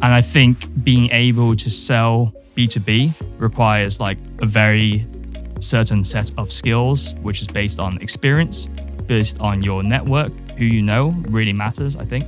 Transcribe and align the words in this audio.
And 0.00 0.14
I 0.14 0.22
think 0.22 0.84
being 0.84 1.10
able 1.12 1.56
to 1.56 1.70
sell 1.70 2.32
B2B 2.56 3.12
requires 3.40 4.00
like 4.00 4.18
a 4.40 4.46
very 4.46 5.06
certain 5.60 6.04
set 6.04 6.30
of 6.38 6.52
skills, 6.52 7.14
which 7.22 7.40
is 7.40 7.48
based 7.48 7.80
on 7.80 8.00
experience, 8.00 8.68
based 9.06 9.40
on 9.40 9.62
your 9.62 9.82
network, 9.82 10.30
who 10.56 10.66
you 10.66 10.82
know 10.82 11.10
really 11.28 11.52
matters, 11.52 11.96
I 11.96 12.04
think. 12.04 12.26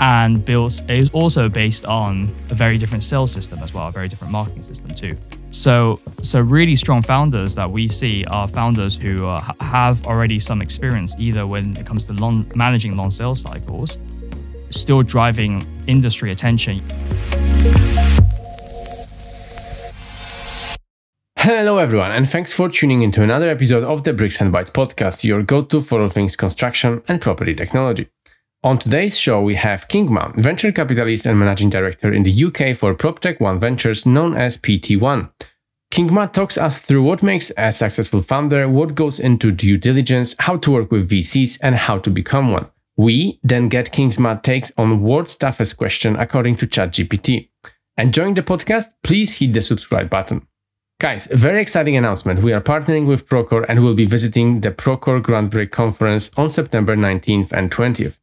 And 0.00 0.44
built 0.44 0.82
is 0.90 1.08
also 1.10 1.48
based 1.48 1.86
on 1.86 2.24
a 2.50 2.54
very 2.54 2.76
different 2.76 3.04
sales 3.04 3.32
system 3.32 3.60
as 3.60 3.72
well, 3.72 3.88
a 3.88 3.92
very 3.92 4.08
different 4.08 4.32
marketing 4.32 4.62
system 4.62 4.90
too. 4.94 5.16
So, 5.50 6.00
so 6.20 6.40
really 6.40 6.74
strong 6.74 7.00
founders 7.00 7.54
that 7.54 7.70
we 7.70 7.86
see 7.88 8.24
are 8.24 8.48
founders 8.48 8.96
who 8.96 9.26
uh, 9.26 9.40
have 9.60 10.04
already 10.04 10.40
some 10.40 10.60
experience, 10.60 11.14
either 11.18 11.46
when 11.46 11.76
it 11.76 11.86
comes 11.86 12.06
to 12.06 12.12
long, 12.14 12.50
managing 12.56 12.96
long 12.96 13.10
sales 13.10 13.40
cycles, 13.40 13.98
still 14.74 15.02
driving 15.02 15.66
industry 15.86 16.30
attention. 16.30 16.82
Hello, 21.38 21.76
everyone, 21.76 22.10
and 22.10 22.28
thanks 22.28 22.54
for 22.54 22.70
tuning 22.70 23.02
into 23.02 23.22
another 23.22 23.50
episode 23.50 23.84
of 23.84 24.02
the 24.02 24.14
Bricks 24.14 24.40
and 24.40 24.52
Bytes 24.52 24.70
podcast, 24.70 25.24
your 25.24 25.42
go 25.42 25.62
to 25.62 25.82
for 25.82 26.00
all 26.00 26.08
things 26.08 26.36
construction 26.36 27.02
and 27.06 27.20
property 27.20 27.54
technology. 27.54 28.08
On 28.62 28.78
today's 28.78 29.18
show, 29.18 29.42
we 29.42 29.56
have 29.56 29.86
Kingma, 29.88 30.34
venture 30.36 30.72
capitalist 30.72 31.26
and 31.26 31.38
managing 31.38 31.68
director 31.68 32.10
in 32.10 32.22
the 32.22 32.44
UK 32.44 32.74
for 32.74 32.94
PropTech 32.94 33.40
One 33.40 33.60
Ventures, 33.60 34.06
known 34.06 34.34
as 34.34 34.56
PT1. 34.56 35.30
Kingma 35.92 36.32
talks 36.32 36.56
us 36.56 36.78
through 36.80 37.02
what 37.02 37.22
makes 37.22 37.52
a 37.58 37.70
successful 37.72 38.22
founder, 38.22 38.66
what 38.66 38.94
goes 38.94 39.20
into 39.20 39.52
due 39.52 39.76
diligence, 39.76 40.34
how 40.38 40.56
to 40.56 40.70
work 40.70 40.90
with 40.90 41.10
VCs, 41.10 41.58
and 41.60 41.74
how 41.74 41.98
to 41.98 42.08
become 42.08 42.52
one. 42.52 42.66
We 42.96 43.40
then 43.42 43.68
get 43.68 43.92
King's 43.92 44.18
Mad 44.18 44.44
takes 44.44 44.72
on 44.76 45.02
world's 45.02 45.36
toughest 45.36 45.76
question 45.76 46.16
according 46.16 46.56
to 46.56 46.66
ChatGPT. 46.66 47.48
Enjoying 47.96 48.34
the 48.34 48.42
podcast? 48.42 48.94
Please 49.02 49.38
hit 49.38 49.52
the 49.52 49.62
subscribe 49.62 50.10
button. 50.10 50.46
Guys, 51.00 51.28
a 51.30 51.36
very 51.36 51.60
exciting 51.60 51.96
announcement. 51.96 52.42
We 52.42 52.52
are 52.52 52.60
partnering 52.60 53.06
with 53.06 53.28
Procore 53.28 53.66
and 53.68 53.82
will 53.82 53.94
be 53.94 54.04
visiting 54.04 54.60
the 54.60 54.70
Procore 54.70 55.20
Grand 55.20 55.50
Groundbreak 55.50 55.70
conference 55.72 56.30
on 56.36 56.48
September 56.48 56.96
19th 56.96 57.52
and 57.52 57.70
20th. 57.70 58.18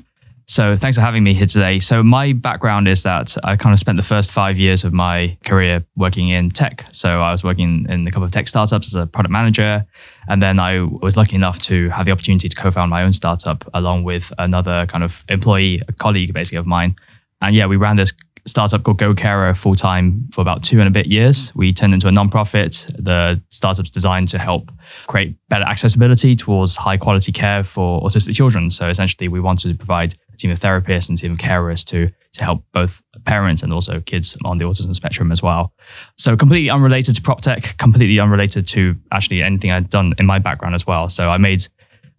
so 0.46 0.76
thanks 0.76 0.96
for 0.96 1.02
having 1.02 1.22
me 1.22 1.34
here 1.34 1.46
today. 1.46 1.78
So 1.78 2.02
my 2.02 2.32
background 2.32 2.88
is 2.88 3.04
that 3.04 3.36
I 3.44 3.56
kind 3.56 3.72
of 3.72 3.78
spent 3.78 3.96
the 3.96 4.02
first 4.02 4.32
five 4.32 4.58
years 4.58 4.84
of 4.84 4.92
my 4.92 5.36
career 5.44 5.84
working 5.96 6.30
in 6.30 6.50
tech. 6.50 6.84
So 6.92 7.22
I 7.22 7.30
was 7.30 7.44
working 7.44 7.86
in 7.88 8.06
a 8.06 8.10
couple 8.10 8.24
of 8.24 8.32
tech 8.32 8.48
startups 8.48 8.94
as 8.94 9.02
a 9.02 9.06
product 9.06 9.32
manager. 9.32 9.86
And 10.28 10.42
then 10.42 10.58
I 10.58 10.80
was 10.80 11.16
lucky 11.16 11.36
enough 11.36 11.58
to 11.60 11.88
have 11.90 12.06
the 12.06 12.12
opportunity 12.12 12.48
to 12.48 12.56
co-found 12.56 12.90
my 12.90 13.02
own 13.02 13.12
startup 13.12 13.68
along 13.72 14.04
with 14.04 14.32
another 14.38 14.86
kind 14.86 15.04
of 15.04 15.24
employee, 15.28 15.80
a 15.88 15.92
colleague 15.92 16.32
basically 16.32 16.58
of 16.58 16.66
mine. 16.66 16.96
And 17.40 17.54
yeah, 17.54 17.66
we 17.66 17.76
ran 17.76 17.96
this 17.96 18.12
startup 18.46 18.82
called 18.82 18.98
GoCarer 18.98 19.56
full 19.56 19.74
time 19.74 20.28
for 20.32 20.40
about 20.40 20.62
two 20.62 20.80
and 20.80 20.88
a 20.88 20.90
bit 20.90 21.06
years. 21.06 21.54
We 21.54 21.72
turned 21.72 21.94
into 21.94 22.08
a 22.08 22.10
nonprofit. 22.10 22.86
The 23.02 23.40
startup's 23.50 23.90
designed 23.90 24.28
to 24.28 24.38
help 24.38 24.70
create 25.06 25.36
better 25.48 25.64
accessibility 25.64 26.34
towards 26.34 26.76
high 26.76 26.96
quality 26.96 27.32
care 27.32 27.62
for 27.62 28.02
autistic 28.02 28.34
children. 28.34 28.70
So 28.70 28.88
essentially, 28.88 29.28
we 29.28 29.40
wanted 29.40 29.68
to 29.68 29.74
provide 29.76 30.14
a 30.32 30.36
team 30.36 30.50
of 30.50 30.58
therapists 30.58 31.08
and 31.08 31.16
team 31.16 31.32
of 31.32 31.38
carers 31.38 31.84
to 31.86 32.10
to 32.32 32.44
help 32.44 32.64
both 32.72 33.02
parents 33.24 33.62
and 33.62 33.72
also 33.72 34.00
kids 34.00 34.36
on 34.44 34.56
the 34.56 34.64
autism 34.64 34.94
spectrum 34.94 35.30
as 35.30 35.42
well. 35.42 35.72
So 36.16 36.36
completely 36.36 36.70
unrelated 36.70 37.14
to 37.14 37.22
prop 37.22 37.42
tech, 37.42 37.76
completely 37.76 38.18
unrelated 38.18 38.66
to 38.68 38.96
actually 39.12 39.42
anything 39.42 39.70
I'd 39.70 39.90
done 39.90 40.12
in 40.18 40.24
my 40.24 40.38
background 40.38 40.74
as 40.74 40.86
well. 40.86 41.10
So 41.10 41.30
I 41.30 41.36
made 41.36 41.66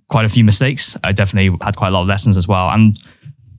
quite 0.10 0.26
a 0.26 0.30
few 0.30 0.44
mistakes. 0.44 0.96
I 1.04 1.12
definitely 1.12 1.58
had 1.62 1.76
quite 1.76 1.88
a 1.88 1.92
lot 1.92 2.04
of 2.04 2.08
lessons 2.08 2.38
as 2.38 2.48
well. 2.48 2.70
And 2.70 3.00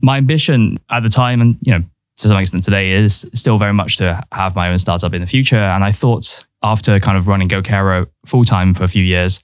my 0.00 0.19
ambition 0.19 0.78
at 0.91 1.02
the 1.02 1.08
time, 1.08 1.41
and 1.41 1.58
you 1.62 1.72
know, 1.72 1.84
to 2.16 2.28
some 2.28 2.38
extent 2.38 2.64
today 2.64 2.92
is 2.92 3.28
still 3.34 3.58
very 3.58 3.72
much 3.72 3.97
to 3.98 4.22
have 4.32 4.54
my 4.54 4.69
own 4.69 4.78
startup 4.78 5.12
in 5.14 5.20
the 5.20 5.26
future. 5.26 5.56
And 5.56 5.82
I 5.84 5.92
thought 5.92 6.44
after 6.62 6.98
kind 7.00 7.19
of 7.19 7.26
running 7.26 7.48
GoCarer 7.48 8.06
full 8.26 8.44
time 8.44 8.75
for 8.75 8.84
a 8.84 8.88
few 8.88 9.02
years, 9.02 9.41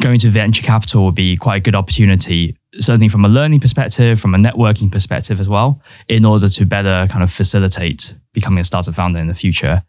going 0.00 0.18
to 0.20 0.30
venture 0.30 0.62
capital 0.62 1.04
would 1.04 1.14
be 1.14 1.36
quite 1.36 1.56
a 1.56 1.60
good 1.60 1.74
opportunity, 1.74 2.56
certainly 2.78 3.08
from 3.08 3.24
a 3.24 3.28
learning 3.28 3.60
perspective, 3.60 4.20
from 4.20 4.34
a 4.34 4.38
networking 4.38 4.90
perspective 4.90 5.40
as 5.40 5.48
well, 5.48 5.80
in 6.08 6.24
order 6.24 6.48
to 6.48 6.64
better 6.64 7.06
kind 7.10 7.22
of 7.22 7.30
facilitate 7.30 8.16
becoming 8.32 8.60
a 8.60 8.64
startup 8.64 8.94
founder 8.94 9.18
in 9.18 9.28
the 9.28 9.34
future. 9.34 9.82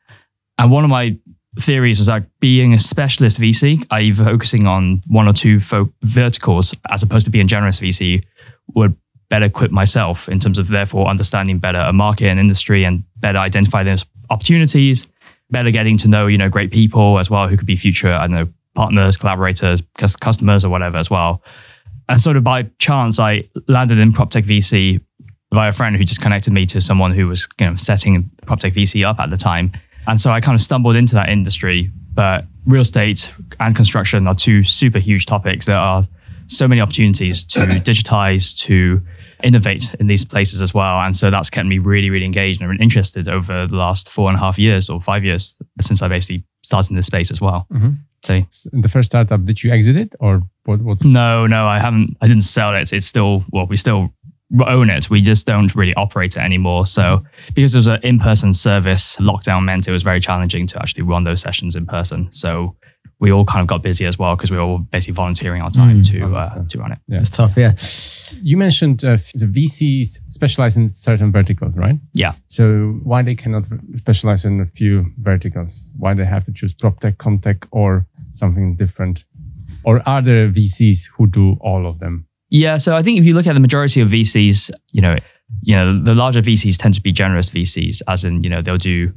And 0.57 0.71
one 0.71 0.83
of 0.83 0.89
my 0.89 1.17
theories 1.59 1.99
was 1.99 2.07
that 2.07 2.27
being 2.39 2.73
a 2.73 2.79
specialist 2.79 3.39
VC, 3.39 3.85
i.e., 3.91 4.13
focusing 4.13 4.67
on 4.67 5.01
one 5.07 5.27
or 5.27 5.33
two 5.33 5.59
fo- 5.59 5.91
verticals 6.01 6.75
as 6.89 7.03
opposed 7.03 7.25
to 7.25 7.31
being 7.31 7.47
generous 7.47 7.79
VC, 7.79 8.23
would 8.75 8.95
better 9.33 9.45
equip 9.45 9.71
myself 9.71 10.29
in 10.29 10.37
terms 10.37 10.59
of 10.59 10.67
therefore 10.67 11.07
understanding 11.07 11.57
better 11.57 11.79
a 11.79 11.91
market 11.91 12.27
and 12.27 12.39
industry 12.39 12.83
and 12.83 13.03
better 13.17 13.39
identify 13.39 13.81
those 13.81 14.05
opportunities, 14.29 15.07
better 15.49 15.71
getting 15.71 15.97
to 15.97 16.07
know, 16.07 16.27
you 16.27 16.37
know, 16.37 16.49
great 16.49 16.71
people 16.71 17.17
as 17.17 17.31
well 17.31 17.47
who 17.47 17.57
could 17.57 17.65
be 17.65 17.75
future, 17.75 18.13
I 18.13 18.27
don't 18.27 18.35
know, 18.35 18.47
partners, 18.75 19.17
collaborators, 19.17 19.81
customers 20.19 20.63
or 20.63 20.69
whatever 20.69 20.97
as 20.97 21.09
well. 21.09 21.41
And 22.07 22.21
sort 22.21 22.37
of 22.37 22.43
by 22.43 22.69
chance, 22.77 23.19
I 23.19 23.49
landed 23.67 23.97
in 23.97 24.11
PropTech 24.11 24.43
VC 24.43 25.01
by 25.49 25.67
a 25.67 25.71
friend 25.71 25.95
who 25.95 26.03
just 26.03 26.21
connected 26.21 26.53
me 26.53 26.67
to 26.67 26.79
someone 26.79 27.11
who 27.11 27.25
was, 27.27 27.49
you 27.59 27.65
know, 27.65 27.73
setting 27.73 28.29
PropTech 28.45 28.75
VC 28.75 29.03
up 29.03 29.19
at 29.19 29.31
the 29.31 29.37
time. 29.37 29.71
And 30.05 30.21
so 30.21 30.29
I 30.29 30.41
kind 30.41 30.53
of 30.53 30.61
stumbled 30.61 30.95
into 30.95 31.15
that 31.15 31.29
industry. 31.29 31.89
But 32.13 32.45
real 32.67 32.81
estate 32.81 33.33
and 33.59 33.75
construction 33.75 34.27
are 34.27 34.35
two 34.35 34.63
super 34.63 34.99
huge 34.99 35.25
topics. 35.25 35.65
There 35.65 35.75
are 35.75 36.03
so 36.45 36.67
many 36.67 36.81
opportunities 36.81 37.43
to 37.45 37.61
digitize, 37.61 38.55
to 38.65 39.01
innovate 39.43 39.93
in 39.99 40.07
these 40.07 40.23
places 40.23 40.61
as 40.61 40.73
well. 40.73 40.99
And 40.99 41.15
so 41.15 41.29
that's 41.29 41.49
kept 41.49 41.67
me 41.67 41.77
really, 41.77 42.09
really 42.09 42.25
engaged 42.25 42.61
and 42.61 42.81
interested 42.81 43.27
over 43.27 43.67
the 43.67 43.75
last 43.75 44.09
four 44.09 44.29
and 44.29 44.37
a 44.37 44.39
half 44.39 44.57
years 44.57 44.89
or 44.89 45.01
five 45.01 45.23
years 45.23 45.61
since 45.81 46.01
I 46.01 46.07
basically 46.07 46.45
started 46.63 46.91
in 46.91 46.95
this 46.95 47.07
space 47.07 47.29
as 47.29 47.41
well. 47.41 47.67
Mm-hmm. 47.71 47.91
So 48.23 48.41
the 48.71 48.87
first 48.87 49.11
startup, 49.11 49.45
that 49.45 49.63
you 49.63 49.71
exited 49.71 50.15
or 50.19 50.41
what, 50.63 50.79
what? 50.81 51.03
No, 51.03 51.45
no, 51.45 51.67
I 51.67 51.79
haven't. 51.79 52.15
I 52.21 52.27
didn't 52.27 52.43
sell 52.43 52.73
it. 52.73 52.93
It's 52.93 53.05
still, 53.05 53.43
well, 53.51 53.67
we 53.67 53.75
still 53.75 54.13
own 54.65 54.89
it. 54.89 55.09
We 55.09 55.21
just 55.21 55.45
don't 55.45 55.73
really 55.75 55.93
operate 55.95 56.37
it 56.37 56.41
anymore. 56.41 56.85
So 56.85 57.23
because 57.53 57.75
it 57.75 57.79
was 57.79 57.87
an 57.87 57.99
in-person 58.03 58.53
service, 58.53 59.17
lockdown 59.17 59.65
meant 59.65 59.87
it 59.87 59.91
was 59.91 60.03
very 60.03 60.19
challenging 60.19 60.67
to 60.67 60.79
actually 60.79 61.03
run 61.03 61.23
those 61.23 61.41
sessions 61.41 61.75
in 61.75 61.85
person. 61.85 62.31
So 62.31 62.75
we 63.19 63.31
all 63.31 63.45
kind 63.45 63.61
of 63.61 63.67
got 63.67 63.81
busy 63.81 64.05
as 64.05 64.19
well 64.19 64.35
because 64.35 64.51
we 64.51 64.57
were 64.57 64.63
all 64.63 64.79
basically 64.79 65.13
volunteering 65.13 65.61
our 65.61 65.71
time 65.71 66.01
Mm, 66.01 66.11
to 66.11 66.35
uh, 66.35 66.63
to 66.67 66.77
run 66.79 66.91
it. 66.91 66.99
Yeah. 67.07 67.19
It's 67.19 67.29
tough. 67.29 67.55
Yeah. 67.55 67.73
You 68.41 68.57
mentioned 68.57 69.03
uh, 69.05 69.17
the 69.35 69.45
VCs 69.45 70.19
specialize 70.29 70.75
in 70.77 70.89
certain 70.89 71.31
verticals, 71.31 71.77
right? 71.77 71.95
Yeah. 72.13 72.33
So 72.47 72.99
why 73.03 73.21
they 73.21 73.35
cannot 73.35 73.65
specialize 73.95 74.43
in 74.45 74.59
a 74.59 74.65
few 74.65 75.05
verticals? 75.21 75.85
Why 75.97 76.13
they 76.13 76.25
have 76.25 76.43
to 76.45 76.51
choose 76.53 76.73
prop 76.73 76.99
tech, 76.99 77.17
contech, 77.17 77.67
or 77.71 78.05
something 78.31 78.75
different? 78.75 79.25
Or 79.85 80.01
are 80.07 80.21
there 80.21 80.49
VCs 80.49 81.09
who 81.15 81.27
do 81.27 81.57
all 81.61 81.87
of 81.87 81.99
them? 81.99 82.25
Yeah, 82.49 82.77
so 82.77 82.95
I 82.95 83.01
think 83.03 83.19
if 83.19 83.25
you 83.25 83.33
look 83.33 83.47
at 83.47 83.53
the 83.53 83.59
majority 83.59 83.99
of 84.01 84.09
VCs, 84.09 84.69
you 84.93 85.01
know, 85.01 85.15
you 85.61 85.75
know, 85.75 86.01
the 86.03 86.13
larger 86.13 86.41
VCs 86.41 86.77
tend 86.77 86.93
to 86.93 87.01
be 87.01 87.11
generous 87.11 87.49
VCs, 87.49 88.01
as 88.07 88.23
in, 88.23 88.43
you 88.43 88.49
know, 88.49 88.61
they'll 88.61 88.77
do 88.77 89.11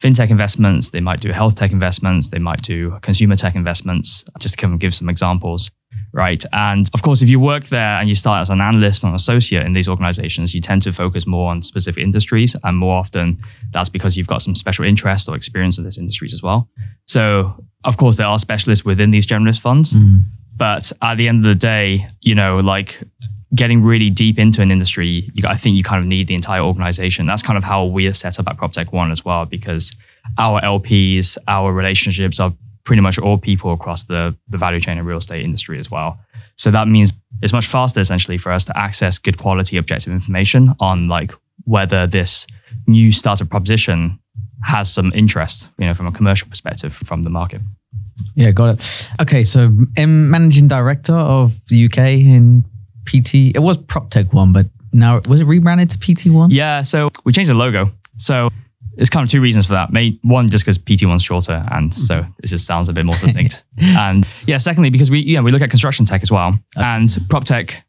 fintech 0.00 0.30
investments, 0.30 0.90
they 0.90 1.00
might 1.00 1.20
do 1.20 1.30
health 1.30 1.56
tech 1.56 1.72
investments, 1.72 2.30
they 2.30 2.38
might 2.38 2.62
do 2.62 2.98
consumer 3.02 3.36
tech 3.36 3.54
investments, 3.54 4.24
just 4.38 4.54
to 4.54 4.60
kind 4.60 4.72
of 4.72 4.80
give 4.80 4.94
some 4.94 5.08
examples, 5.08 5.70
right? 6.12 6.42
And 6.52 6.88
of 6.94 7.02
course, 7.02 7.20
if 7.20 7.28
you 7.28 7.38
work 7.38 7.66
there 7.66 7.98
and 7.98 8.08
you 8.08 8.14
start 8.14 8.40
as 8.40 8.50
an 8.50 8.60
analyst 8.60 9.04
or 9.04 9.08
an 9.08 9.14
associate 9.14 9.66
in 9.66 9.74
these 9.74 9.88
organizations, 9.88 10.54
you 10.54 10.60
tend 10.60 10.82
to 10.82 10.92
focus 10.92 11.26
more 11.26 11.50
on 11.50 11.62
specific 11.62 12.02
industries. 12.02 12.56
And 12.64 12.78
more 12.78 12.96
often, 12.96 13.42
that's 13.72 13.90
because 13.90 14.16
you've 14.16 14.26
got 14.26 14.42
some 14.42 14.54
special 14.54 14.84
interest 14.84 15.28
or 15.28 15.36
experience 15.36 15.76
in 15.76 15.84
these 15.84 15.98
industries 15.98 16.32
as 16.32 16.42
well. 16.42 16.68
So, 17.06 17.62
of 17.84 17.96
course, 17.96 18.16
there 18.16 18.26
are 18.26 18.38
specialists 18.38 18.84
within 18.84 19.10
these 19.10 19.26
generalist 19.26 19.60
funds. 19.60 19.92
Mm. 19.92 20.22
But 20.56 20.92
at 21.00 21.16
the 21.16 21.26
end 21.28 21.38
of 21.38 21.48
the 21.48 21.54
day, 21.54 22.06
you 22.20 22.34
know, 22.34 22.58
like 22.58 23.02
getting 23.54 23.82
really 23.82 24.10
deep 24.10 24.38
into 24.38 24.62
an 24.62 24.70
industry, 24.70 25.30
you, 25.34 25.42
I 25.46 25.56
think 25.56 25.76
you 25.76 25.82
kind 25.82 26.02
of 26.02 26.08
need 26.08 26.28
the 26.28 26.34
entire 26.34 26.60
organization. 26.60 27.26
That's 27.26 27.42
kind 27.42 27.58
of 27.58 27.64
how 27.64 27.84
we 27.84 28.06
are 28.06 28.12
set 28.12 28.38
up 28.38 28.46
at 28.48 28.56
PropTech 28.56 28.92
One 28.92 29.10
as 29.10 29.24
well, 29.24 29.44
because 29.44 29.94
our 30.38 30.60
LPs, 30.60 31.36
our 31.48 31.72
relationships 31.72 32.38
are 32.38 32.52
pretty 32.84 33.02
much 33.02 33.18
all 33.18 33.38
people 33.38 33.72
across 33.72 34.04
the, 34.04 34.36
the 34.48 34.58
value 34.58 34.80
chain 34.80 34.98
and 34.98 35.06
real 35.06 35.18
estate 35.18 35.44
industry 35.44 35.78
as 35.78 35.90
well. 35.90 36.18
So 36.56 36.70
that 36.70 36.88
means 36.88 37.12
it's 37.42 37.52
much 37.52 37.66
faster 37.66 38.00
essentially 38.00 38.38
for 38.38 38.52
us 38.52 38.64
to 38.66 38.78
access 38.78 39.18
good 39.18 39.38
quality 39.38 39.76
objective 39.76 40.12
information 40.12 40.68
on 40.78 41.08
like 41.08 41.32
whether 41.64 42.06
this 42.06 42.46
new 42.86 43.12
startup 43.12 43.48
proposition 43.48 44.18
has 44.62 44.92
some 44.92 45.12
interest, 45.14 45.70
you 45.78 45.86
know, 45.86 45.94
from 45.94 46.06
a 46.06 46.12
commercial 46.12 46.48
perspective 46.48 46.94
from 46.94 47.22
the 47.22 47.30
market. 47.30 47.60
Yeah, 48.34 48.50
got 48.50 48.74
it. 48.74 49.08
Okay, 49.20 49.42
so 49.42 49.70
I'm 49.96 50.30
managing 50.30 50.68
director 50.68 51.14
of 51.14 51.54
the 51.68 51.86
UK 51.86 51.98
in 51.98 52.64
PT. 53.06 53.54
It 53.54 53.62
was 53.62 53.78
PropTech 53.78 54.32
One, 54.32 54.52
but 54.52 54.66
now 54.92 55.20
was 55.28 55.40
it 55.40 55.44
rebranded 55.44 55.90
to 55.90 55.98
PT 55.98 56.26
One? 56.30 56.50
Yeah, 56.50 56.82
so 56.82 57.08
we 57.24 57.32
changed 57.32 57.50
the 57.50 57.54
logo. 57.54 57.90
So 58.16 58.48
there's 58.96 59.08
kind 59.10 59.24
of 59.24 59.30
two 59.30 59.40
reasons 59.40 59.66
for 59.66 59.72
that. 59.74 59.92
May 59.92 60.18
one 60.22 60.48
just 60.48 60.64
because 60.64 60.78
PT1's 60.78 61.22
shorter, 61.22 61.64
and 61.70 61.92
so 61.94 62.24
this 62.40 62.50
just 62.50 62.66
sounds 62.66 62.88
a 62.88 62.92
bit 62.92 63.04
more 63.06 63.14
succinct. 63.14 63.64
and 63.78 64.26
yeah, 64.46 64.58
secondly 64.58 64.90
because 64.90 65.10
we 65.10 65.20
yeah 65.20 65.40
we 65.40 65.52
look 65.52 65.62
at 65.62 65.70
construction 65.70 66.04
tech 66.04 66.22
as 66.22 66.30
well, 66.30 66.58
and 66.76 67.16
prop 67.28 67.44
tech 67.44 67.82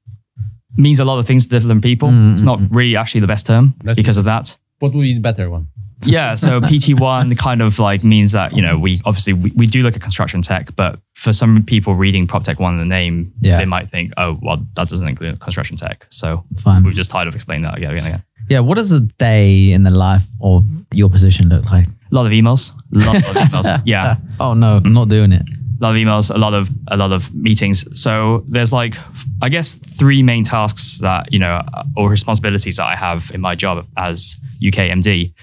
means 0.77 0.99
a 0.99 1.05
lot 1.05 1.19
of 1.19 1.27
things 1.27 1.47
to 1.47 1.59
different 1.59 1.83
people. 1.83 2.09
Mm, 2.09 2.33
It's 2.33 2.43
not 2.43 2.59
really 2.69 2.95
actually 2.95 3.21
the 3.21 3.27
best 3.27 3.45
term 3.45 3.73
That's- 3.79 3.97
because 3.97 4.17
of 4.17 4.23
that. 4.25 4.55
What 4.81 4.93
would 4.93 5.01
be 5.01 5.13
the 5.13 5.19
better 5.21 5.49
one? 5.49 5.67
Yeah, 6.03 6.33
so 6.35 6.59
PT1 6.69 7.37
kind 7.37 7.61
of 7.61 7.77
like 7.77 8.03
means 8.03 8.31
that, 8.31 8.55
you 8.55 8.61
know, 8.61 8.77
we 8.77 8.99
obviously 9.05 9.33
we, 9.33 9.51
we 9.55 9.67
do 9.67 9.83
look 9.83 9.95
at 9.95 10.01
construction 10.01 10.41
tech, 10.41 10.75
but 10.75 10.99
for 11.13 11.31
some 11.31 11.63
people 11.63 11.93
reading 11.95 12.25
prop 12.27 12.43
tech 12.43 12.59
one 12.59 12.73
in 12.73 12.79
the 12.79 12.85
name, 12.85 13.31
Yeah. 13.39 13.57
they 13.59 13.65
might 13.65 13.89
think, 13.91 14.11
oh, 14.17 14.39
well, 14.41 14.57
that 14.75 14.89
doesn't 14.89 15.07
include 15.07 15.39
construction 15.39 15.77
tech. 15.77 16.07
So 16.09 16.43
Fine. 16.57 16.83
we're 16.83 16.91
just 16.93 17.11
tired 17.11 17.27
of 17.27 17.35
explaining 17.35 17.65
that 17.65 17.77
again 17.77 17.91
and 17.91 17.99
again. 18.07 18.23
Yeah, 18.49 18.59
what 18.61 18.75
does 18.75 18.91
a 18.91 19.01
day 19.01 19.71
in 19.71 19.83
the 19.83 19.91
life 19.91 20.23
of 20.41 20.65
your 20.91 21.09
position 21.09 21.47
look 21.49 21.65
like? 21.65 21.85
A 21.87 22.15
lot 22.15 22.25
of 22.25 22.31
emails, 22.31 22.73
a 22.95 22.97
lot 23.05 23.15
of 23.17 23.21
emails. 23.35 23.81
Yeah, 23.85 24.15
Oh 24.39 24.55
no, 24.55 24.81
I'm 24.83 24.93
not 24.93 25.07
doing 25.07 25.31
it. 25.31 25.43
A 25.81 25.83
lot 25.83 25.95
of 25.95 26.01
emails, 26.01 26.33
a 26.33 26.37
lot 26.37 26.53
of 26.53 26.69
a 26.89 26.95
lot 26.97 27.11
of 27.11 27.33
meetings. 27.33 27.85
So 27.99 28.43
there's 28.47 28.71
like, 28.71 28.95
I 29.41 29.49
guess, 29.49 29.73
three 29.75 30.21
main 30.23 30.43
tasks 30.43 30.99
that 30.99 31.33
you 31.33 31.39
know 31.39 31.61
or 31.97 32.09
responsibilities 32.09 32.77
that 32.77 32.85
I 32.85 32.95
have 32.95 33.31
in 33.33 33.41
my 33.41 33.55
job 33.55 33.85
as 33.97 34.37
UK 34.65 34.89
MD. 34.91 35.33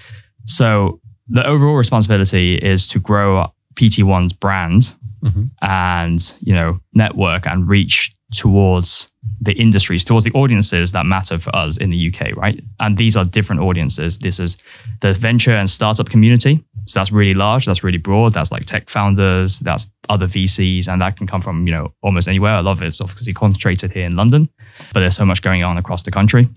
So 0.45 0.99
the 1.27 1.45
overall 1.45 1.75
responsibility 1.75 2.55
is 2.55 2.87
to 2.87 2.99
grow 2.99 3.51
PT1's 3.75 4.33
brand 4.33 4.95
Mhm. 5.23 5.49
and 5.61 6.33
you 6.39 6.53
know 6.53 6.79
network 6.93 7.45
and 7.45 7.67
reach 7.67 8.13
towards 8.31 9.09
the 9.41 9.53
industries, 9.53 10.05
towards 10.05 10.23
the 10.25 10.31
audiences 10.31 10.91
that 10.93 11.05
matter 11.05 11.37
for 11.37 11.53
us 11.55 11.77
in 11.77 11.89
the 11.89 11.97
UK, 12.09 12.31
right? 12.37 12.61
And 12.79 12.97
these 12.97 13.17
are 13.17 13.25
different 13.25 13.61
audiences. 13.61 14.19
This 14.19 14.39
is 14.39 14.55
the 15.01 15.13
venture 15.13 15.55
and 15.55 15.69
startup 15.69 16.09
community. 16.09 16.63
So 16.85 16.99
that's 16.99 17.11
really 17.11 17.33
large, 17.33 17.65
that's 17.65 17.83
really 17.83 17.97
broad. 17.97 18.33
That's 18.33 18.51
like 18.51 18.65
tech 18.65 18.89
founders, 18.89 19.59
that's 19.59 19.89
other 20.09 20.27
VCs, 20.27 20.87
and 20.87 21.01
that 21.01 21.17
can 21.17 21.27
come 21.27 21.41
from, 21.41 21.67
you 21.67 21.73
know, 21.73 21.93
almost 22.01 22.27
anywhere. 22.27 22.55
A 22.55 22.61
lot 22.61 22.73
of 22.73 22.81
it's 22.81 22.99
obviously 23.01 23.33
concentrated 23.33 23.91
here 23.91 24.05
in 24.05 24.15
London, 24.15 24.49
but 24.93 25.01
there's 25.01 25.15
so 25.15 25.25
much 25.25 25.41
going 25.41 25.63
on 25.63 25.77
across 25.77 26.03
the 26.03 26.11
country. 26.11 26.49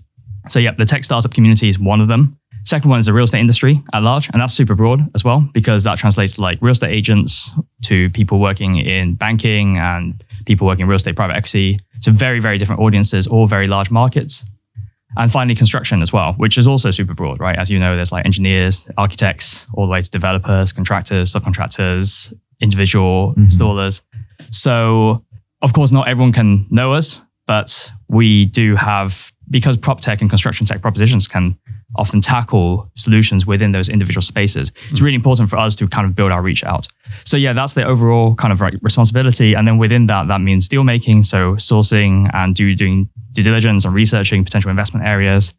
So 0.47 0.59
yeah, 0.59 0.71
the 0.77 0.85
tech 0.85 1.03
startup 1.03 1.33
community 1.33 1.69
is 1.69 1.79
one 1.79 2.01
of 2.01 2.07
them. 2.07 2.37
Second 2.65 2.89
one 2.89 2.99
is 2.99 3.07
the 3.07 3.13
real 3.13 3.25
estate 3.25 3.41
industry 3.41 3.83
at 3.93 4.03
large, 4.03 4.29
and 4.31 4.41
that's 4.41 4.53
super 4.53 4.73
broad 4.73 5.01
as 5.15 5.23
well 5.23 5.47
because 5.53 5.83
that 5.83 5.97
translates 5.97 6.35
to 6.35 6.41
like 6.41 6.59
real 6.61 6.71
estate 6.71 6.91
agents 6.91 7.51
to 7.83 8.09
people 8.11 8.39
working 8.39 8.77
in 8.77 9.15
banking 9.15 9.77
and 9.77 10.23
people 10.45 10.65
working 10.65 10.83
in 10.83 10.87
real 10.87 10.95
estate 10.95 11.15
private 11.15 11.35
equity. 11.35 11.77
So 11.99 12.11
very, 12.11 12.39
very 12.39 12.57
different 12.57 12.81
audiences, 12.81 13.27
all 13.27 13.47
very 13.47 13.67
large 13.67 13.91
markets. 13.91 14.45
And 15.17 15.31
finally, 15.31 15.55
construction 15.55 16.01
as 16.01 16.11
well, 16.11 16.33
which 16.33 16.57
is 16.57 16.67
also 16.67 16.91
super 16.91 17.13
broad, 17.13 17.39
right? 17.39 17.57
As 17.57 17.69
you 17.69 17.79
know, 17.79 17.95
there's 17.95 18.11
like 18.11 18.25
engineers, 18.25 18.89
architects, 18.97 19.67
all 19.73 19.85
the 19.85 19.91
way 19.91 20.01
to 20.01 20.09
developers, 20.09 20.71
contractors, 20.71 21.33
subcontractors, 21.33 22.33
individual 22.61 23.31
mm-hmm. 23.31 23.45
installers. 23.45 24.01
So, 24.49 25.23
of 25.61 25.73
course, 25.73 25.91
not 25.91 26.07
everyone 26.07 26.33
can 26.33 26.65
know 26.69 26.93
us, 26.93 27.23
but 27.47 27.91
we 28.07 28.45
do 28.45 28.75
have, 28.75 29.31
because 29.49 29.77
prop 29.77 29.99
tech 29.99 30.21
and 30.21 30.29
construction 30.29 30.65
tech 30.65 30.81
propositions 30.81 31.27
can 31.27 31.57
often 31.95 32.21
tackle 32.21 32.89
solutions 32.95 33.45
within 33.45 33.71
those 33.71 33.89
individual 33.89 34.21
spaces. 34.21 34.71
It's 34.89 35.01
really 35.01 35.15
important 35.15 35.49
for 35.49 35.57
us 35.57 35.75
to 35.75 35.87
kind 35.87 36.05
of 36.05 36.15
build 36.15 36.31
our 36.31 36.41
reach 36.41 36.63
out. 36.63 36.87
So 37.23 37.37
yeah, 37.37 37.53
that's 37.53 37.73
the 37.73 37.85
overall 37.85 38.35
kind 38.35 38.51
of 38.51 38.61
like 38.61 38.75
responsibility. 38.81 39.53
And 39.53 39.67
then 39.67 39.77
within 39.77 40.07
that, 40.07 40.27
that 40.27 40.41
means 40.41 40.67
deal 40.67 40.83
making. 40.83 41.23
So 41.23 41.55
sourcing 41.55 42.29
and 42.33 42.55
do, 42.55 42.75
doing 42.75 43.09
due 43.33 43.43
diligence 43.43 43.85
and 43.85 43.93
researching 43.93 44.43
potential 44.43 44.71
investment 44.71 45.05
areas. 45.05 45.53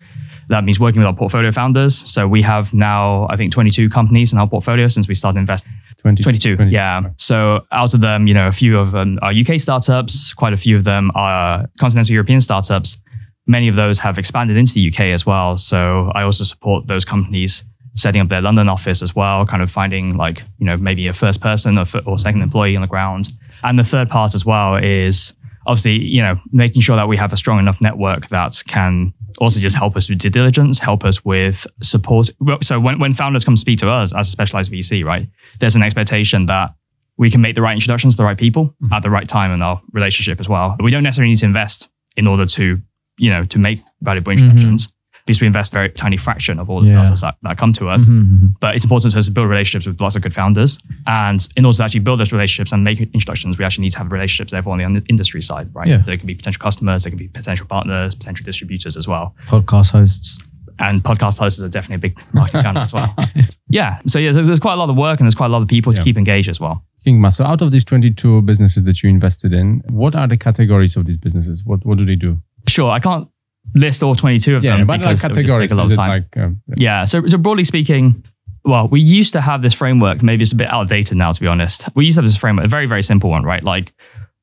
That 0.48 0.64
means 0.64 0.78
working 0.78 1.00
with 1.00 1.06
our 1.06 1.14
portfolio 1.14 1.52
founders. 1.52 1.96
So 1.96 2.28
we 2.28 2.42
have 2.42 2.74
now, 2.74 3.26
I 3.30 3.36
think, 3.36 3.52
22 3.52 3.88
companies 3.88 4.32
in 4.32 4.38
our 4.38 4.48
portfolio 4.48 4.88
since 4.88 5.08
we 5.08 5.14
started 5.14 5.38
investing. 5.38 5.72
20, 5.98 6.22
22, 6.22 6.64
yeah. 6.64 7.02
So 7.16 7.64
out 7.72 7.94
of 7.94 8.02
them, 8.02 8.26
you 8.26 8.34
know, 8.34 8.46
a 8.46 8.52
few 8.52 8.78
of 8.78 8.92
them 8.92 9.18
are 9.22 9.32
UK 9.32 9.58
startups, 9.58 10.34
quite 10.34 10.52
a 10.52 10.56
few 10.56 10.76
of 10.76 10.84
them 10.84 11.10
are 11.14 11.66
continental 11.78 12.12
European 12.12 12.40
startups. 12.42 12.98
Many 13.46 13.68
of 13.68 13.76
those 13.76 13.98
have 13.98 14.18
expanded 14.18 14.56
into 14.56 14.74
the 14.74 14.88
UK 14.88 15.00
as 15.00 15.26
well. 15.26 15.56
So 15.56 16.10
I 16.14 16.22
also 16.22 16.44
support 16.44 16.86
those 16.86 17.04
companies 17.04 17.64
setting 17.94 18.20
up 18.20 18.28
their 18.28 18.40
London 18.40 18.68
office 18.68 19.02
as 19.02 19.14
well, 19.14 19.46
kind 19.46 19.62
of 19.62 19.70
finding 19.70 20.16
like, 20.16 20.42
you 20.58 20.66
know, 20.66 20.76
maybe 20.76 21.06
a 21.06 21.12
first 21.12 21.40
person 21.40 21.78
or, 21.78 21.84
or 22.06 22.18
second 22.18 22.42
employee 22.42 22.74
on 22.74 22.82
the 22.82 22.88
ground. 22.88 23.28
And 23.62 23.78
the 23.78 23.84
third 23.84 24.10
part 24.10 24.34
as 24.34 24.44
well 24.44 24.76
is 24.76 25.32
obviously, 25.66 25.98
you 25.98 26.20
know, 26.20 26.36
making 26.52 26.82
sure 26.82 26.96
that 26.96 27.08
we 27.08 27.16
have 27.16 27.32
a 27.32 27.36
strong 27.36 27.58
enough 27.58 27.80
network 27.80 28.28
that 28.28 28.62
can 28.66 29.12
also 29.38 29.60
just 29.60 29.76
help 29.76 29.96
us 29.96 30.08
with 30.08 30.18
due 30.18 30.30
diligence, 30.30 30.78
help 30.78 31.04
us 31.04 31.24
with 31.24 31.66
support. 31.82 32.30
So 32.62 32.80
when, 32.80 32.98
when 32.98 33.14
founders 33.14 33.44
come 33.44 33.56
speak 33.56 33.78
to 33.80 33.90
us 33.90 34.14
as 34.14 34.28
a 34.28 34.30
specialized 34.30 34.72
VC, 34.72 35.04
right, 35.04 35.28
there's 35.60 35.76
an 35.76 35.82
expectation 35.82 36.46
that 36.46 36.74
we 37.16 37.30
can 37.30 37.40
make 37.40 37.54
the 37.54 37.62
right 37.62 37.74
introductions 37.74 38.14
to 38.14 38.18
the 38.18 38.24
right 38.24 38.38
people 38.38 38.66
mm-hmm. 38.66 38.92
at 38.92 39.02
the 39.02 39.10
right 39.10 39.26
time 39.26 39.52
in 39.52 39.62
our 39.62 39.80
relationship 39.92 40.40
as 40.40 40.48
well. 40.48 40.76
We 40.82 40.90
don't 40.90 41.02
necessarily 41.02 41.30
need 41.30 41.38
to 41.38 41.46
invest 41.46 41.88
in 42.16 42.26
order 42.26 42.46
to, 42.46 42.80
you 43.18 43.30
know, 43.30 43.44
to 43.46 43.58
make 43.58 43.80
valuable 44.02 44.32
introductions. 44.32 44.88
Because 45.26 45.40
we 45.40 45.46
invest 45.46 45.72
a 45.72 45.76
very 45.76 45.88
tiny 45.88 46.18
fraction 46.18 46.58
of 46.58 46.68
all 46.68 46.82
the 46.82 46.86
Yeah. 46.88 47.02
startups 47.02 47.22
that, 47.22 47.36
that 47.44 47.56
come 47.56 47.72
to 47.74 47.88
us. 47.88 48.04
Mhm. 48.04 48.56
But 48.60 48.74
it's 48.74 48.84
important 48.84 49.10
to 49.12 49.18
us 49.18 49.24
to 49.24 49.30
build 49.30 49.48
relationships 49.48 49.86
with 49.86 49.98
lots 49.98 50.14
of 50.16 50.20
good 50.20 50.34
founders. 50.34 50.78
And 51.06 51.48
in 51.56 51.64
order 51.64 51.78
to 51.78 51.84
actually 51.84 52.00
build 52.00 52.20
those 52.20 52.30
relationships 52.30 52.72
and 52.72 52.84
make 52.84 53.00
introductions, 53.00 53.56
we 53.56 53.64
actually 53.64 53.84
need 53.84 53.92
to 53.92 53.98
have 53.98 54.12
relationships 54.12 54.52
with 54.52 54.58
everyone 54.58 54.82
on 54.84 54.92
the 54.92 55.02
industry 55.08 55.40
side, 55.40 55.70
right? 55.74 55.88
Yeah. 55.88 55.98
There 55.98 56.16
can 56.18 56.26
be 56.26 56.34
potential 56.34 56.60
customers, 56.62 57.04
there 57.04 57.10
can 57.10 57.16
be 57.18 57.28
potential 57.28 57.66
partners, 57.66 58.14
potential 58.14 58.44
distributors 58.44 58.98
as 58.98 59.08
well. 59.08 59.34
Podcast 59.46 59.92
hosts. 59.92 60.38
And 60.78 61.02
podcast 61.02 61.38
hosts 61.38 61.62
are 61.62 61.68
definitely 61.70 62.06
a 62.06 62.10
big 62.10 62.18
marketing 62.34 62.60
channel 62.62 62.82
as 62.82 62.92
well. 62.92 63.14
Yeah. 63.70 63.98
So 64.06 64.18
yeah, 64.20 64.30
there's, 64.32 64.46
there's 64.46 64.60
quite 64.60 64.74
a 64.74 64.76
lot 64.76 64.88
of 64.90 64.96
work 64.96 65.18
and 65.18 65.26
there's 65.26 65.34
quite 65.34 65.46
a 65.46 65.52
lot 65.52 65.62
of 65.62 65.66
people 65.68 65.92
to 65.94 66.02
keep 66.02 66.16
engaged 66.16 66.48
as 66.50 66.60
well. 66.60 66.84
Kingma, 67.04 67.32
so 67.32 67.44
out 67.44 67.60
of 67.62 67.72
these 67.72 67.84
22 67.84 68.42
businesses 68.42 68.84
that 68.84 69.02
you 69.02 69.08
invested 69.10 69.52
in, 69.52 69.82
what 69.88 70.14
are 70.14 70.28
the 70.28 70.36
categories 70.36 70.96
of 70.96 71.06
these 71.06 71.16
businesses? 71.18 71.64
What 71.64 71.84
what 71.84 71.98
do 71.98 72.04
they 72.04 72.14
do? 72.14 72.40
Sure, 72.68 72.90
I 72.90 72.98
can't 73.00 73.28
list 73.74 74.02
all 74.02 74.14
22 74.14 74.56
of 74.56 74.64
Yeah, 74.64 74.76
them 74.76 74.86
but 74.86 75.00
like 75.00 75.00
because 75.00 75.24
it 75.24 75.36
would 75.36 75.46
just 75.46 75.60
take 75.60 75.70
a 75.70 75.74
lot 75.74 75.90
of 75.90 75.96
time. 75.96 76.08
like 76.08 76.36
um, 76.36 76.62
Yeah. 76.76 77.04
So, 77.04 77.26
so 77.26 77.38
broadly 77.38 77.64
speaking, 77.64 78.24
well, 78.64 78.88
we 78.88 79.00
used 79.00 79.32
to 79.34 79.40
have 79.40 79.62
this 79.62 79.74
framework. 79.74 80.22
Maybe 80.22 80.42
it's 80.42 80.52
a 80.52 80.56
bit 80.56 80.70
outdated 80.70 81.16
now, 81.16 81.32
to 81.32 81.40
be 81.40 81.46
honest. 81.46 81.88
We 81.94 82.04
used 82.04 82.16
to 82.16 82.22
have 82.22 82.28
this 82.28 82.36
framework, 82.36 82.66
a 82.66 82.68
very, 82.68 82.86
very 82.86 83.02
simple 83.02 83.30
one, 83.30 83.42
right? 83.42 83.62
Like 83.62 83.92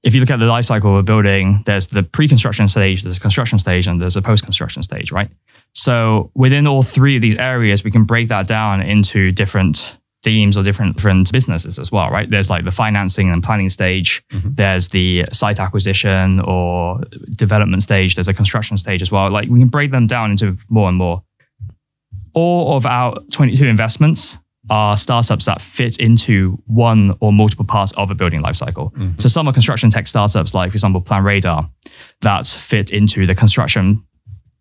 if 0.04 0.14
you 0.16 0.22
look 0.22 0.32
at 0.32 0.40
the 0.40 0.46
life 0.46 0.66
cycle 0.66 0.92
of 0.92 0.98
a 0.98 1.04
building, 1.04 1.62
there's 1.66 1.88
the 1.88 2.04
pre-construction 2.04 2.68
stage, 2.68 3.04
there's 3.04 3.18
a 3.18 3.22
construction 3.22 3.60
stage, 3.60 3.88
and 3.88 4.02
there's 4.02 4.18
a 4.18 4.22
post-construction 4.22 4.84
stage, 4.84 5.12
right? 5.12 5.30
So 5.74 6.32
within 6.34 6.68
all 6.68 6.84
three 6.84 7.16
of 7.16 7.22
these 7.22 7.36
areas, 7.36 7.84
we 7.84 7.92
can 7.92 8.04
break 8.04 8.28
that 8.30 8.48
down 8.48 8.82
into 8.82 9.32
different 9.32 9.96
themes 10.24 10.56
or 10.56 10.64
different 10.64 10.96
different 10.96 11.32
businesses 11.32 11.80
as 11.80 11.92
well, 11.92 12.10
right? 12.10 12.30
There's 12.30 12.50
like 12.50 12.64
the 12.66 12.72
financing 12.72 13.30
and 13.32 13.44
planning 13.44 13.70
stage. 13.70 14.24
Mm-hmm. 14.32 14.50
There's 14.54 14.90
the 14.90 15.26
site 15.32 15.60
acquisition 15.60 16.40
or 16.42 17.02
development 17.36 17.82
stage. 17.84 18.16
There's 18.16 18.28
a 18.28 18.34
construction 18.34 18.78
stage 18.78 19.02
as 19.02 19.12
well. 19.12 19.32
Like 19.32 19.50
we 19.50 19.60
can 19.60 19.68
break 19.68 19.92
them 19.92 20.08
down 20.08 20.32
into 20.32 20.58
more 20.70 20.90
and 20.90 20.98
more. 20.98 21.24
All 22.34 22.78
of 22.78 22.86
our 22.86 23.18
22 23.32 23.66
investments 23.66 24.38
are 24.70 24.96
startups 24.96 25.46
that 25.46 25.62
fit 25.62 25.98
into 25.98 26.58
one 26.68 27.18
or 27.20 27.34
multiple 27.34 27.66
parts 27.66 27.92
of 27.94 28.12
a 28.12 28.16
building 28.16 28.42
lifecycle. 28.44 28.94
Mm-hmm. 28.94 29.20
So 29.20 29.28
some 29.28 29.48
are 29.48 29.54
construction 29.54 29.90
tech 29.90 30.08
startups, 30.08 30.54
like 30.54 30.72
for 30.72 30.76
example, 30.76 31.02
PlanRadar, 31.02 31.68
that 32.22 32.46
fit 32.48 32.92
into 32.92 33.26
the 33.26 33.36
construction 33.36 34.04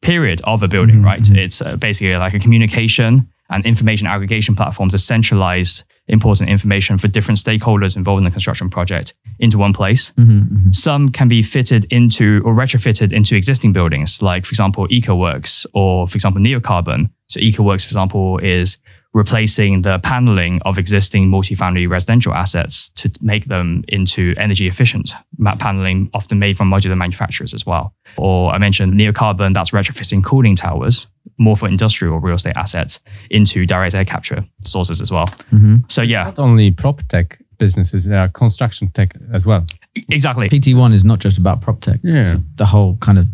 period 0.00 0.40
of 0.44 0.62
a 0.62 0.68
building, 0.68 0.96
Mm-hmm. 0.96 1.04
right? 1.04 1.30
It's 1.30 1.60
uh, 1.60 1.76
basically 1.76 2.16
like 2.16 2.32
a 2.34 2.38
communication 2.40 3.28
and 3.50 3.66
information 3.66 4.06
aggregation 4.06 4.56
platform 4.56 4.88
to 4.90 4.98
centralize 4.98 5.84
important 6.08 6.50
information 6.50 6.98
for 6.98 7.08
different 7.08 7.38
stakeholders 7.38 7.96
involved 7.96 8.18
in 8.18 8.24
the 8.24 8.30
construction 8.30 8.68
project 8.68 9.14
into 9.38 9.58
one 9.58 9.72
place. 9.72 10.12
Mm-hmm, 10.12 10.70
Some 10.72 11.10
can 11.10 11.28
be 11.28 11.42
fitted 11.42 11.86
into 11.90 12.42
or 12.44 12.54
retrofitted 12.54 13.12
into 13.12 13.36
existing 13.36 13.72
buildings, 13.72 14.20
like 14.22 14.44
for 14.44 14.52
example, 14.52 14.88
EcoWorks 14.88 15.66
or 15.74 16.08
for 16.08 16.16
example, 16.16 16.42
Neocarbon. 16.42 17.10
So 17.28 17.40
EcoWorks, 17.40 17.84
for 17.84 17.88
example, 17.88 18.38
is 18.38 18.78
replacing 19.12 19.82
the 19.82 19.98
paneling 20.00 20.60
of 20.64 20.78
existing 20.78 21.28
multifamily 21.28 21.88
residential 21.88 22.32
assets 22.32 22.90
to 22.90 23.10
make 23.20 23.46
them 23.46 23.82
into 23.88 24.34
energy 24.36 24.68
efficient 24.68 25.12
paneling, 25.58 26.10
often 26.14 26.38
made 26.38 26.56
from 26.56 26.70
modular 26.70 26.96
manufacturers 26.96 27.52
as 27.52 27.66
well. 27.66 27.92
Or 28.16 28.52
I 28.52 28.58
mentioned 28.58 28.94
Neocarbon, 28.94 29.52
that's 29.52 29.70
retrofitting 29.70 30.22
cooling 30.22 30.54
towers, 30.54 31.08
more 31.40 31.56
for 31.56 31.68
industrial 31.68 32.20
real 32.20 32.36
estate 32.36 32.56
assets, 32.56 33.00
into 33.30 33.64
direct 33.66 33.94
air 33.94 34.04
capture 34.04 34.44
sources 34.64 35.00
as 35.00 35.10
well. 35.10 35.26
mm-hmm. 35.52 35.76
So 35.88 36.02
yeah, 36.02 36.24
Not 36.24 36.38
only 36.38 36.70
prop 36.70 37.02
tech 37.08 37.38
businesses, 37.58 38.04
there 38.04 38.20
are 38.20 38.28
construction 38.28 38.88
tech 38.92 39.14
as 39.32 39.44
well. 39.46 39.64
exactly. 40.08 40.48
PT1 40.48 40.92
is 40.94 41.04
not 41.04 41.18
just 41.18 41.38
about 41.38 41.60
prop 41.62 41.80
tech. 41.80 41.98
Yeah. 42.02 42.18
It's 42.20 42.34
the 42.56 42.66
whole 42.66 42.96
kind 43.00 43.18
of 43.18 43.26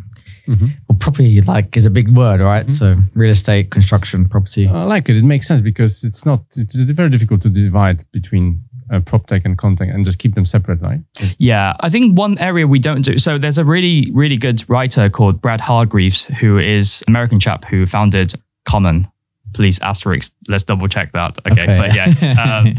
Mhm. 0.48 0.70
well, 0.88 0.96
property 1.00 1.40
like 1.42 1.76
is 1.76 1.86
a 1.86 1.90
big 1.90 2.08
word, 2.16 2.40
right? 2.40 2.70
So 2.70 2.96
real 3.14 3.32
estate, 3.32 3.70
construction, 3.70 4.28
property. 4.28 4.68
I 4.68 4.84
like 4.84 5.08
it. 5.10 5.16
It 5.16 5.25
makes 5.25 5.46
sense 5.48 5.60
because 5.60 6.04
it's 6.04 6.25
not. 6.25 6.40
It's 6.56 6.76
very 6.76 7.10
difficult 7.10 7.42
to 7.42 7.48
divide 7.48 8.04
between 8.12 8.60
uh, 8.93 9.00
prop 9.00 9.26
tech 9.26 9.43
and 9.45 9.59
contech 9.59 9.93
and 9.93 10.05
just 10.05 10.19
keep 10.19 10.35
them 10.35 10.45
separate, 10.45 10.81
right? 10.81 11.00
Yeah, 11.38 11.75
I 11.81 11.90
think 11.90 12.16
one 12.16 12.38
area 12.38 12.66
we 12.66 12.78
don't 12.78 13.02
do. 13.02 13.19
So 13.19 13.38
there's 13.38 13.59
a 13.59 13.64
really, 13.64 14.11
really 14.12 14.37
good 14.37 14.69
writer 14.69 15.09
called 15.11 15.40
Brad 15.40 15.61
Hargreaves, 15.61 16.25
who 16.25 16.59
is 16.59 17.02
American 17.09 17.40
chap 17.40 17.64
who 17.64 17.87
founded 17.87 18.35
Common. 18.64 19.09
Please 19.56 19.78
asterisk. 19.80 20.32
Let's 20.48 20.64
double 20.64 20.86
check 20.86 21.12
that. 21.12 21.38
Okay, 21.50 21.62
Okay. 21.62 21.78
but 21.78 21.94
yeah, 21.94 22.60
um, 22.62 22.75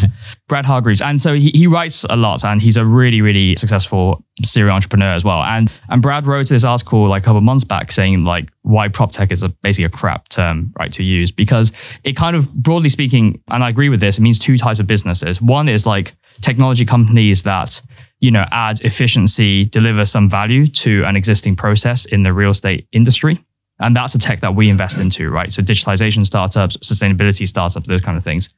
Brad 0.48 0.64
Hargreaves, 0.66 1.02
and 1.02 1.20
so 1.20 1.34
he, 1.34 1.50
he 1.56 1.66
writes 1.66 2.06
a 2.10 2.16
lot, 2.16 2.46
and 2.46 2.62
he's 2.62 2.78
a 2.78 2.86
really, 2.86 3.20
really 3.22 3.56
successful 3.56 4.24
serial 4.44 4.76
entrepreneur 4.76 5.14
as 5.16 5.24
well. 5.24 5.42
And 5.42 5.72
and 5.90 6.02
Brad 6.02 6.28
wrote 6.28 6.48
this 6.50 6.64
article 6.64 7.10
like 7.10 7.24
a 7.24 7.26
couple 7.26 7.40
of 7.40 7.44
months 7.44 7.64
back 7.64 7.92
saying 7.92 8.24
like 8.26 8.50
why 8.62 8.88
prop 8.90 9.12
tech 9.12 9.32
is 9.32 9.42
a, 9.42 9.50
basically 9.50 9.86
a 9.86 9.90
crap 9.90 10.30
term, 10.30 10.72
right, 10.80 10.92
to 10.94 11.04
use 11.04 11.32
because 11.32 11.72
it 12.04 12.16
kind 12.16 12.36
of 12.36 12.54
broadly 12.54 12.90
speaking, 12.90 13.42
and 13.50 13.64
I 13.64 13.70
agree 13.70 13.90
with 13.90 14.00
this, 14.00 14.20
it 14.20 14.22
means 14.22 14.38
two 14.38 14.58
types 14.58 14.80
of 14.80 14.86
businesses. 14.88 15.42
One 15.42 15.68
is 15.68 15.86
like 15.88 16.16
technology 16.42 16.86
companies 16.86 17.42
that 17.44 17.82
you 18.20 18.30
know 18.30 18.46
add 18.52 18.82
efficiency, 18.82 19.66
deliver 19.66 20.06
some 20.06 20.30
value 20.30 20.68
to 20.68 21.04
an 21.06 21.16
existing 21.16 21.56
process 21.56 22.06
in 22.06 22.22
the 22.24 22.34
real 22.34 22.52
estate 22.52 22.88
industry. 22.92 23.44
And 23.80 23.96
that's 23.96 24.14
the 24.14 24.20
tech 24.20 24.40
that 24.40 24.56
we 24.56 24.70
invest 24.70 25.00
into, 25.00 25.30
right? 25.30 25.54
So 25.54 25.62
digitalization 25.62 26.26
startups, 26.26 26.78
sustainability 26.78 27.48
startups, 27.48 27.88
those 27.88 28.02
kind 28.02 28.18
of 28.18 28.24
things. 28.24 28.50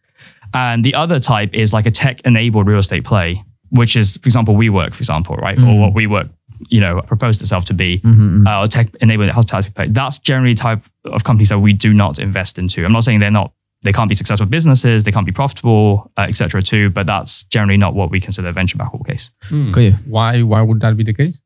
And 0.53 0.83
the 0.83 0.95
other 0.95 1.19
type 1.19 1.53
is 1.53 1.73
like 1.73 1.85
a 1.85 1.91
tech-enabled 1.91 2.65
real 2.65 2.79
estate 2.79 3.03
play, 3.03 3.41
which 3.71 3.95
is, 3.95 4.17
for 4.17 4.27
example, 4.27 4.55
WeWork, 4.55 4.95
for 4.95 5.01
example, 5.01 5.35
right? 5.35 5.59
Or 5.61 5.79
what 5.79 5.93
WeWork, 5.93 6.29
you 6.69 6.79
know, 6.79 7.01
proposed 7.01 7.41
itself 7.41 7.65
to 7.65 7.73
be, 7.73 8.01
uh, 8.47 8.61
or 8.61 8.67
tech-enabled 8.67 9.29
hospitality 9.29 9.71
play. 9.71 9.88
That's 9.89 10.17
generally 10.19 10.53
the 10.53 10.61
type 10.61 10.83
of 11.05 11.23
companies 11.23 11.49
that 11.49 11.59
we 11.59 11.73
do 11.73 11.93
not 11.93 12.17
invest 12.17 12.57
into. 12.57 12.85
I'm 12.85 12.93
not 12.93 13.03
saying 13.03 13.19
they're 13.19 13.29
not, 13.29 13.51
they 13.81 13.93
can't 13.93 14.09
be 14.09 14.15
successful 14.15 14.47
businesses, 14.47 15.03
they 15.03 15.11
can't 15.11 15.25
be 15.25 15.31
profitable, 15.31 16.11
uh, 16.17 16.27
et 16.27 16.35
cetera, 16.35 16.61
too, 16.61 16.89
but 16.89 17.05
that's 17.07 17.43
generally 17.43 17.77
not 17.77 17.93
what 17.93 18.09
we 18.09 18.19
consider 18.19 18.47
a 18.49 18.53
venture 18.53 18.77
backable 18.77 19.05
case. 19.05 19.31
Hmm. 19.43 19.71
Got. 19.71 19.93
Why? 20.05 20.41
Why 20.41 20.61
would 20.61 20.79
that 20.81 20.97
be 20.97 21.03
the 21.03 21.13
case? 21.13 21.41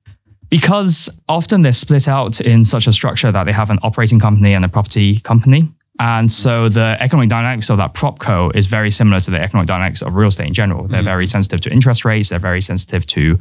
Because 0.54 1.10
often 1.28 1.64
they're 1.64 1.74
split 1.74 2.08
out 2.08 2.40
in 2.40 2.64
such 2.64 2.86
a 2.86 2.94
structure 2.94 3.32
that 3.32 3.46
they 3.46 3.52
have 3.52 3.72
an 3.72 3.80
operating 3.82 4.20
company 4.20 4.54
and 4.54 4.64
a 4.64 4.70
property 4.70 5.20
company. 5.22 5.68
And 5.98 6.32
so 6.32 6.70
the 6.70 6.96
economic 7.00 7.30
dynamics 7.30 7.72
of 7.72 7.78
that 7.78 7.96
prop 7.96 8.20
co 8.20 8.52
is 8.54 8.68
very 8.68 8.92
similar 8.92 9.20
to 9.22 9.32
the 9.32 9.42
economic 9.42 9.68
dynamics 9.68 10.04
of 10.04 10.14
real 10.14 10.28
estate 10.28 10.46
in 10.46 10.54
general. 10.54 10.88
They're 10.88 11.02
mm. 11.02 11.06
very 11.06 11.26
sensitive 11.26 11.60
to 11.62 11.72
interest 11.72 12.06
rates. 12.06 12.30
They're 12.30 12.38
very 12.38 12.62
sensitive 12.62 13.04
to 13.08 13.40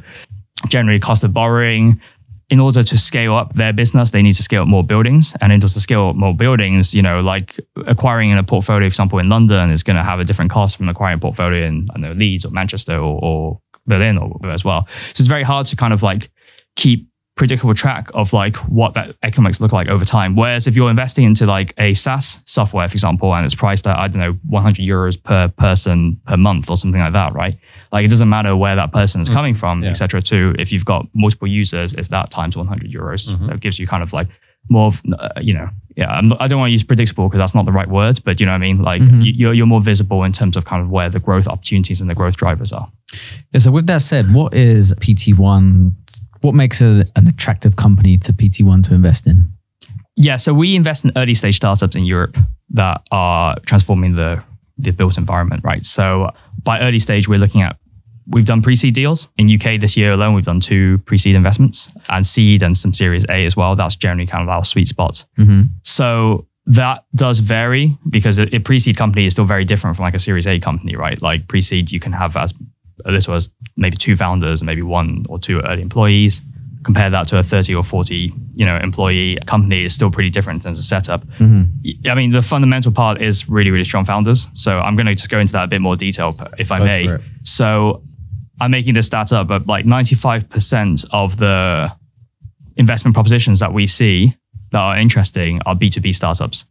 generally 0.69 0.99
cost 0.99 1.23
of 1.23 1.33
borrowing. 1.33 2.01
In 2.49 2.59
order 2.59 2.81
to 2.81 2.97
scale 2.97 3.35
up 3.35 3.53
their 3.53 3.73
business, 3.73 4.09
they 4.09 4.23
need 4.23 4.33
to 4.33 4.43
scale 4.43 4.63
up 4.63 4.67
more 4.67 4.83
buildings. 4.83 5.35
And 5.39 5.53
in 5.53 5.57
order 5.57 5.71
to 5.71 5.79
scale 5.79 6.09
up 6.09 6.15
more 6.15 6.33
buildings, 6.33 6.95
you 6.95 7.03
know, 7.03 7.21
like 7.21 7.59
acquiring 7.85 8.31
in 8.31 8.39
a 8.39 8.43
portfolio, 8.43 8.89
for 8.89 8.93
example, 8.93 9.19
in 9.19 9.29
London 9.29 9.69
is 9.69 9.83
going 9.83 9.97
to 9.97 10.03
have 10.03 10.19
a 10.19 10.23
different 10.23 10.49
cost 10.49 10.77
from 10.77 10.89
acquiring 10.89 11.17
a 11.17 11.21
portfolio 11.21 11.67
in 11.67 11.85
I 11.91 11.93
don't 11.93 12.01
know, 12.01 12.13
Leeds 12.13 12.43
or 12.43 12.49
Manchester 12.49 12.97
or, 12.97 13.19
or 13.21 13.61
Berlin 13.85 14.17
or 14.17 14.49
as 14.49 14.65
well. 14.65 14.87
So 14.87 15.21
it's 15.21 15.27
very 15.27 15.43
hard 15.43 15.67
to 15.67 15.75
kind 15.75 15.93
of 15.93 16.01
like 16.01 16.31
keep 16.75 17.09
predictable 17.35 17.73
track 17.73 18.09
of 18.13 18.31
like 18.31 18.55
what 18.69 18.93
that 18.93 19.15
economics 19.23 19.59
look 19.59 19.71
like 19.71 19.87
over 19.87 20.05
time. 20.05 20.35
Whereas 20.35 20.67
if 20.67 20.75
you're 20.75 20.89
investing 20.89 21.25
into 21.25 21.45
like 21.45 21.73
a 21.79 21.93
SaaS 21.93 22.43
software, 22.45 22.87
for 22.87 22.93
example, 22.93 23.33
and 23.33 23.43
it's 23.43 23.55
priced 23.55 23.87
at, 23.87 23.97
I 23.97 24.07
don't 24.07 24.19
know, 24.19 24.37
100 24.47 24.85
euros 24.85 25.21
per 25.21 25.47
person 25.47 26.21
per 26.27 26.37
month 26.37 26.69
or 26.69 26.77
something 26.77 27.01
like 27.01 27.13
that, 27.13 27.33
right? 27.33 27.57
Like 27.91 28.05
it 28.05 28.09
doesn't 28.09 28.29
matter 28.29 28.55
where 28.55 28.75
that 28.75 28.91
person 28.91 29.19
is 29.19 29.29
mm. 29.29 29.33
coming 29.33 29.55
from, 29.55 29.83
yeah. 29.83 29.89
et 29.89 29.93
cetera, 29.93 30.21
too. 30.21 30.53
If 30.59 30.71
you've 30.71 30.85
got 30.85 31.07
multiple 31.15 31.47
users, 31.47 31.93
it's 31.93 32.09
that 32.09 32.29
times 32.29 32.55
100 32.55 32.91
euros. 32.91 33.29
Mm-hmm. 33.29 33.47
That 33.47 33.59
gives 33.61 33.79
you 33.79 33.87
kind 33.87 34.03
of 34.03 34.13
like 34.13 34.27
more 34.69 34.87
of, 34.87 35.01
uh, 35.17 35.29
you 35.41 35.53
know, 35.53 35.69
yeah, 35.95 36.09
I'm 36.09 36.29
not, 36.29 36.41
I 36.41 36.47
don't 36.47 36.59
want 36.59 36.69
to 36.69 36.71
use 36.71 36.83
predictable 36.83 37.27
because 37.27 37.39
that's 37.39 37.55
not 37.55 37.65
the 37.65 37.71
right 37.71 37.89
word, 37.89 38.19
but 38.23 38.39
you 38.39 38.45
know 38.45 38.51
what 38.51 38.57
I 38.57 38.59
mean? 38.59 38.81
Like 38.81 39.01
mm-hmm. 39.01 39.21
you, 39.21 39.33
you're, 39.35 39.53
you're 39.53 39.65
more 39.65 39.81
visible 39.81 40.23
in 40.23 40.31
terms 40.31 40.55
of 40.55 40.65
kind 40.65 40.81
of 40.81 40.89
where 40.89 41.09
the 41.09 41.19
growth 41.19 41.47
opportunities 41.47 41.99
and 41.99 42.09
the 42.09 42.15
growth 42.15 42.37
drivers 42.37 42.71
are. 42.71 42.91
Yeah, 43.51 43.59
so 43.59 43.71
with 43.71 43.87
that 43.87 44.01
said, 44.01 44.33
what 44.33 44.53
is 44.53 44.93
PT1? 44.93 45.93
What 46.43 46.55
makes 46.55 46.81
it 46.81 47.11
an 47.15 47.27
attractive 47.27 47.75
company 47.75 48.17
to 48.19 48.33
PT1 48.33 48.83
to 48.87 48.93
invest 48.93 49.27
in? 49.27 49.51
Yeah, 50.15 50.35
so 50.35 50.53
we 50.53 50.75
invest 50.75 51.05
in 51.05 51.11
early 51.15 51.33
stage 51.33 51.55
startups 51.55 51.95
in 51.95 52.05
Europe 52.05 52.37
that 52.71 53.01
are 53.11 53.57
transforming 53.65 54.15
the 54.15 54.43
the 54.77 54.91
built 54.91 55.17
environment, 55.17 55.63
right? 55.63 55.85
So 55.85 56.31
by 56.63 56.79
early 56.79 56.99
stage, 56.99 57.27
we're 57.27 57.39
looking 57.39 57.61
at 57.61 57.77
we've 58.27 58.45
done 58.45 58.61
pre-seed 58.61 58.93
deals 58.93 59.27
in 59.37 59.53
UK 59.53 59.79
this 59.79 59.97
year 59.97 60.13
alone. 60.13 60.33
We've 60.33 60.45
done 60.45 60.59
two 60.59 60.97
pre-seed 60.99 61.35
investments 61.35 61.89
and 62.09 62.25
seed 62.25 62.63
and 62.63 62.75
some 62.75 62.93
Series 62.93 63.25
A 63.29 63.45
as 63.45 63.55
well. 63.55 63.75
That's 63.75 63.95
generally 63.95 64.27
kind 64.27 64.43
of 64.43 64.49
our 64.49 64.63
sweet 64.63 64.87
spot. 64.87 65.25
Mm-hmm. 65.37 65.63
So 65.83 66.47
that 66.65 67.05
does 67.15 67.39
vary 67.39 67.97
because 68.09 68.39
a, 68.39 68.53
a 68.55 68.59
pre-seed 68.59 68.97
company 68.97 69.25
is 69.25 69.33
still 69.33 69.45
very 69.45 69.65
different 69.65 69.95
from 69.95 70.03
like 70.03 70.13
a 70.13 70.19
Series 70.19 70.47
A 70.47 70.59
company, 70.59 70.95
right? 70.95 71.21
Like 71.21 71.47
pre-seed, 71.47 71.91
you 71.91 71.99
can 71.99 72.13
have 72.13 72.37
as 72.37 72.53
little 73.05 73.33
as 73.33 73.49
maybe 73.75 73.97
two 73.97 74.15
founders 74.15 74.61
and 74.61 74.65
maybe 74.65 74.81
one 74.81 75.23
or 75.29 75.39
two 75.39 75.59
early 75.61 75.81
employees. 75.81 76.41
Compare 76.83 77.09
that 77.11 77.27
to 77.29 77.37
a 77.37 77.43
30 77.43 77.75
or 77.75 77.83
40, 77.83 78.33
you 78.53 78.65
know, 78.65 78.77
employee 78.77 79.37
company 79.47 79.85
is 79.85 79.93
still 79.95 80.11
pretty 80.11 80.29
different 80.29 80.63
in 80.63 80.69
terms 80.69 80.79
of 80.79 80.85
setup. 80.85 81.25
Mm-hmm. 81.39 82.09
I 82.09 82.13
mean, 82.13 82.31
the 82.31 82.41
fundamental 82.41 82.91
part 82.91 83.21
is 83.21 83.47
really, 83.47 83.71
really 83.71 83.85
strong 83.85 84.03
founders. 84.03 84.47
So 84.53 84.79
I'm 84.79 84.97
going 84.97 85.05
to 85.05 85.15
just 85.15 85.29
go 85.29 85.39
into 85.39 85.53
that 85.53 85.63
a 85.63 85.67
bit 85.67 85.79
more 85.79 85.95
detail, 85.95 86.37
if 86.57 86.73
I 86.73 86.79
Go 86.79 86.85
may. 86.85 87.07
it. 87.07 87.21
So 87.43 88.03
I'm 88.59 88.71
making 88.71 88.95
this 88.95 89.05
stat 89.05 89.31
up, 89.31 89.47
but 89.47 89.65
like 89.65 89.85
95% 89.85 91.05
of 91.11 91.37
the 91.37 91.89
investment 92.75 93.13
propositions 93.13 93.59
that 93.61 93.73
we 93.73 93.87
see 93.87 94.35
that 94.71 94.79
are 94.79 94.97
interesting 94.97 95.61
are 95.65 95.75
B2B 95.75 96.13
startups 96.13 96.65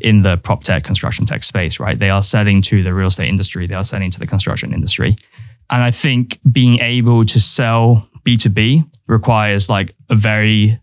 in 0.00 0.22
the 0.22 0.36
prop 0.36 0.62
tech, 0.62 0.84
construction 0.84 1.26
tech 1.26 1.42
space, 1.42 1.80
right? 1.80 1.98
They 1.98 2.10
are 2.10 2.22
selling 2.22 2.62
to 2.62 2.82
the 2.82 2.94
real 2.94 3.08
estate 3.08 3.28
industry, 3.28 3.66
they 3.66 3.74
are 3.74 3.84
selling 3.84 4.10
to 4.12 4.18
the 4.18 4.26
construction 4.26 4.72
industry. 4.72 5.16
And 5.70 5.82
I 5.82 5.90
think 5.90 6.38
being 6.50 6.80
able 6.80 7.24
to 7.26 7.38
sell 7.40 8.08
B2B 8.26 8.84
requires 9.06 9.68
like 9.68 9.94
a 10.10 10.14
very 10.14 10.80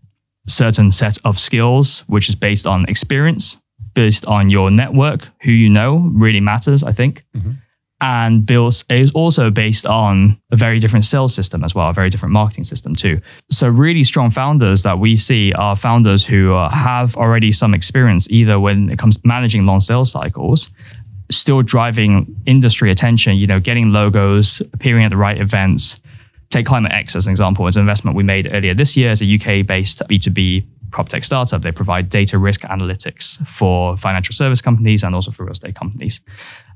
certain 0.48 0.90
set 0.90 1.18
of 1.24 1.38
skills, 1.38 2.04
which 2.06 2.28
is 2.28 2.34
based 2.36 2.66
on 2.66 2.84
experience, 2.88 3.60
based 3.94 4.26
on 4.26 4.50
your 4.50 4.70
network, 4.70 5.28
who 5.42 5.52
you 5.52 5.68
know 5.68 6.10
really 6.14 6.40
matters, 6.40 6.82
I 6.84 6.92
think. 6.92 7.24
And 8.02 8.44
builds 8.44 8.84
is 8.90 9.10
also 9.12 9.48
based 9.50 9.86
on 9.86 10.38
a 10.52 10.56
very 10.56 10.78
different 10.78 11.06
sales 11.06 11.34
system 11.34 11.64
as 11.64 11.74
well, 11.74 11.88
a 11.88 11.94
very 11.94 12.10
different 12.10 12.34
marketing 12.34 12.64
system 12.64 12.94
too. 12.94 13.22
So 13.50 13.68
really 13.68 14.04
strong 14.04 14.30
founders 14.30 14.82
that 14.82 14.98
we 14.98 15.16
see 15.16 15.52
are 15.54 15.74
founders 15.76 16.24
who 16.26 16.54
uh, 16.54 16.68
have 16.68 17.16
already 17.16 17.52
some 17.52 17.72
experience, 17.72 18.28
either 18.30 18.60
when 18.60 18.90
it 18.90 18.98
comes 18.98 19.16
to 19.16 19.22
managing 19.24 19.64
long 19.64 19.80
sales 19.80 20.12
cycles, 20.12 20.70
still 21.30 21.62
driving 21.62 22.36
industry 22.46 22.90
attention, 22.90 23.36
you 23.36 23.46
know, 23.46 23.60
getting 23.60 23.92
logos, 23.92 24.60
appearing 24.72 25.04
at 25.04 25.10
the 25.10 25.16
right 25.16 25.40
events, 25.40 26.00
take 26.50 26.66
Climate 26.66 26.92
X 26.92 27.16
as 27.16 27.26
an 27.26 27.30
example. 27.30 27.66
It's 27.66 27.76
an 27.76 27.80
investment 27.80 28.16
we 28.16 28.22
made 28.22 28.48
earlier 28.52 28.74
this 28.74 28.96
year 28.96 29.10
as 29.10 29.22
a 29.22 29.34
UK 29.34 29.66
based 29.66 30.00
B2B 30.08 30.66
prop 30.90 31.08
tech 31.08 31.24
startup. 31.24 31.62
They 31.62 31.72
provide 31.72 32.08
data 32.08 32.38
risk 32.38 32.62
analytics 32.62 33.44
for 33.46 33.96
financial 33.96 34.32
service 34.32 34.60
companies 34.60 35.02
and 35.02 35.14
also 35.14 35.30
for 35.30 35.44
real 35.44 35.52
estate 35.52 35.74
companies. 35.74 36.20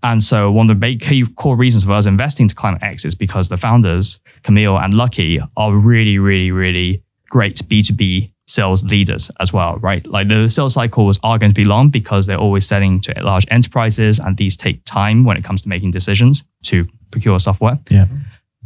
And 0.02 0.22
so 0.22 0.50
one 0.50 0.70
of 0.70 0.80
the 0.80 0.96
key 0.96 1.26
core 1.36 1.56
reasons 1.56 1.84
for 1.84 1.92
us 1.92 2.06
investing 2.06 2.48
to 2.48 2.54
Climate 2.54 2.82
X 2.82 3.04
is 3.04 3.14
because 3.14 3.48
the 3.48 3.56
founders, 3.56 4.18
Camille 4.42 4.78
and 4.78 4.92
Lukky, 4.92 5.46
are 5.56 5.74
really, 5.74 6.18
really, 6.18 6.50
really 6.50 7.02
great 7.28 7.56
B2B 7.56 8.32
sales 8.50 8.84
leaders 8.84 9.30
as 9.38 9.52
well, 9.52 9.76
right? 9.76 10.04
Like 10.06 10.28
the 10.28 10.48
sales 10.48 10.74
cycles 10.74 11.20
are 11.22 11.38
going 11.38 11.52
to 11.52 11.54
be 11.54 11.64
long 11.64 11.88
because 11.88 12.26
they're 12.26 12.36
always 12.36 12.66
selling 12.66 13.00
to 13.02 13.14
large 13.22 13.46
enterprises 13.50 14.18
and 14.18 14.36
these 14.36 14.56
take 14.56 14.84
time 14.84 15.24
when 15.24 15.36
it 15.36 15.44
comes 15.44 15.62
to 15.62 15.68
making 15.68 15.92
decisions 15.92 16.44
to 16.64 16.86
procure 17.12 17.38
software. 17.38 17.78
Yeah. 17.88 18.06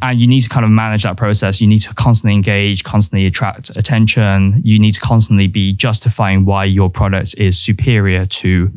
And 0.02 0.18
you 0.18 0.26
need 0.26 0.40
to 0.40 0.48
kind 0.48 0.64
of 0.64 0.70
manage 0.70 1.04
that 1.04 1.16
process. 1.16 1.60
You 1.60 1.66
need 1.66 1.78
to 1.78 1.94
constantly 1.94 2.34
engage, 2.34 2.82
constantly 2.82 3.26
attract 3.26 3.70
attention. 3.76 4.60
You 4.64 4.78
need 4.78 4.92
to 4.92 5.00
constantly 5.00 5.46
be 5.46 5.72
justifying 5.72 6.46
why 6.46 6.64
your 6.64 6.90
product 6.90 7.34
is 7.38 7.60
superior 7.60 8.26
to 8.26 8.72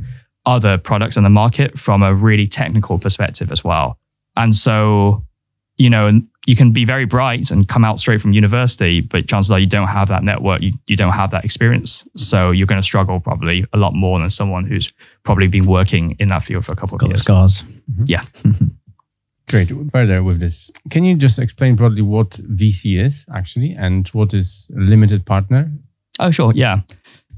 other 0.45 0.77
products 0.77 1.17
in 1.17 1.23
the 1.23 1.29
market 1.29 1.79
from 1.79 2.03
a 2.03 2.13
really 2.13 2.47
technical 2.47 2.99
perspective 2.99 3.51
as 3.51 3.63
well. 3.63 3.97
And 4.35 4.53
so, 4.53 5.25
you 5.77 5.89
know, 5.89 6.21
you 6.47 6.55
can 6.55 6.71
be 6.71 6.85
very 6.85 7.05
bright 7.05 7.51
and 7.51 7.67
come 7.67 7.83
out 7.83 7.99
straight 7.99 8.21
from 8.21 8.31
university, 8.31 9.01
but 9.01 9.27
chances 9.27 9.51
are 9.51 9.59
you 9.59 9.67
don't 9.67 9.89
have 9.89 10.07
that 10.07 10.23
network, 10.23 10.61
you, 10.61 10.71
you 10.87 10.95
don't 10.95 11.11
have 11.11 11.29
that 11.31 11.43
experience. 11.43 12.07
So 12.15 12.51
you're 12.51 12.65
going 12.65 12.79
to 12.79 12.85
struggle 12.85 13.19
probably 13.19 13.65
a 13.73 13.77
lot 13.77 13.93
more 13.93 14.17
than 14.17 14.29
someone 14.29 14.65
who's 14.65 14.91
probably 15.23 15.47
been 15.47 15.65
working 15.65 16.15
in 16.19 16.29
that 16.29 16.43
field 16.43 16.65
for 16.65 16.71
a 16.71 16.75
couple 16.75 16.95
of 16.95 17.01
Got 17.01 17.07
the 17.07 17.11
years. 17.11 17.21
scars. 17.21 17.63
Mm-hmm. 17.91 18.03
Yeah. 18.07 18.21
Great. 19.49 19.71
Further 19.91 20.23
with 20.23 20.39
this, 20.39 20.71
can 20.89 21.03
you 21.03 21.15
just 21.15 21.37
explain 21.37 21.75
broadly 21.75 22.01
what 22.01 22.31
VC 22.31 22.97
is 22.97 23.25
actually 23.35 23.73
and 23.73 24.07
what 24.09 24.33
is 24.33 24.71
a 24.75 24.79
limited 24.79 25.25
partner? 25.25 25.69
Oh, 26.19 26.31
sure. 26.31 26.53
Yeah. 26.55 26.81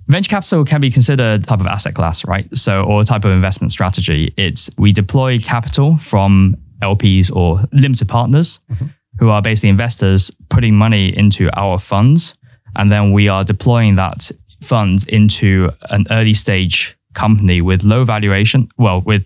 Venture 0.08 0.30
capital 0.30 0.66
can 0.66 0.82
be 0.82 0.92
considered 0.92 1.42
a 1.42 1.44
type 1.44 1.60
of 1.60 1.68
asset 1.68 1.96
class, 1.96 2.26
right? 2.26 2.48
So, 2.56 2.84
or 2.84 3.02
a 3.02 3.04
type 3.04 3.26
of 3.26 3.32
investment 3.32 3.72
strategy. 3.72 4.34
It's 4.38 4.70
we 4.78 4.92
deploy 4.92 5.40
capital 5.40 5.98
from 5.98 6.58
LPs 6.82 7.36
or 7.36 7.64
limited 7.74 8.08
partners 8.08 8.60
mm-hmm. 8.72 8.88
Who 9.20 9.30
are 9.30 9.42
basically 9.42 9.70
investors 9.70 10.32
putting 10.50 10.74
money 10.76 11.16
into 11.16 11.50
our 11.60 11.78
funds. 11.78 12.36
And 12.76 12.92
then 12.92 13.12
we 13.12 13.28
are 13.28 13.44
deploying 13.44 13.96
that 13.96 14.32
funds 14.62 15.06
into 15.06 15.72
an 15.90 16.06
early 16.10 16.34
stage 16.34 16.98
company 17.14 17.62
with 17.62 17.84
low 17.84 18.06
valuation, 18.06 18.70
well, 18.78 19.02
with 19.02 19.26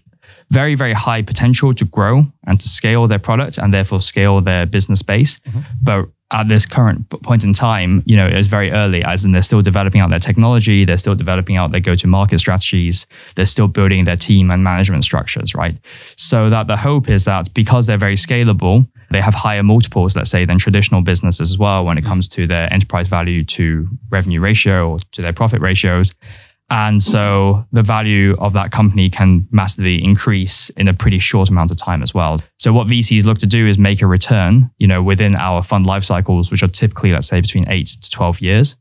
very, 0.50 0.76
very 0.76 0.94
high 0.94 1.22
potential 1.22 1.74
to 1.74 1.86
grow 1.86 2.24
and 2.48 2.60
to 2.60 2.70
scale 2.70 3.08
their 3.08 3.20
product 3.20 3.58
and 3.58 3.74
therefore 3.74 4.02
scale 4.02 4.42
their 4.42 4.66
business 4.66 5.02
base. 5.02 5.40
Mm-hmm. 5.40 5.60
But 5.82 6.06
at 6.34 6.48
this 6.48 6.66
current 6.66 7.08
point 7.22 7.44
in 7.44 7.54
time, 7.54 8.02
you 8.06 8.18
know, 8.18 8.26
it's 8.26 8.48
very 8.48 8.72
early, 8.72 9.04
as 9.04 9.24
in 9.24 9.32
they're 9.32 9.42
still 9.42 9.62
developing 9.62 10.02
out 10.02 10.10
their 10.10 10.20
technology, 10.20 10.84
they're 10.84 10.98
still 10.98 11.16
developing 11.16 11.58
out 11.58 11.72
their 11.72 11.80
go-to-market 11.80 12.40
strategies, 12.40 13.06
they're 13.36 13.46
still 13.46 13.68
building 13.68 14.04
their 14.04 14.18
team 14.18 14.50
and 14.50 14.64
management 14.64 15.04
structures, 15.04 15.54
right? 15.54 15.78
So 16.18 16.50
that 16.50 16.68
the 16.68 16.76
hope 16.76 17.08
is 17.08 17.26
that 17.26 17.54
because 17.54 17.86
they're 17.86 17.98
very 17.98 18.16
scalable, 18.16 18.88
they 19.12 19.22
have 19.22 19.36
higher 19.36 19.64
multiples, 19.64 20.16
let's 20.16 20.32
say, 20.32 20.44
than 20.44 20.58
traditional 20.58 21.02
businesses 21.02 21.52
as 21.52 21.58
well 21.58 21.86
when 21.86 22.00
it 22.00 22.04
mm. 22.04 22.08
comes 22.08 22.28
to 22.30 22.48
their 22.48 22.72
enterprise 22.74 23.08
value 23.08 23.44
to 23.46 23.88
revenue 24.10 24.40
ratio 24.40 24.90
or 24.90 25.00
to 25.12 25.22
their 25.22 25.34
profit 25.34 25.62
ratios. 25.62 26.16
And 26.74 27.04
so 27.04 27.68
the 27.72 27.84
value 27.84 28.36
of 28.40 28.54
that 28.54 28.72
company 28.72 29.08
can 29.08 29.48
massively 29.52 30.04
increase 30.04 30.72
in 30.72 30.88
a 30.88 30.94
pretty 30.94 31.20
short 31.20 31.50
amount 31.50 31.70
of 31.70 31.78
time 31.78 32.02
as 32.02 32.16
well. 32.16 32.40
So 32.58 32.74
what 32.74 32.88
VCs 32.88 33.26
look 33.26 33.38
to 33.40 33.46
do 33.46 33.68
is 33.68 33.78
make 33.78 34.02
a 34.02 34.08
return, 34.08 34.72
you 34.80 34.88
know, 34.88 35.04
within 35.04 35.36
our 35.36 35.62
fund 35.62 35.86
life 35.86 36.04
cycles, 36.04 36.50
which 36.50 36.64
are 36.64 36.68
typically, 36.68 37.12
let's 37.12 37.28
say, 37.28 37.40
between 37.40 37.70
eight 37.70 37.86
to 38.02 38.10
12 38.10 38.42
years. 38.42 38.76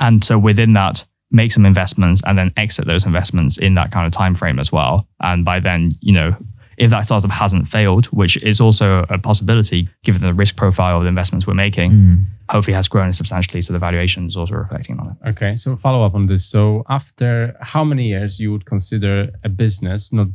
And 0.00 0.24
so 0.24 0.36
within 0.36 0.72
that, 0.72 1.04
make 1.30 1.52
some 1.52 1.64
investments 1.64 2.22
and 2.26 2.36
then 2.36 2.52
exit 2.56 2.86
those 2.86 3.06
investments 3.06 3.56
in 3.56 3.74
that 3.74 3.92
kind 3.92 4.04
of 4.04 4.12
time 4.12 4.34
frame 4.34 4.58
as 4.58 4.72
well. 4.72 5.06
And 5.20 5.44
by 5.44 5.60
then, 5.60 5.90
you 6.00 6.14
know, 6.14 6.36
if 6.78 6.90
that 6.90 7.04
startup 7.04 7.30
hasn't 7.30 7.66
failed, 7.66 8.06
which 8.06 8.36
is 8.42 8.60
also 8.60 9.04
a 9.10 9.18
possibility 9.18 9.88
given 10.04 10.22
the 10.22 10.32
risk 10.32 10.56
profile 10.56 10.98
of 10.98 11.02
the 11.02 11.08
investments 11.08 11.46
we're 11.46 11.54
making, 11.54 11.90
hmm. 11.90 12.14
hopefully 12.48 12.74
has 12.74 12.88
grown 12.88 13.12
substantially. 13.12 13.60
So 13.60 13.72
the 13.72 13.78
valuation 13.78 14.26
is 14.26 14.36
also 14.36 14.54
reflecting 14.54 14.98
on 14.98 15.08
it. 15.08 15.28
Okay, 15.30 15.56
so 15.56 15.76
follow 15.76 16.04
up 16.06 16.14
on 16.14 16.26
this. 16.26 16.46
So 16.48 16.84
after 16.88 17.56
how 17.60 17.84
many 17.84 18.08
years 18.08 18.38
you 18.38 18.52
would 18.52 18.64
consider 18.64 19.30
a 19.44 19.48
business 19.48 20.12
not 20.12 20.28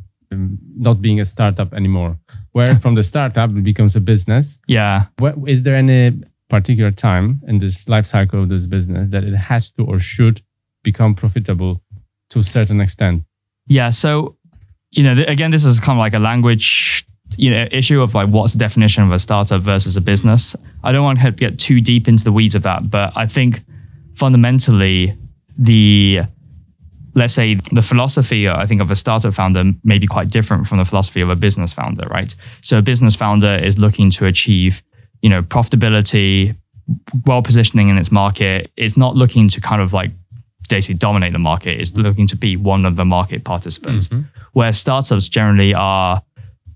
not 0.77 1.01
being 1.01 1.19
a 1.19 1.25
startup 1.25 1.73
anymore? 1.73 2.17
Where 2.51 2.75
from 2.82 2.95
the 2.95 3.03
startup 3.03 3.49
it 3.51 3.63
becomes 3.63 3.95
a 3.95 4.01
business? 4.01 4.60
Yeah. 4.67 5.06
Is 5.47 5.63
there 5.63 5.75
any 5.75 6.23
particular 6.49 6.91
time 6.91 7.41
in 7.47 7.60
this 7.60 7.88
life 7.88 8.06
cycle 8.06 8.43
of 8.43 8.49
this 8.49 8.65
business 8.65 9.10
that 9.10 9.23
it 9.23 9.36
has 9.36 9.71
to 9.71 9.84
or 9.84 9.99
should 9.99 10.41
become 10.84 11.15
profitable 11.15 11.82
to 12.29 12.39
a 12.39 12.43
certain 12.43 12.82
extent? 12.82 13.23
Yeah. 13.67 13.91
So, 13.91 14.38
you 14.93 15.03
know, 15.03 15.15
th- 15.15 15.27
again, 15.27 15.51
this 15.51 15.65
is 15.65 15.79
kind 15.79 15.97
of 15.97 15.99
like 15.99 16.13
a 16.13 16.19
language, 16.19 17.06
you 17.36 17.49
know, 17.49 17.67
issue 17.71 18.01
of 18.01 18.13
like 18.13 18.29
what's 18.29 18.53
the 18.53 18.60
definition 18.60 19.03
of 19.03 19.12
a 19.12 19.19
startup 19.19 19.62
versus 19.62 19.97
a 19.97 20.01
business. 20.01 20.56
I 20.84 20.91
don't 20.91 21.03
want 21.03 21.19
to 21.19 21.32
get 21.32 21.60
too 21.60 21.82
deep 21.82 22.08
into 22.08 22.23
the 22.23 22.32
weeds 22.32 22.56
of 22.56 22.63
that, 22.63 22.89
but 22.89 23.12
I 23.15 23.25
think 23.25 23.63
fundamentally 24.15 25.17
the 25.58 26.21
let's 27.15 27.34
say 27.34 27.56
the 27.71 27.82
philosophy 27.82 28.47
uh, 28.47 28.58
I 28.58 28.65
think 28.65 28.82
of 28.82 28.89
a 28.89 28.95
startup 28.95 29.34
founder 29.34 29.71
may 29.84 29.99
be 29.99 30.08
quite 30.08 30.29
different 30.29 30.67
from 30.67 30.77
the 30.77 30.86
philosophy 30.86 31.21
of 31.21 31.29
a 31.29 31.36
business 31.36 31.73
founder, 31.73 32.08
right? 32.08 32.34
So 32.62 32.77
a 32.77 32.82
business 32.82 33.15
founder 33.15 33.56
is 33.58 33.77
looking 33.77 34.10
to 34.12 34.25
achieve, 34.25 34.84
you 35.21 35.29
know, 35.29 35.41
profitability, 35.41 36.56
well 37.25 37.41
positioning 37.41 37.89
in 37.89 37.97
its 37.97 38.12
market. 38.12 38.71
It's 38.77 38.97
not 38.97 39.15
looking 39.15 39.47
to 39.49 39.62
kind 39.62 39.82
of 39.82 39.93
like 39.93 40.12
basically 40.69 40.95
dominate 40.95 41.34
the 41.34 41.39
market. 41.39 41.80
It's 41.80 41.93
looking 41.95 42.28
to 42.28 42.36
be 42.36 42.56
one 42.56 42.86
of 42.86 42.95
the 42.95 43.06
market 43.06 43.43
participants. 43.43 44.10
Where 44.54 44.71
startups 44.73 45.28
generally 45.28 45.73
are 45.73 46.21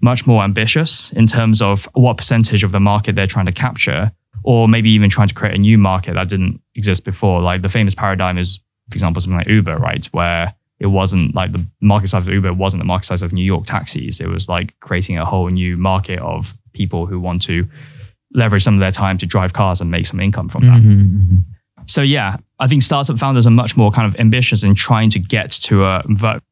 much 0.02 0.28
more 0.28 0.44
ambitious 0.44 1.12
in 1.14 1.26
terms 1.28 1.62
of 1.62 1.88
what 1.94 2.18
percentage 2.18 2.64
of 2.64 2.72
the 2.72 2.80
market 2.80 3.16
they're 3.16 3.28
trying 3.28 3.46
to 3.48 3.52
capture, 3.52 4.12
or 4.44 4.68
maybe 4.68 4.90
even 4.92 5.10
trying 5.10 5.28
to 5.28 5.34
create 5.34 5.56
a 5.56 5.58
new 5.58 5.78
market 5.78 6.14
that 6.14 6.30
didn't 6.30 6.62
exist 6.76 7.04
before. 7.06 7.42
Like 7.42 7.62
the 7.62 7.70
famous 7.70 7.96
paradigm 7.96 8.38
is, 8.38 8.58
for 8.90 8.96
example, 8.96 9.22
something 9.22 9.38
like 9.38 9.48
Uber, 9.48 9.78
right? 9.78 10.06
Where 10.08 10.54
it 10.80 10.88
wasn't 10.88 11.34
like 11.34 11.52
the 11.52 11.66
market 11.82 12.08
size 12.10 12.28
of 12.28 12.34
Uber 12.34 12.54
wasn't 12.54 12.82
the 12.82 12.86
market 12.86 13.08
size 13.08 13.24
of 13.24 13.34
New 13.34 13.44
York 13.44 13.66
taxis. 13.66 14.20
It 14.22 14.28
was 14.28 14.48
like 14.48 14.80
creating 14.80 15.18
a 15.18 15.26
whole 15.26 15.50
new 15.50 15.76
market 15.78 16.20
of 16.20 16.56
people 16.74 17.08
who 17.08 17.20
want 17.20 17.42
to 17.44 17.68
leverage 18.34 18.64
some 18.64 18.76
of 18.76 18.80
their 18.80 18.92
time 18.92 19.18
to 19.18 19.26
drive 19.26 19.54
cars 19.54 19.82
and 19.82 19.90
make 19.90 20.06
some 20.06 20.20
income 20.20 20.48
from 20.50 20.64
that. 20.68 20.82
Mhm. 20.82 21.44
So 21.88 22.02
yeah, 22.02 22.38
I 22.60 22.68
think 22.68 22.82
startup 22.82 23.18
founders 23.18 23.48
are 23.48 23.52
much 23.52 23.78
more 23.78 23.92
kind 23.92 24.14
of 24.14 24.20
ambitious 24.20 24.64
in 24.64 24.76
trying 24.76 25.10
to 25.12 25.20
get 25.20 25.52
to 25.52 25.86
a 25.86 26.04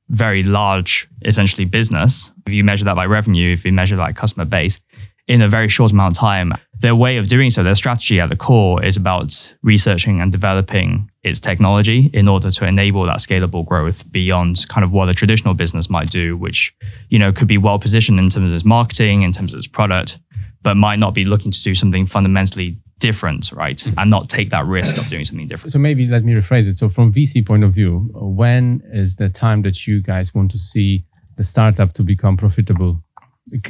very 0.10 0.44
large, 0.44 1.08
essentially 1.24 1.66
business. 1.66 2.32
If 2.48 2.54
you 2.54 2.64
measure 2.64 2.86
that 2.86 2.96
by 2.96 3.06
revenue, 3.06 3.54
if 3.54 3.66
you 3.66 3.74
measure 3.74 3.96
that 3.96 4.02
by 4.02 4.14
customer 4.14 4.46
base, 4.46 4.80
in 5.28 5.42
a 5.42 5.50
very 5.50 5.68
short 5.68 5.92
amount 5.92 6.16
of 6.16 6.20
time, 6.20 6.54
their 6.80 6.96
way 6.96 7.18
of 7.18 7.28
doing 7.28 7.52
so, 7.52 7.64
their 7.64 7.76
strategy 7.76 8.20
at 8.20 8.30
the 8.30 8.36
core 8.36 8.84
is 8.84 8.98
about 8.98 9.56
researching 9.64 10.22
and 10.22 10.32
developing 10.32 11.10
its 11.24 11.40
technology 11.40 12.10
in 12.14 12.28
order 12.28 12.52
to 12.52 12.66
enable 12.66 13.06
that 13.06 13.18
scalable 13.18 13.66
growth 13.66 14.10
beyond 14.12 14.68
kind 14.68 14.84
of 14.84 14.92
what 14.92 15.10
a 15.10 15.14
traditional 15.14 15.54
business 15.54 15.90
might 15.90 16.10
do, 16.10 16.38
which 16.38 16.76
you 17.10 17.18
know 17.18 17.32
could 17.32 17.48
be 17.48 17.58
well 17.58 17.80
positioned 17.80 18.20
in 18.20 18.30
terms 18.30 18.52
of 18.52 18.56
its 18.56 18.66
marketing, 18.66 19.24
in 19.24 19.32
terms 19.32 19.54
of 19.54 19.58
its 19.58 19.68
product, 19.68 20.20
but 20.62 20.76
might 20.76 21.00
not 21.00 21.14
be 21.14 21.26
looking 21.26 21.52
to 21.52 21.62
do 21.62 21.74
something 21.74 22.06
fundamentally 22.06 22.78
different, 23.00 23.52
right? 23.52 23.78
Mm-hmm. 23.78 24.00
And 24.00 24.10
not 24.10 24.30
take 24.30 24.50
that 24.50 24.66
risk 24.66 24.98
of 24.98 25.08
doing 25.10 25.26
something 25.26 25.48
different. 25.48 25.74
So 25.74 25.80
maybe 25.80 26.08
let 26.08 26.24
me 26.24 26.34
rephrase 26.34 26.68
it. 26.68 26.78
So 26.78 26.90
from 26.90 27.14
VC 27.14 27.46
point 27.46 27.64
of 27.64 27.74
view, 27.74 28.10
when 28.14 28.82
is 28.92 29.16
the 29.16 29.30
time 29.30 29.62
that 29.64 29.88
you 29.88 30.02
guys 30.02 30.34
want 30.34 30.52
to 30.52 30.58
see 30.58 31.06
the 31.38 31.44
startup 31.44 31.94
to 31.94 32.04
become 32.04 32.38
profitable? 32.38 33.04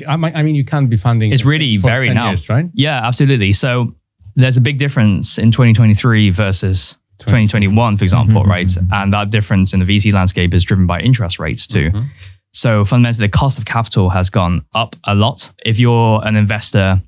I 0.07 0.15
mean, 0.15 0.55
you 0.55 0.63
can't 0.63 0.89
be 0.89 0.97
funding. 0.97 1.31
It's 1.31 1.45
really 1.45 1.77
very 1.77 2.07
10 2.07 2.15
now. 2.15 2.29
years, 2.29 2.49
right? 2.49 2.65
Yeah, 2.73 3.05
absolutely. 3.05 3.53
So 3.53 3.93
there's 4.35 4.57
a 4.57 4.61
big 4.61 4.77
difference 4.77 5.37
in 5.37 5.51
2023 5.51 6.29
versus 6.29 6.97
2021, 7.19 7.97
for 7.97 8.03
example, 8.03 8.41
mm-hmm, 8.41 8.49
right? 8.49 8.67
Mm-hmm. 8.67 8.93
And 8.93 9.13
that 9.13 9.29
difference 9.31 9.73
in 9.73 9.79
the 9.79 9.85
VC 9.85 10.13
landscape 10.13 10.53
is 10.53 10.63
driven 10.63 10.87
by 10.87 11.01
interest 11.01 11.39
rates 11.39 11.67
too. 11.67 11.91
Mm-hmm. 11.91 12.07
So 12.53 12.85
fundamentally, 12.85 13.27
the 13.27 13.31
cost 13.31 13.57
of 13.57 13.65
capital 13.65 14.09
has 14.09 14.29
gone 14.29 14.65
up 14.73 14.95
a 15.03 15.13
lot. 15.13 15.49
If 15.65 15.77
you're 15.77 16.25
an 16.25 16.35
investor 16.37 17.01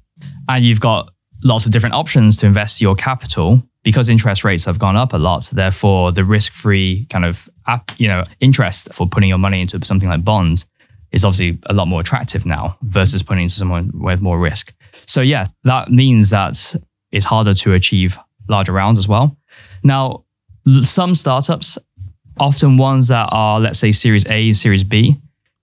and 0.49 0.65
you've 0.65 0.81
got 0.81 1.09
lots 1.43 1.65
of 1.65 1.71
different 1.71 1.95
options 1.95 2.35
to 2.37 2.45
invest 2.45 2.81
your 2.81 2.95
capital, 2.95 3.63
because 3.83 4.09
interest 4.09 4.43
rates 4.43 4.65
have 4.65 4.79
gone 4.79 4.97
up 4.97 5.13
a 5.13 5.17
lot, 5.17 5.49
therefore 5.53 6.11
the 6.11 6.25
risk-free 6.25 7.07
kind 7.09 7.23
of 7.23 7.49
app, 7.67 7.91
you 7.97 8.09
know, 8.09 8.25
interest 8.41 8.93
for 8.93 9.07
putting 9.07 9.29
your 9.29 9.37
money 9.37 9.61
into 9.61 9.79
something 9.85 10.09
like 10.09 10.25
bonds 10.25 10.65
is 11.11 11.23
obviously 11.23 11.59
a 11.67 11.73
lot 11.73 11.87
more 11.87 12.01
attractive 12.01 12.45
now 12.45 12.77
versus 12.81 13.23
putting 13.23 13.43
into 13.43 13.55
someone 13.55 13.91
with 13.93 14.21
more 14.21 14.39
risk. 14.39 14.73
So 15.05 15.21
yeah, 15.21 15.45
that 15.63 15.89
means 15.89 16.29
that 16.31 16.75
it's 17.11 17.25
harder 17.25 17.53
to 17.53 17.73
achieve 17.73 18.17
larger 18.49 18.73
rounds 18.73 18.99
as 18.99 19.07
well. 19.07 19.37
Now, 19.83 20.23
some 20.83 21.15
startups, 21.15 21.77
often 22.39 22.77
ones 22.77 23.07
that 23.07 23.29
are 23.31 23.59
let's 23.59 23.79
say 23.79 23.91
Series 23.91 24.25
A, 24.27 24.51
Series 24.51 24.83
B, 24.83 25.17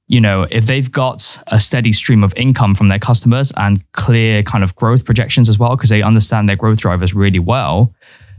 you 0.06 0.20
know, 0.20 0.46
if 0.50 0.66
they've 0.66 0.90
got 0.90 1.38
a 1.46 1.58
steady 1.58 1.92
stream 1.92 2.22
of 2.22 2.34
income 2.36 2.74
from 2.74 2.88
their 2.88 2.98
customers 2.98 3.52
and 3.56 3.82
clear 3.92 4.42
kind 4.42 4.62
of 4.62 4.74
growth 4.76 5.04
projections 5.04 5.48
as 5.48 5.58
well, 5.58 5.76
because 5.76 5.90
they 5.90 6.02
understand 6.02 6.48
their 6.48 6.56
growth 6.56 6.78
drivers 6.78 7.14
really 7.14 7.38
well, 7.38 7.94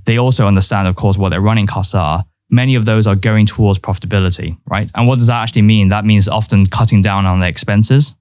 they 0.05 0.17
also 0.17 0.47
understand, 0.47 0.87
of 0.87 0.95
course, 0.95 1.17
what 1.17 1.29
their 1.29 1.41
running 1.41 1.65
costs 1.65 1.95
are. 1.95 2.25
Many 2.55 2.75
of 2.75 2.85
those 2.85 3.05
are 3.05 3.15
going 3.15 3.45
towards 3.45 3.79
profitability, 3.79 4.57
right? 4.67 4.89
And 4.95 5.07
what 5.07 5.19
does 5.19 5.27
that 5.27 5.41
actually 5.43 5.63
mean? 5.63 5.89
That 5.89 6.05
means 6.05 6.29
often 6.29 6.67
cutting 6.67 7.01
down 7.01 7.25
on 7.25 7.39
the 7.41 7.47
expenses, 7.47 8.15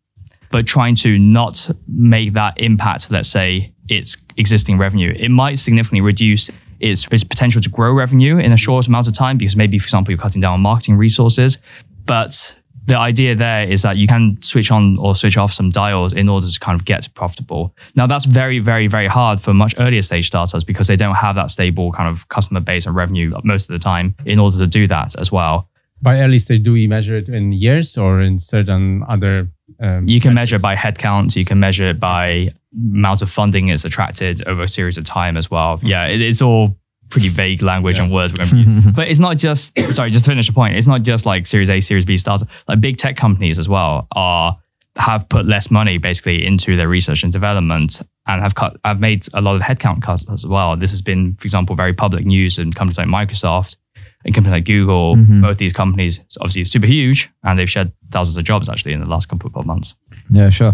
but 0.51 0.67
trying 0.67 0.97
to 0.97 1.19
not 1.19 1.71
make 1.87 2.33
that 2.33 2.59
impact, 2.59 3.13
let's 3.13 3.29
say, 3.29 3.73
its 3.89 4.17
existing 4.37 4.77
revenue. 4.77 5.15
It 5.17 5.29
might 5.29 5.61
significantly 5.61 6.01
reduce 6.01 6.51
its, 6.81 7.07
its 7.13 7.23
potential 7.23 7.63
to 7.63 7.71
grow 7.71 7.93
revenue 7.93 8.39
in 8.39 8.51
a 8.51 8.57
short 8.57 8.89
amount 8.89 9.07
of 9.07 9.13
time 9.13 9.39
because 9.39 9.55
maybe, 9.55 9.79
for 9.79 9.85
example, 9.85 10.11
you're 10.11 10.21
cutting 10.21 10.41
down 10.41 10.55
on 10.55 10.61
marketing 10.61 10.97
resources. 10.97 11.59
But 12.05 12.57
the 12.87 12.97
idea 12.97 13.35
there 13.35 13.65
is 13.65 13.83
that 13.83 13.97
you 13.97 14.07
can 14.07 14.41
switch 14.43 14.71
on 14.71 14.99
or 14.99 15.17
switch 15.17 15.37
off 15.37 15.53
some 15.53 15.71
dials 15.71 16.13
in 16.13 16.29
order 16.29 16.49
to 16.49 16.61
kind 16.61 16.79
of 16.79 16.85
get 16.85 17.09
profitable. 17.15 17.75
Now 17.97 18.07
that's 18.07 18.25
very, 18.25 18.59
very, 18.59 18.87
very 18.87 19.07
hard 19.07 19.41
for 19.41 19.55
much 19.55 19.75
earlier 19.79 20.03
stage 20.03 20.27
startups 20.27 20.65
because 20.65 20.87
they 20.89 20.97
don't 20.97 21.15
have 21.15 21.35
that 21.37 21.51
stable 21.51 21.93
kind 21.93 22.09
of 22.09 22.29
customer 22.29 22.61
base 22.61 22.87
and 22.87 22.95
revenue 22.95 23.33
most 23.43 23.71
of 23.71 23.73
the 23.73 23.79
time 23.79 24.15
in 24.27 24.39
order 24.39 24.59
to 24.59 24.67
do 24.67 24.87
that 24.89 25.19
as 25.19 25.33
well. 25.33 25.69
By 26.03 26.21
early 26.21 26.39
stage, 26.39 26.63
do 26.63 26.73
we 26.73 26.87
measure 26.87 27.17
it 27.17 27.29
in 27.29 27.53
years 27.53 27.97
or 27.97 28.21
in 28.21 28.39
certain 28.39 29.05
other? 29.09 29.49
Um, 29.81 30.07
you 30.07 30.21
can 30.21 30.35
measure 30.35 30.59
by 30.59 30.77
headcount. 30.77 31.35
You 31.35 31.47
can 31.47 31.59
measure 31.59 31.89
it 31.89 31.99
by 31.99 32.53
amount 32.75 33.23
of 33.23 33.31
funding 33.31 33.69
it's 33.69 33.85
attracted 33.85 34.47
over 34.47 34.65
a 34.65 34.69
series 34.69 34.99
of 34.99 35.05
time 35.05 35.37
as 35.37 35.51
well. 35.51 35.79
Mm-hmm. 35.79 35.87
Yeah, 35.87 36.07
it, 36.07 36.21
it's 36.21 36.43
all 36.43 36.77
pretty 37.11 37.29
vague 37.29 37.63
language 37.63 37.99
yeah. 37.99 38.05
and 38.05 38.13
words 38.13 38.33
we're 38.33 38.45
going 38.45 38.49
to 38.49 38.71
use. 38.71 38.95
but 38.95 39.09
it's 39.09 39.21
not 39.21 39.37
just 39.37 39.77
sorry, 39.91 40.11
just 40.11 40.25
to 40.25 40.31
finish 40.31 40.47
the 40.47 40.53
point. 40.53 40.77
It's 40.77 40.87
not 40.87 41.03
just 41.03 41.27
like 41.27 41.47
Series 41.47 41.71
A, 41.71 41.81
Series 41.81 42.05
B 42.05 42.17
startups. 42.17 42.51
Like 42.69 42.81
big 42.81 42.97
tech 42.97 43.17
companies 43.17 43.59
as 43.59 43.69
well 43.69 44.07
are 44.13 44.59
have 44.97 45.29
put 45.29 45.45
less 45.45 45.71
money 45.71 45.99
basically 45.99 46.47
into 46.47 46.77
their 46.77 46.89
research 46.89 47.25
and 47.25 47.33
development 47.33 48.01
and 48.27 48.43
have 48.43 48.55
cut 48.55 48.77
have 48.85 49.01
made 49.01 49.27
a 49.35 49.41
lot 49.41 49.57
of 49.57 49.63
headcount 49.63 50.03
cuts 50.03 50.29
as 50.31 50.47
well. 50.47 50.77
This 50.77 50.91
has 50.93 51.03
been, 51.03 51.35
for 51.37 51.47
example, 51.47 51.77
very 51.77 51.93
public 51.93 52.25
news 52.25 52.59
in 52.59 52.73
companies 52.73 52.99
like 52.99 53.09
Microsoft 53.09 53.77
and 54.25 54.35
companies 54.35 54.59
like 54.59 54.65
Google. 54.65 55.17
Mm-hmm. 55.17 55.43
Both 55.43 55.59
these 55.59 55.73
companies 55.73 56.21
obviously 56.41 56.65
super 56.65 56.87
huge 56.87 57.31
and 57.43 57.59
they've 57.59 57.71
shed 57.71 57.93
thousands 58.11 58.37
of 58.37 58.45
jobs 58.45 58.69
actually 58.69 58.93
in 58.93 59.01
the 59.01 59.09
last 59.09 59.29
couple 59.29 59.51
of 59.55 59.67
months. 59.67 59.95
Yeah, 60.31 60.51
sure. 60.51 60.73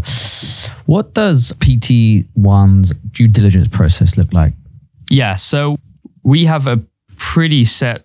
What 0.86 1.14
does 1.14 1.52
PT1's 1.52 2.94
due 3.12 3.28
diligence 3.28 3.68
process 3.68 4.16
look 4.18 4.32
like? 4.32 4.52
Yeah, 5.08 5.34
so 5.36 5.76
we 6.22 6.44
have 6.46 6.66
a 6.66 6.80
pretty 7.16 7.64
set 7.64 8.04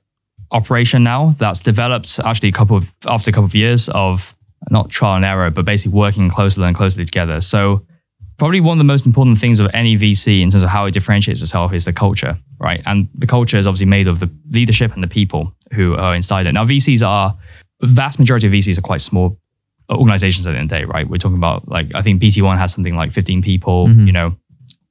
operation 0.52 1.04
now 1.04 1.36
that's 1.38 1.60
developed 1.60 2.20
actually 2.24 2.50
a 2.50 2.52
couple 2.52 2.78
of 2.78 2.88
after 3.08 3.30
a 3.30 3.34
couple 3.34 3.46
of 3.46 3.56
years 3.56 3.90
of 3.90 4.36
not 4.70 4.90
trial 4.90 5.16
and 5.16 5.26
error, 5.26 5.52
but 5.52 5.66
basically 5.66 5.94
working 5.98 6.30
closely 6.30 6.66
and 6.66 6.76
closely 6.76 7.06
together. 7.06 7.42
So 7.42 7.86
probably 8.38 8.62
one 8.62 8.78
of 8.78 8.80
the 8.80 8.86
most 8.86 9.06
important 9.06 9.38
things 9.38 9.60
of 9.60 9.68
any 9.74 9.98
VC 9.98 10.42
in 10.42 10.50
terms 10.50 10.64
of 10.64 10.70
how 10.70 10.86
it 10.86 10.92
differentiates 10.92 11.42
itself 11.42 11.74
is 11.74 11.86
the 11.86 11.94
culture, 11.94 12.38
right? 12.60 12.82
And 12.86 13.08
the 13.14 13.28
culture 13.28 13.58
is 13.58 13.68
obviously 13.68 13.86
made 13.86 14.08
of 14.08 14.20
the 14.20 14.30
leadership 14.50 14.94
and 14.94 15.04
the 15.04 15.08
people 15.08 15.54
who 15.74 15.96
are 15.96 16.16
inside 16.16 16.48
it. 16.48 16.54
Now 16.54 16.66
VCs 16.66 17.06
are 17.06 17.38
the 17.80 17.88
vast 17.88 18.20
majority 18.20 18.48
of 18.48 18.54
VCs 18.54 18.78
are 18.78 18.82
quite 18.82 19.02
small 19.02 19.38
organizations 19.90 20.48
at 20.48 20.52
the 20.52 20.58
end 20.58 20.72
of 20.72 20.78
the 20.78 20.80
day, 20.80 20.86
right? 20.86 21.08
We're 21.08 21.18
talking 21.18 21.38
about 21.38 21.68
like 21.68 21.94
I 21.94 22.02
think 22.02 22.22
PT1 22.22 22.58
has 22.58 22.74
something 22.74 22.96
like 22.96 23.14
15 23.14 23.42
people, 23.42 23.88
mm-hmm. 23.88 24.08
you 24.08 24.12
know, 24.12 24.36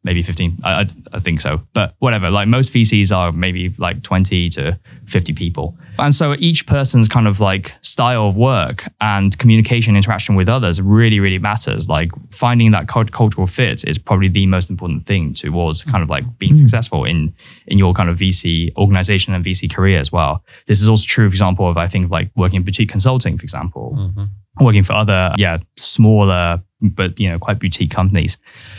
maybe 0.05 0.23
15 0.23 0.59
I, 0.63 0.87
I, 1.13 1.21
think 1.21 1.41
so. 1.41 1.61
But 1.73 1.95
whatever 1.99 2.31
like 2.31 2.47
most 2.47 2.73
vcs 2.73 3.15
are 3.15 3.33
maybe 3.33 3.75
like 3.79 4.03
20 4.03 4.51
to 4.51 4.79
50 5.07 5.33
people. 5.33 5.77
And 5.99 6.15
so 6.15 6.35
each 6.39 6.67
person's 6.67 7.09
kind 7.09 7.27
of 7.27 7.41
like 7.41 7.75
style 7.81 8.29
of 8.29 8.37
work 8.37 8.85
and 9.01 9.37
communication 9.39 9.97
interaction 9.97 10.35
with 10.35 10.49
others 10.49 10.81
really 10.81 11.21
really 11.21 11.39
matters. 11.39 11.89
Like 11.89 12.11
finding 12.31 12.71
that 12.73 12.87
cultural 12.89 13.47
fit 13.47 13.85
is 13.85 13.99
probably 13.99 14.29
the 14.29 14.47
most 14.47 14.71
important 14.71 15.07
thing 15.07 15.35
towards 15.35 15.83
kind 15.85 16.03
of 16.03 16.11
like 16.11 16.25
being 16.39 16.53
mm. 16.53 16.59
successful 16.59 17.05
in 17.05 17.35
in 17.67 17.79
your 17.79 17.95
kind 17.95 18.09
of 18.11 18.19
vc 18.19 18.77
organization 18.77 19.35
and 19.35 19.45
vc 19.45 19.73
career 19.73 19.99
as 19.99 20.13
well. 20.13 20.45
This 20.67 20.83
is 20.83 20.89
also 20.89 21.05
true 21.07 21.29
for 21.29 21.35
example 21.35 21.69
of 21.69 21.77
i 21.77 21.89
think 21.89 22.11
like 22.11 22.31
working 22.37 22.59
in 22.59 22.63
boutique 22.65 22.91
consulting 22.91 23.39
for 23.39 23.45
example. 23.45 23.95
Mm-hmm. 23.97 24.25
Working 24.65 24.85
for 24.85 24.93
other, 24.93 25.35
yeah, 25.37 25.59
smaller, 25.77 26.63
but, 26.91 27.19
you 27.19 27.29
know, 27.29 27.39
quite 27.39 27.59
boutique 27.59 27.91
companies. 27.91 28.39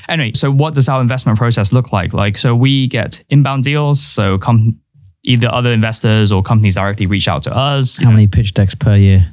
Anyway, 0.09 0.33
so 0.33 0.51
what 0.51 0.73
does 0.73 0.89
our 0.89 1.01
investment 1.01 1.37
process 1.37 1.73
look 1.73 1.91
like? 1.91 2.13
Like, 2.13 2.37
so 2.37 2.55
we 2.55 2.87
get 2.87 3.23
inbound 3.29 3.63
deals. 3.63 4.01
So 4.01 4.37
com- 4.37 4.79
either 5.25 5.51
other 5.51 5.73
investors 5.73 6.31
or 6.31 6.43
companies 6.43 6.75
directly 6.75 7.05
reach 7.05 7.27
out 7.27 7.43
to 7.43 7.55
us. 7.55 7.97
How 7.97 8.11
many 8.11 8.27
pitch 8.27 8.53
decks 8.53 8.75
per 8.75 8.95
year? 8.95 9.31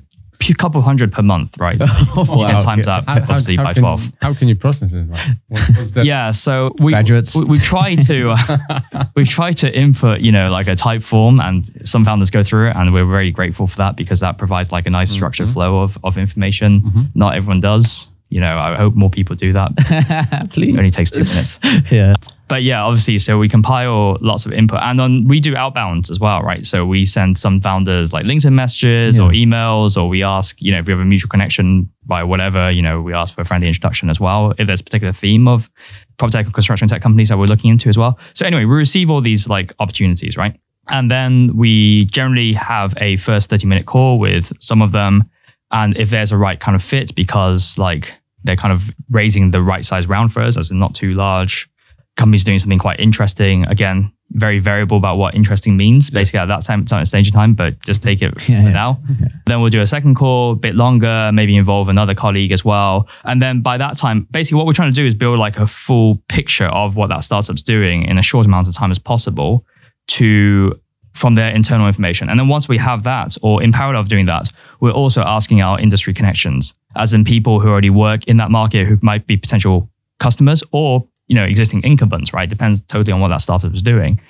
A 0.51 0.55
couple 0.55 0.83
hundred 0.83 1.13
per 1.13 1.23
month, 1.23 1.57
right? 1.59 1.77
oh, 1.81 2.27
wow, 2.29 2.59
times 2.59 2.89
okay. 2.89 2.97
up 2.97 3.07
how, 3.07 3.21
obviously 3.21 3.55
how, 3.55 3.63
by 3.63 3.75
can, 3.75 3.83
12. 3.83 4.13
How 4.21 4.35
can 4.35 4.49
you 4.49 4.57
process 4.57 4.93
it? 4.93 5.07
What, 5.07 6.05
yeah, 6.05 6.33
so 6.33 6.75
we, 6.81 6.91
Graduates. 6.91 7.33
we, 7.37 7.45
we 7.45 7.59
try 7.61 7.95
to 7.95 8.35
we 9.17 9.25
try 9.25 9.53
to 9.53 9.73
input, 9.73 10.21
you 10.21 10.33
know, 10.33 10.51
like 10.51 10.67
a 10.67 10.75
Typeform 10.75 11.41
and 11.41 11.87
some 11.87 12.05
founders 12.05 12.31
go 12.31 12.43
through 12.43 12.71
it 12.71 12.77
and 12.77 12.93
we're 12.93 13.07
very 13.07 13.31
grateful 13.31 13.69
for 13.69 13.77
that 13.77 13.97
because 13.97 14.19
that 14.19 14.37
provides 14.37 14.73
like 14.73 14.85
a 14.87 14.91
nice 14.91 15.13
structured 15.13 15.47
mm-hmm. 15.47 15.55
flow 15.55 15.83
of, 15.83 15.97
of 16.03 16.19
information. 16.19 16.81
Mm-hmm. 16.81 17.03
Not 17.15 17.37
everyone 17.37 17.61
does 17.61 18.12
you 18.33 18.41
know, 18.41 18.59
I 18.59 18.77
hope 18.77 18.95
more 18.95 19.11
people 19.11 19.37
do 19.37 19.53
that. 19.53 20.51
Please. 20.53 20.69
It 20.73 20.79
only 20.79 20.91
takes 20.91 21.11
two 21.11 21.25
minutes. 21.25 21.59
yeah. 21.91 22.15
But 22.49 22.63
yeah, 22.63 22.83
obviously, 22.83 23.19
so 23.19 23.39
we 23.39 23.49
compile 23.49 24.17
lots 24.21 24.47
of 24.47 24.53
input 24.53 24.81
and 24.83 24.99
then 24.99 25.29
we 25.29 25.39
do 25.39 25.55
outbound 25.55 26.09
as 26.11 26.19
well, 26.19 26.41
right? 26.41 26.65
So 26.65 26.87
we 26.87 27.05
send 27.05 27.37
some 27.37 27.61
founders 27.61 28.13
like 28.13 28.25
LinkedIn 28.25 28.53
messages 28.53 29.19
yeah. 29.19 29.25
or 29.25 29.31
emails, 29.31 30.01
or 30.01 30.09
we 30.09 30.23
ask, 30.23 30.61
you 30.61 30.73
know, 30.73 30.79
if 30.79 30.87
we 30.87 30.93
have 30.93 31.01
a 31.01 31.05
mutual 31.05 31.29
connection 31.29 31.91
by 32.05 32.25
whatever, 32.25 32.71
you 32.71 32.83
know, 32.83 33.01
we 33.01 33.13
ask 33.13 33.35
for 33.35 33.43
a 33.43 33.45
friendly 33.45 33.69
introduction 33.69 34.09
as 34.09 34.19
well. 34.19 34.53
If 34.59 34.67
there's 34.67 34.81
a 34.81 34.85
particular 34.85 35.13
theme 35.13 35.47
of 35.47 35.71
prop 36.19 36.31
tech 36.31 36.47
or 36.47 36.51
construction 36.51 36.89
tech 36.89 37.03
companies 37.03 37.29
that 37.29 37.39
we're 37.39 37.47
looking 37.47 37.71
into 37.71 37.89
as 37.89 37.99
well. 37.99 38.19
So 38.35 38.47
anyway, 38.47 38.65
we 38.65 38.75
receive 38.75 39.11
all 39.11 39.21
these 39.21 39.49
like 39.49 39.75
opportunities, 39.79 40.37
right? 40.37 40.59
And 40.89 41.11
then 41.11 41.57
we 41.57 42.07
generally 42.07 42.55
have 42.55 42.95
a 42.99 43.17
first 43.19 43.51
30 43.51 43.67
minute 43.67 43.87
call 43.87 44.19
with 44.19 44.53
some 44.61 44.83
of 44.83 44.93
them. 44.93 45.31
And 45.71 45.97
if 45.97 46.11
there's 46.11 46.33
a 46.33 46.37
right 46.37 46.61
kind 46.61 46.75
of 46.75 46.83
fit, 46.83 47.15
because 47.15 47.79
like 47.79 48.15
they're 48.45 48.57
kind 48.57 48.73
of 48.73 48.91
raising 49.11 49.51
the 49.51 49.63
right 49.63 49.85
size 49.85 50.07
round 50.07 50.33
for 50.33 50.43
us, 50.43 50.57
as 50.57 50.71
in 50.71 50.79
not 50.79 50.95
too 50.95 51.15
large. 51.15 51.69
Companies 52.17 52.45
doing 52.45 52.59
something 52.59 52.79
quite 52.79 53.01
interesting. 53.01 53.65
Again, 53.65 54.13
very 54.33 54.59
variable 54.59 54.97
about 54.97 55.17
what 55.17 55.35
interesting 55.35 55.77
means. 55.77 56.11
Basically, 56.11 56.39
yes. 56.39 56.43
at 56.43 56.47
that 56.47 56.63
time, 56.63 56.85
time 56.85 57.05
stage 57.05 57.29
of 57.29 57.35
time, 57.35 57.55
but 57.55 57.79
just 57.81 58.03
take 58.03 58.23
it 58.23 58.33
yeah, 58.49 58.63
yeah. 58.63 58.71
now. 58.71 59.03
Yeah. 59.21 59.29
Then 59.47 59.61
we'll 59.61 59.71
do 59.71 59.83
a 59.83 59.87
second 59.87 60.15
call, 60.15 60.53
a 60.53 60.57
bit 60.57 60.75
longer, 60.75 61.31
maybe 61.33 61.57
involve 61.57 61.89
another 61.89 62.15
colleague 62.15 62.51
as 62.51 62.65
well. 62.65 63.09
And 63.25 63.43
then 63.43 63.61
by 63.61 63.77
that 63.77 63.97
time, 63.97 64.27
basically, 64.31 64.57
what 64.57 64.67
we're 64.67 64.73
trying 64.73 64.91
to 64.91 64.95
do 64.95 65.07
is 65.07 65.15
build 65.15 65.39
like 65.39 65.59
a 65.59 65.67
full 65.67 66.23
picture 66.29 66.67
of 66.67 66.97
what 66.97 67.09
that 67.09 67.25
startup's 67.25 67.63
doing 67.63 68.05
in 68.05 68.19
a 68.19 68.23
short 68.23 68.47
amount 68.47 68.69
of 68.69 68.75
time 68.75 68.91
as 68.91 68.99
possible 68.99 69.67
to 70.09 70.81
from 71.13 71.35
their 71.35 71.51
internal 71.51 71.87
information. 71.87 72.29
And 72.29 72.39
then 72.39 72.49
once 72.49 72.69
we 72.69 72.79
have 72.79 73.03
that, 73.05 73.37
or 73.43 73.63
in 73.63 73.73
parallel 73.73 74.01
of 74.01 74.09
doing 74.09 74.27
that, 74.27 74.49
we're 74.81 74.93
also 74.93 75.23
asking 75.23 75.61
our 75.61 75.79
industry 75.79 76.15
connections, 76.15 76.75
as 76.97 77.13
in 77.13 77.25
people 77.25 77.61
who 77.61 77.69
already 77.69 77.91
work 77.91 78.25
in 78.27 78.37
that 78.37 78.51
market 78.51 78.87
who 78.87 78.99
might 79.03 79.27
be 79.27 79.37
potential 79.37 79.91
customers 80.21 80.63
or 80.73 81.07
you 81.29 81.35
know 81.35 81.45
existing 81.45 81.83
incumbents, 81.85 82.33
right? 82.33 82.49
Depends 82.49 82.81
totally 82.83 83.13
on 83.13 83.21
what 83.21 83.29
that 83.29 83.41
startup 83.41 83.75
is 83.75 83.83
doing. 83.83 84.21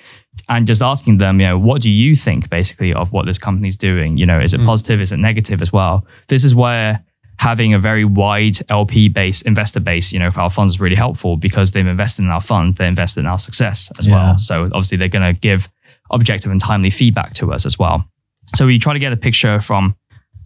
And 0.49 0.65
just 0.65 0.81
asking 0.81 1.19
them, 1.19 1.39
you 1.39 1.47
know, 1.47 1.59
what 1.59 1.81
do 1.81 1.91
you 1.91 2.15
think 2.15 2.49
basically 2.49 2.93
of 2.93 3.11
what 3.11 3.25
this 3.25 3.37
company 3.37 3.69
is 3.69 3.77
doing? 3.77 4.17
You 4.17 4.25
know, 4.25 4.39
is 4.39 4.53
it 4.53 4.59
mm. 4.59 4.65
positive? 4.65 4.99
Is 4.99 5.11
it 5.11 5.17
negative 5.17 5.61
as 5.61 5.71
well? 5.71 6.05
This 6.27 6.43
is 6.43 6.55
where 6.55 7.03
having 7.39 7.73
a 7.73 7.79
very 7.79 8.05
wide 8.05 8.57
LP 8.69 9.09
base, 9.09 9.41
investor 9.41 9.79
base, 9.79 10.13
you 10.13 10.19
know, 10.19 10.31
for 10.31 10.41
our 10.41 10.49
funds 10.49 10.75
is 10.75 10.79
really 10.79 10.95
helpful 10.95 11.35
because 11.35 11.71
they've 11.71 11.85
invested 11.85 12.23
in 12.23 12.31
our 12.31 12.41
funds, 12.41 12.77
they 12.77 12.87
invested 12.87 13.21
in 13.21 13.25
our 13.25 13.37
success 13.37 13.91
as 13.99 14.07
yeah. 14.07 14.13
well. 14.13 14.37
So 14.37 14.65
obviously 14.65 14.97
they're 14.97 15.07
going 15.07 15.33
to 15.33 15.39
give 15.39 15.69
objective 16.11 16.51
and 16.51 16.61
timely 16.61 16.89
feedback 16.89 17.33
to 17.35 17.51
us 17.51 17.65
as 17.65 17.79
well. 17.79 18.05
So 18.55 18.65
we 18.65 18.77
try 18.77 18.93
to 18.93 18.99
get 18.99 19.13
a 19.13 19.17
picture 19.17 19.61
from 19.61 19.95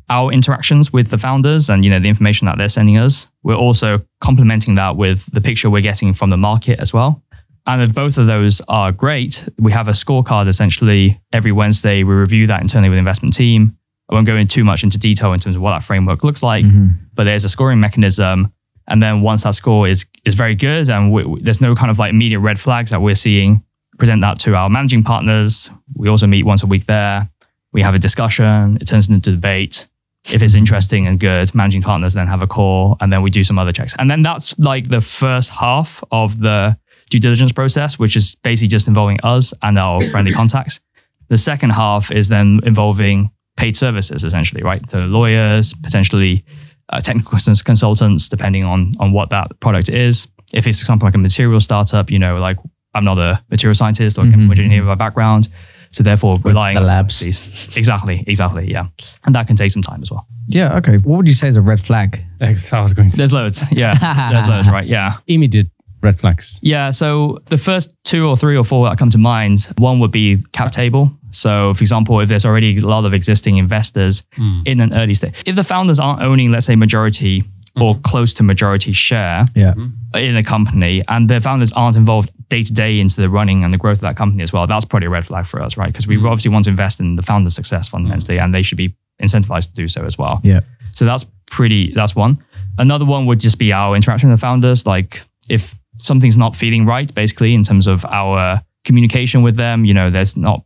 our 0.10 0.32
interactions 0.32 0.94
with 0.94 1.10
the 1.10 1.18
founders 1.18 1.70
and 1.70 1.84
you 1.84 1.92
know 1.92 2.00
the 2.00 2.08
information 2.08 2.46
that 2.46 2.58
they're 2.58 2.70
sending 2.70 2.98
us. 2.98 3.28
We're 3.44 3.56
also 3.56 4.02
complementing 4.22 4.76
that 4.76 4.96
with 4.96 5.26
the 5.34 5.42
picture 5.42 5.70
we're 5.70 5.82
getting 5.82 6.14
from 6.14 6.30
the 6.30 6.38
market 6.38 6.80
as 6.80 6.94
well. 6.94 7.22
And 7.66 7.82
if 7.82 7.94
both 7.94 8.18
of 8.18 8.28
those 8.28 8.62
are 8.70 8.94
great, 8.94 9.48
we 9.60 9.74
have 9.74 9.90
a 9.90 9.92
scorecard 9.92 10.48
essentially 10.48 11.20
every 11.34 11.52
Wednesday. 11.52 12.04
We 12.04 12.14
review 12.14 12.48
that 12.48 12.62
internally 12.62 12.90
with 12.90 12.96
the 12.96 13.00
investment 13.00 13.36
team. 13.36 13.78
I 14.10 14.16
won't 14.16 14.26
go 14.26 14.38
into 14.38 14.56
too 14.56 14.64
much 14.64 14.84
into 14.84 14.98
detail 14.98 15.34
in 15.34 15.40
terms 15.42 15.58
of 15.58 15.62
what 15.62 15.72
that 15.72 15.84
framework 15.84 16.24
looks 16.24 16.42
like, 16.42 16.64
mm-hmm. 16.64 16.88
but 17.14 17.26
there's 17.26 17.44
a 17.44 17.50
scoring 17.50 17.82
mechanism. 17.82 18.54
And 18.88 19.02
then 19.02 19.20
once 19.20 19.44
that 19.44 19.54
score 19.54 19.86
is 19.90 20.06
is 20.24 20.36
very 20.36 20.56
good 20.56 20.90
and 20.90 21.12
we, 21.12 21.42
there's 21.42 21.60
no 21.60 21.76
kind 21.76 21.92
of 21.92 22.00
like 22.00 22.12
immediate 22.12 22.40
red 22.40 22.58
flags 22.58 22.92
that 22.92 23.02
we're 23.02 23.16
seeing, 23.16 23.62
present 23.98 24.22
that 24.22 24.40
to 24.40 24.56
our 24.56 24.70
managing 24.70 25.04
partners. 25.04 25.70
We 25.96 26.10
also 26.10 26.28
meet 26.28 26.46
once 26.46 26.64
a 26.64 26.68
week 26.68 26.86
there. 26.86 27.30
We 27.74 27.82
have 27.82 27.96
a 27.96 28.00
discussion. 28.00 28.78
It 28.80 28.86
turns 28.86 29.10
into 29.10 29.32
debate. 29.32 29.88
If 30.32 30.42
it's 30.44 30.56
interesting 30.56 31.08
and 31.08 31.20
good, 31.20 31.54
managing 31.56 31.82
partners 31.84 32.14
then 32.14 32.28
have 32.28 32.42
a 32.42 32.48
call 32.48 32.98
and 33.00 33.12
then 33.14 33.22
we 33.22 33.30
do 33.30 33.44
some 33.44 33.58
other 33.58 33.72
checks. 33.72 33.96
And 33.98 34.12
then 34.12 34.22
that's 34.22 34.58
like 34.60 34.90
the 34.90 35.02
first 35.02 35.50
half 35.52 36.04
of 36.12 36.40
the 36.40 36.78
due 37.10 37.20
diligence 37.20 37.52
process, 37.52 37.98
which 37.98 38.16
is 38.16 38.36
basically 38.36 38.68
just 38.68 38.88
involving 38.88 39.20
us 39.24 39.54
and 39.62 39.78
our 39.78 40.02
friendly 40.02 40.34
contacts. 40.34 40.82
The 41.30 41.38
second 41.38 41.72
half 41.72 42.12
is 42.12 42.28
then 42.28 42.60
involving 42.64 43.32
paid 43.56 43.76
services, 43.76 44.24
essentially, 44.24 44.64
right? 44.64 44.90
So 44.90 45.00
lawyers, 45.00 45.74
potentially 45.74 46.46
uh, 46.90 47.00
technical 47.00 47.38
consultants, 47.64 48.30
depending 48.30 48.64
on 48.64 48.92
on 49.00 49.12
what 49.12 49.30
that 49.30 49.60
product 49.60 49.90
is. 49.90 50.28
If 50.54 50.68
it's, 50.68 50.80
example, 50.80 51.06
like 51.08 51.16
a 51.16 51.18
material 51.18 51.60
startup, 51.60 52.10
you 52.10 52.20
know, 52.20 52.38
like 52.38 52.58
I'm 52.98 53.06
not 53.06 53.18
a 53.18 53.44
material 53.52 53.76
scientist 53.76 54.18
or 54.18 54.22
a 54.22 54.24
chemical 54.26 54.44
mm-hmm. 54.44 54.52
engineer 54.52 54.84
by 54.84 54.96
background, 54.96 55.50
so 55.92 56.04
therefore 56.04 56.38
to 56.38 56.44
relying 56.44 56.76
the 56.76 56.82
on 56.82 56.88
labs. 56.88 57.20
these- 57.20 57.78
Exactly, 57.78 58.24
exactly, 58.28 58.70
yeah, 58.70 58.88
and 59.26 59.36
that 59.36 59.48
can 59.48 59.56
take 59.56 59.72
some 59.72 59.84
time 59.84 60.02
as 60.02 60.12
well. 60.12 60.28
Yeah. 60.48 60.78
Okay. 60.78 60.98
What 60.98 61.18
would 61.18 61.28
you 61.28 61.34
say 61.34 61.48
is 61.48 61.58
a 61.58 61.62
red 61.62 61.80
flag? 61.80 62.24
I 62.42 62.82
was 62.82 62.94
going 62.94 63.12
to 63.12 63.18
There's 63.18 63.34
loads, 63.34 63.64
yeah, 63.72 64.32
there's 64.32 64.48
loads, 64.50 64.70
right? 64.70 64.88
Yeah, 64.88 65.18
immediate 65.28 65.68
red 66.02 66.20
flags. 66.20 66.60
Yeah, 66.62 66.90
so 66.90 67.40
the 67.46 67.58
first 67.58 67.94
two 68.04 68.28
or 68.28 68.36
three 68.36 68.58
or 68.58 68.64
four 68.64 68.88
that 68.90 68.98
come 68.98 69.10
to 69.12 69.18
mind, 69.18 69.70
one 69.78 70.00
would 70.00 70.12
be 70.12 70.38
cap 70.54 70.72
table. 70.72 71.12
So, 71.32 71.74
for 71.74 71.84
example, 71.84 72.20
if 72.22 72.30
there's 72.30 72.46
already 72.46 72.78
a 72.78 72.88
lot 72.88 73.06
of 73.06 73.14
existing 73.14 73.58
investors 73.58 74.24
hmm. 74.34 74.62
in 74.66 74.80
an 74.80 74.94
early 74.94 75.14
stage, 75.14 75.44
if 75.46 75.56
the 75.56 75.64
founders 75.64 76.00
aren't 76.00 76.22
owning, 76.22 76.52
let's 76.52 76.66
say, 76.66 76.76
majority 76.76 77.44
or 77.82 77.94
mm-hmm. 77.94 78.02
close 78.02 78.34
to 78.36 78.44
majority 78.44 78.92
share 78.92 79.46
Yeah. 79.56 79.74
Mm-hmm. 79.74 80.18
in 80.18 80.38
a 80.38 80.44
company, 80.44 81.04
and 81.08 81.30
the 81.30 81.42
founders 81.42 81.72
aren't 81.72 81.96
involved 81.96 82.32
day 82.50 82.62
to 82.62 82.74
day 82.74 83.00
into 83.00 83.20
the 83.22 83.30
running 83.30 83.64
and 83.64 83.74
the 83.74 83.78
growth 83.78 83.98
of 83.98 84.02
that 84.02 84.16
company 84.16 84.44
as 84.44 84.54
well, 84.54 84.68
that's 84.68 84.86
probably 84.86 85.08
a 85.08 85.10
red 85.10 85.28
flag 85.28 85.46
for 85.46 85.62
us, 85.62 85.78
right? 85.78 85.92
Because 85.92 86.08
we 86.08 86.16
mm-hmm. 86.16 86.28
obviously 86.28 86.52
want 86.52 86.66
to 86.66 86.72
invest 86.72 87.00
in 87.00 87.16
the 87.16 87.24
founder's 87.24 87.56
success 87.56 87.88
fundamentally, 87.88 88.40
and 88.40 88.54
they 88.54 88.62
should 88.62 88.78
be 88.78 88.96
incentivized 89.22 89.68
to 89.68 89.74
do 89.74 89.88
so 89.88 90.06
as 90.06 90.18
well. 90.18 90.40
Yeah. 90.44 90.62
So 90.92 91.06
that's 91.06 91.26
pretty, 91.52 91.94
that's 91.94 92.16
one. 92.16 92.38
Another 92.78 93.06
one 93.06 93.26
would 93.26 93.40
just 93.40 93.58
be 93.58 93.72
our 93.74 93.96
interaction 93.96 94.30
with 94.30 94.40
the 94.40 94.42
founders. 94.42 94.86
Like 94.86 95.22
if 95.50 95.76
something's 95.98 96.38
not 96.38 96.56
feeling 96.56 96.86
right, 96.86 97.14
basically, 97.14 97.54
in 97.54 97.64
terms 97.64 97.88
of 97.88 98.06
our 98.06 98.62
communication 98.84 99.42
with 99.42 99.58
them, 99.58 99.86
you 99.86 99.94
know, 99.94 100.10
there's 100.10 100.38
not 100.38 100.64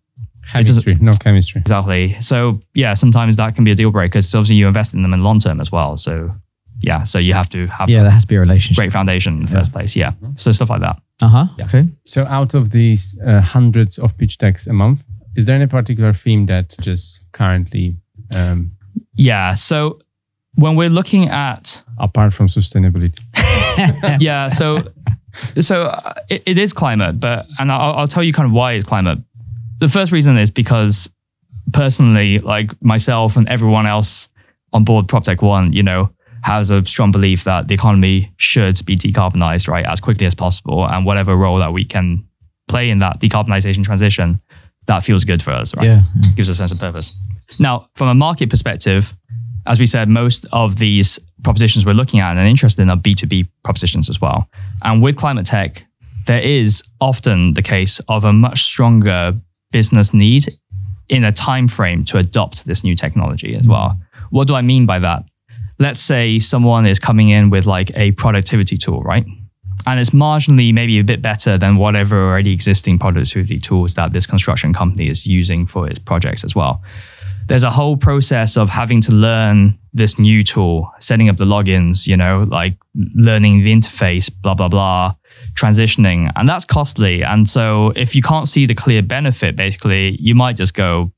Chemistry, 0.51 0.97
no 0.99 1.11
chemistry. 1.13 1.61
exactly. 1.61 2.19
So 2.19 2.59
yeah, 2.73 2.93
sometimes 2.93 3.37
that 3.37 3.55
can 3.55 3.63
be 3.63 3.71
a 3.71 3.75
deal 3.75 3.91
breaker. 3.91 4.21
So 4.21 4.39
obviously 4.39 4.55
you 4.55 4.67
invest 4.67 4.93
in 4.93 5.01
them 5.01 5.13
in 5.13 5.23
long 5.23 5.39
term 5.39 5.61
as 5.61 5.71
well. 5.71 5.95
So 5.97 6.33
yeah, 6.81 7.03
so 7.03 7.19
you 7.19 7.33
have 7.33 7.49
to 7.49 7.67
have 7.67 7.89
Yeah. 7.89 8.01
There 8.03 8.11
has 8.11 8.23
to 8.23 8.27
be 8.27 8.35
a 8.35 8.39
relationship. 8.39 8.81
great 8.81 8.91
foundation 8.91 9.37
in 9.37 9.45
the 9.45 9.51
first 9.51 9.71
place. 9.71 9.95
Yeah. 9.95 10.13
So 10.35 10.51
stuff 10.51 10.69
like 10.69 10.81
that. 10.81 11.01
Uh 11.21 11.27
huh. 11.27 11.47
Okay. 11.61 11.85
So, 12.03 12.25
out 12.25 12.53
of 12.55 12.71
these 12.71 13.19
uh, 13.25 13.41
hundreds 13.41 13.99
of 13.99 14.17
pitch 14.17 14.37
decks 14.39 14.67
a 14.67 14.73
month, 14.73 15.03
is 15.35 15.45
there 15.45 15.55
any 15.55 15.67
particular 15.67 16.13
theme 16.13 16.47
that 16.47 16.75
just 16.81 17.21
currently, 17.31 17.95
um, 18.35 18.71
Yeah. 19.15 19.53
So 19.53 19.99
when 20.55 20.75
we're 20.75 20.89
looking 20.89 21.29
at 21.29 21.83
apart 21.99 22.33
from 22.33 22.47
sustainability? 22.47 23.19
yeah 24.19 24.49
so 24.49 24.83
so 25.59 25.83
uh, 25.83 26.13
it, 26.29 26.43
it 26.45 26.57
is 26.57 26.73
climate 26.73 27.19
but 27.19 27.45
and 27.57 27.71
I'll, 27.71 27.93
I'll 27.99 28.07
tell 28.07 28.23
you 28.23 28.33
kind 28.33 28.45
of 28.47 28.51
why 28.51 28.73
it's 28.73 28.85
climate 28.85 29.19
the 29.79 29.87
first 29.87 30.11
reason 30.11 30.37
is 30.37 30.51
because 30.51 31.09
personally 31.71 32.39
like 32.39 32.69
myself 32.83 33.37
and 33.37 33.47
everyone 33.47 33.85
else 33.85 34.27
on 34.73 34.83
board 34.83 35.07
proptech 35.07 35.41
one 35.41 35.71
you 35.71 35.83
know 35.83 36.09
has 36.43 36.71
a 36.71 36.83
strong 36.85 37.11
belief 37.11 37.43
that 37.43 37.67
the 37.67 37.73
economy 37.73 38.31
should 38.37 38.83
be 38.85 38.95
decarbonized 38.95 39.67
right 39.67 39.85
as 39.85 39.99
quickly 39.99 40.25
as 40.25 40.33
possible 40.35 40.85
and 40.87 41.05
whatever 41.05 41.35
role 41.35 41.59
that 41.59 41.71
we 41.73 41.85
can 41.85 42.25
play 42.67 42.89
in 42.89 42.99
that 42.99 43.19
decarbonization 43.19 43.83
transition 43.83 44.41
that 44.87 45.03
feels 45.03 45.23
good 45.23 45.41
for 45.41 45.51
us 45.51 45.75
right 45.75 45.85
Yeah. 45.87 46.03
gives 46.35 46.49
us 46.49 46.55
a 46.55 46.57
sense 46.57 46.71
of 46.71 46.79
purpose. 46.79 47.15
Now, 47.59 47.87
from 47.95 48.07
a 48.07 48.13
market 48.15 48.49
perspective, 48.49 49.15
as 49.67 49.79
we 49.79 49.85
said, 49.85 50.09
most 50.09 50.47
of 50.51 50.77
these 50.79 51.19
propositions 51.43 51.85
we're 51.85 51.93
looking 51.93 52.19
at 52.19 52.37
and 52.37 52.47
interested 52.47 52.81
in 52.81 52.89
are 52.89 52.97
B2B 52.97 53.47
propositions 53.63 54.09
as 54.09 54.19
well. 54.21 54.47
And 54.83 55.01
with 55.03 55.17
climate 55.17 55.45
tech, 55.45 55.85
there 56.27 56.39
is 56.39 56.83
often 56.99 57.53
the 57.53 57.61
case 57.61 57.99
of 58.07 58.23
a 58.25 58.33
much 58.33 58.63
stronger 58.63 59.33
business 59.71 60.13
need 60.13 60.45
in 61.09 61.23
a 61.23 61.31
time 61.31 61.67
frame 61.67 62.05
to 62.05 62.17
adopt 62.17 62.65
this 62.65 62.83
new 62.83 62.95
technology 62.95 63.55
as 63.55 63.67
well. 63.67 63.99
What 64.29 64.47
do 64.47 64.55
I 64.55 64.61
mean 64.61 64.85
by 64.85 64.99
that? 64.99 65.25
Let's 65.81 65.99
say 65.99 66.39
someone 66.39 66.85
is 66.85 66.99
coming 66.99 67.29
in 67.29 67.49
with 67.49 67.65
like 67.65 67.91
a 67.95 68.11
productivity 68.11 68.77
tool, 68.77 69.01
right? 69.01 69.25
and 69.85 69.99
it's 69.99 70.11
marginally 70.11 70.73
maybe 70.73 70.99
a 70.99 71.03
bit 71.03 71.21
better 71.21 71.57
than 71.57 71.77
whatever 71.77 72.29
already 72.29 72.53
existing 72.53 72.99
productivity 72.99 73.59
tools 73.59 73.95
that 73.95 74.13
this 74.13 74.27
construction 74.27 74.73
company 74.73 75.09
is 75.09 75.25
using 75.25 75.65
for 75.65 75.89
its 75.89 75.99
projects 75.99 76.43
as 76.43 76.55
well. 76.55 76.83
There's 77.47 77.63
a 77.63 77.71
whole 77.71 77.97
process 77.97 78.55
of 78.55 78.69
having 78.69 79.01
to 79.01 79.11
learn 79.11 79.77
this 79.93 80.17
new 80.17 80.43
tool, 80.43 80.89
setting 80.99 81.27
up 81.27 81.37
the 81.37 81.45
logins, 81.45 82.07
you 82.07 82.15
know, 82.15 82.47
like 82.49 82.77
learning 83.15 83.63
the 83.63 83.73
interface, 83.73 84.31
blah, 84.41 84.53
blah, 84.53 84.69
blah, 84.69 85.15
transitioning. 85.55 86.31
And 86.35 86.47
that's 86.47 86.63
costly. 86.63 87.23
And 87.23 87.49
so 87.49 87.91
if 87.95 88.15
you 88.15 88.21
can't 88.21 88.47
see 88.47 88.65
the 88.67 88.75
clear 88.75 89.01
benefit, 89.01 89.55
basically, 89.55 90.17
you 90.21 90.35
might 90.35 90.55
just 90.55 90.75
go, 90.75 91.11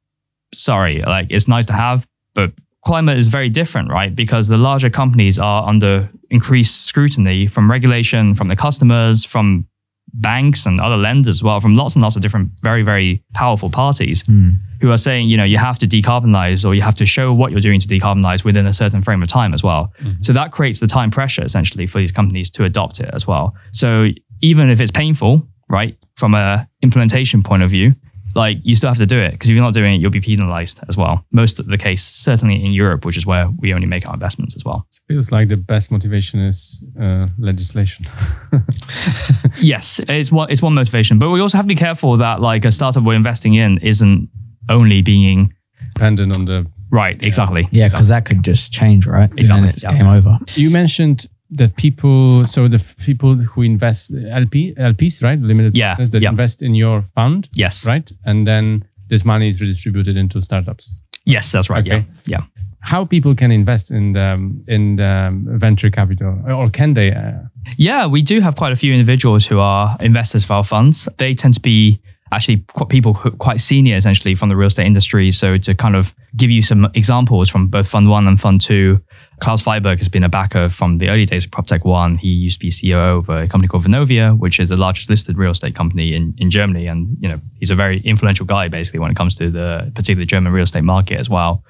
sorry, 0.54 1.04
like 1.06 1.28
it's 1.30 1.48
nice 1.48 1.66
to 1.68 1.74
have, 1.74 2.08
but 2.34 2.54
climate 2.86 3.18
is 3.18 3.28
very 3.28 3.50
different, 3.50 3.90
right? 3.90 4.16
Because 4.16 4.48
the 4.48 4.58
larger 4.58 4.90
companies 4.90 5.40
are 5.40 5.68
under 5.68 6.10
increased 6.30 6.86
scrutiny 6.86 7.48
from 7.48 7.70
regulation, 7.70 8.36
from 8.36 8.48
the 8.48 8.56
customers, 8.56 9.24
from 9.24 9.68
banks 10.16 10.66
and 10.66 10.80
other 10.80 10.98
lenders 10.98 11.38
as 11.38 11.44
well, 11.44 11.60
from 11.60 11.76
lots 11.76 11.96
and 11.96 12.04
lots 12.04 12.16
of 12.16 12.22
different 12.22 12.52
very, 12.62 12.84
very 12.84 13.24
powerful 13.34 13.70
parties 13.70 14.22
hmm. 14.24 14.52
who 14.82 14.92
are 14.92 14.98
saying, 14.98 15.28
you 15.28 15.38
know, 15.38 15.44
you 15.44 15.58
have 15.58 15.80
to 15.80 15.88
decarbonize 15.88 16.66
or 16.66 16.76
you 16.76 16.82
have 16.82 16.96
to 16.96 17.06
show 17.06 17.34
what 17.34 17.52
you're 17.52 17.62
doing 17.62 17.80
to 17.80 17.88
decarbonize 17.88 18.44
within 18.46 18.68
a 18.68 18.74
certain 18.74 19.02
frame 19.02 19.24
of 19.24 19.30
time 19.30 19.54
as 19.54 19.64
well. 19.64 19.92
Hmm. 20.00 20.12
So 20.22 20.34
that 20.34 20.52
creates 20.52 20.80
the 20.80 20.88
time 20.88 21.10
pressure 21.10 21.44
essentially 21.44 21.88
for 21.88 21.98
these 22.00 22.12
companies 22.12 22.50
to 22.52 22.66
adopt 22.66 23.00
it 23.00 23.10
as 23.14 23.26
well. 23.26 23.56
So 23.72 24.10
even 24.42 24.70
if 24.70 24.80
it's 24.80 24.92
painful, 24.92 25.48
right, 25.70 25.98
from 26.16 26.36
a 26.36 26.68
implementation 26.82 27.42
point 27.42 27.64
of 27.64 27.72
view, 27.72 27.94
like 28.36 28.58
you 28.64 28.76
still 28.76 28.90
have 28.90 28.98
to 28.98 29.06
do 29.06 29.20
it 29.20 29.32
because 29.32 29.50
if 29.50 29.56
you're 29.56 29.64
not 29.64 29.74
doing 29.74 29.94
it, 29.96 30.02
you'll 30.02 30.10
be 30.12 30.20
penalized 30.22 30.80
as 30.90 30.98
well. 30.98 31.26
Most 31.32 31.60
of 31.60 31.68
the 31.68 31.78
case, 31.78 32.04
certainly 32.04 32.56
in 32.66 32.72
Europe, 32.74 33.06
which 33.06 33.18
is 33.18 33.26
where 33.26 33.48
we 33.60 33.74
only 33.74 33.86
make 33.88 34.08
our 34.08 34.14
investments 34.14 34.56
as 34.56 34.64
well. 34.66 34.88
It 34.92 35.14
feels 35.14 35.32
like 35.32 35.50
the 35.50 35.58
best 35.58 35.92
motivation 35.92 36.40
is 36.40 36.84
uh, 37.00 37.28
legislation. 37.38 38.08
yes, 39.60 40.00
it's 40.10 40.32
one 40.32 40.50
it's 40.52 40.62
one 40.62 40.74
motivation, 40.74 41.20
but 41.20 41.30
we 41.30 41.40
also 41.42 41.58
have 41.58 41.66
to 41.66 41.70
be 41.70 41.76
careful 41.76 42.18
that 42.18 42.42
like 42.42 42.66
a 42.66 42.72
startup 42.72 43.04
we're 43.04 43.14
investing 43.16 43.54
in 43.56 43.78
isn't 43.80 44.30
only 44.70 45.02
being 45.02 45.54
Dependent 45.96 46.36
on 46.36 46.46
the. 46.46 46.66
right. 46.90 47.22
Exactly. 47.22 47.68
Yeah, 47.72 47.88
because 47.90 48.08
that 48.08 48.26
could 48.26 48.44
just 48.44 48.72
change, 48.72 49.06
right? 49.06 49.30
And 49.30 49.40
Exactly. 49.40 49.62
then 49.68 49.70
it's 49.76 49.84
game 49.84 50.08
over. 50.08 50.40
You 50.56 50.70
mentioned 50.72 51.28
that 51.58 51.76
people, 51.76 52.46
so 52.46 52.68
the 52.68 52.80
people 53.06 53.36
who 53.36 53.62
invest 53.62 54.12
LP 54.32 54.74
LPs, 54.78 55.22
right, 55.24 55.40
limited 55.40 55.78
Yeah, 55.78 55.90
partners 55.96 56.10
that 56.12 56.22
yeah. 56.22 56.30
invest 56.30 56.62
in 56.62 56.76
your 56.76 57.02
fund, 57.16 57.48
Yes. 57.56 57.86
right, 57.86 58.12
and 58.26 58.46
then 58.48 58.84
this 59.10 59.24
money 59.26 59.48
is 59.48 59.62
redistributed 59.62 60.18
into 60.18 60.42
startups. 60.42 60.96
Yes, 61.26 61.52
that's 61.52 61.70
right. 61.70 61.86
Okay. 61.86 62.06
Yeah. 62.26 62.40
Yeah. 62.40 62.46
How 62.80 63.06
people 63.06 63.34
can 63.36 63.52
invest 63.52 63.92
in 63.92 64.14
the 64.14 64.36
in 64.68 64.98
the 64.98 65.32
venture 65.60 65.90
capital, 65.90 66.38
or 66.48 66.70
can 66.70 66.94
they? 66.94 67.12
Uh, 67.14 67.48
Yeah, 67.78 68.08
we 68.12 68.22
do 68.22 68.42
have 68.42 68.56
quite 68.56 68.74
a 68.74 68.76
few 68.76 68.92
individuals 68.94 69.46
who 69.50 69.60
are 69.60 69.96
investors 70.02 70.44
for 70.46 70.54
our 70.56 70.66
funds. 70.66 71.08
They 71.18 71.34
tend 71.34 71.54
to 71.54 71.62
be 71.62 72.00
actually 72.32 72.66
people 72.90 73.14
who 73.14 73.32
quite 73.32 73.62
senior, 73.62 73.96
essentially, 73.96 74.36
from 74.36 74.50
the 74.50 74.56
real 74.56 74.68
estate 74.68 74.86
industry. 74.88 75.32
So 75.32 75.58
to 75.60 75.74
kind 75.76 75.96
of 75.96 76.14
give 76.36 76.52
you 76.52 76.62
some 76.62 76.90
examples 76.94 77.50
from 77.50 77.68
both 77.70 77.88
Fund 77.88 78.10
One 78.10 78.28
and 78.28 78.40
Fund 78.42 78.60
Two, 78.60 79.00
Klaus 79.44 79.62
Freiberg 79.62 79.98
has 79.98 80.08
been 80.08 80.24
a 80.24 80.30
backer 80.30 80.70
from 80.70 81.00
the 81.00 81.10
early 81.10 81.26
days 81.26 81.44
of 81.44 81.52
PropTech 81.52 81.84
One. 81.84 82.16
He 82.16 82.30
used 82.30 82.62
to 82.62 82.66
be 82.66 82.72
CEO 82.72 83.20
of 83.20 83.28
a 83.28 83.46
company 83.46 83.68
called 83.68 83.84
Vonovia, 83.84 84.40
which 84.40 84.58
is 84.58 84.70
the 84.70 84.78
largest 84.78 85.10
listed 85.10 85.38
real 85.38 85.52
estate 85.52 85.76
company 85.76 86.14
in, 86.14 86.34
in 86.38 86.50
Germany. 86.50 86.88
And, 86.88 87.18
you 87.20 87.28
know, 87.28 87.42
he's 87.60 87.70
a 87.70 87.76
very 87.76 88.00
influential 88.06 88.46
guy, 88.46 88.70
basically, 88.70 89.02
when 89.02 89.12
it 89.12 89.18
comes 89.18 89.36
to 89.36 89.52
the 89.52 89.92
particularly 89.96 90.28
German 90.28 90.54
real 90.54 90.64
estate 90.64 90.86
market 90.86 91.20
as 91.20 91.30
well. 91.30 91.62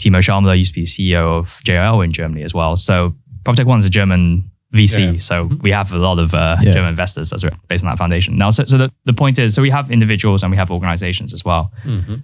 Timo 0.00 0.18
Tschammler 0.18 0.58
used 0.58 0.74
to 0.74 0.80
be 0.80 0.84
CEO 0.84 1.38
of 1.38 1.60
JLL 1.62 2.04
in 2.04 2.10
Germany 2.10 2.42
as 2.42 2.52
well. 2.52 2.76
So 2.76 3.14
PropTech 3.44 3.64
One 3.64 3.78
is 3.78 3.86
a 3.86 3.90
German 3.90 4.49
VC. 4.74 5.12
Yeah. 5.12 5.18
So 5.18 5.50
we 5.60 5.72
have 5.72 5.92
a 5.92 5.98
lot 5.98 6.18
of 6.18 6.32
uh, 6.32 6.56
Yeah. 6.60 6.70
German 6.70 6.90
investors 6.90 7.32
as 7.32 7.44
based 7.68 7.84
on 7.84 7.90
that 7.90 7.98
foundation. 7.98 8.36
Now, 8.38 8.50
so, 8.50 8.64
so 8.66 8.78
the, 8.78 8.92
the 9.04 9.12
point 9.12 9.38
is, 9.38 9.54
so 9.54 9.62
we 9.62 9.70
have 9.70 9.90
individuals 9.90 10.42
and 10.42 10.50
we 10.50 10.56
have 10.56 10.70
organizations 10.70 11.34
as 11.34 11.44
well. 11.44 11.72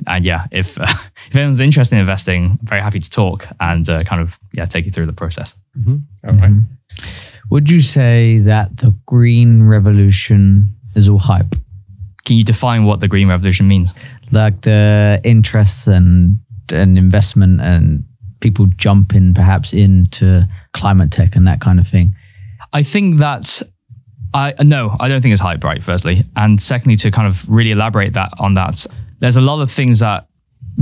And 0.06 0.24
yeah, 0.24 0.46
if 0.52 0.78
uh, 0.80 0.86
if 1.28 1.34
anyone's 1.36 1.60
interested 1.60 1.96
in 1.96 2.00
investing, 2.02 2.58
I'm 2.60 2.66
very 2.66 2.80
happy 2.82 3.00
to 3.00 3.10
talk 3.10 3.46
and 3.60 3.88
uh, 3.88 4.04
kind 4.04 4.22
of 4.22 4.38
yeah 4.52 4.64
take 4.66 4.84
you 4.86 4.92
through 4.92 5.06
the 5.06 5.12
process. 5.12 5.54
all 5.86 6.32
right. 6.34 6.52
Would 7.50 7.70
you 7.70 7.80
say 7.80 8.38
that 8.38 8.76
the 8.78 8.94
green 9.06 9.62
revolution 9.64 10.74
is 10.94 11.08
all 11.08 11.18
hype? 11.18 11.54
Can 12.24 12.36
you 12.36 12.44
define 12.44 12.84
what 12.84 13.00
the 13.00 13.08
green 13.08 13.28
revolution 13.28 13.68
means? 13.68 13.94
Like 14.32 14.62
the 14.62 15.20
interest 15.24 15.86
and 15.86 16.38
and 16.72 16.98
investment 16.98 17.60
and 17.60 18.04
people 18.40 18.66
jumping 18.76 19.34
perhaps 19.34 19.72
into 19.72 20.46
climate 20.72 21.10
tech 21.12 21.36
and 21.36 21.46
that 21.46 21.60
kind 21.60 21.78
of 21.80 21.86
thing. 21.86 22.14
I 22.72 22.82
think 22.82 23.18
that 23.18 23.62
I 24.34 24.54
no, 24.62 24.96
I 25.00 25.08
don't 25.08 25.22
think 25.22 25.32
it's 25.32 25.40
hype, 25.40 25.64
right? 25.64 25.82
Firstly, 25.82 26.24
and 26.36 26.60
secondly, 26.60 26.96
to 26.96 27.10
kind 27.10 27.28
of 27.28 27.48
really 27.48 27.70
elaborate 27.70 28.12
that 28.14 28.32
on 28.38 28.54
that, 28.54 28.86
there's 29.20 29.36
a 29.36 29.40
lot 29.40 29.60
of 29.60 29.70
things 29.70 30.00
that 30.00 30.28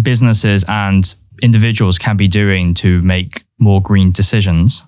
businesses 0.01 0.65
and 0.67 1.15
individuals 1.43 1.99
can 1.99 2.17
be 2.17 2.29
doing 2.29 2.75
to 2.75 3.01
make 3.03 3.45
more 3.59 3.81
green 3.81 4.11
decisions, 4.11 4.85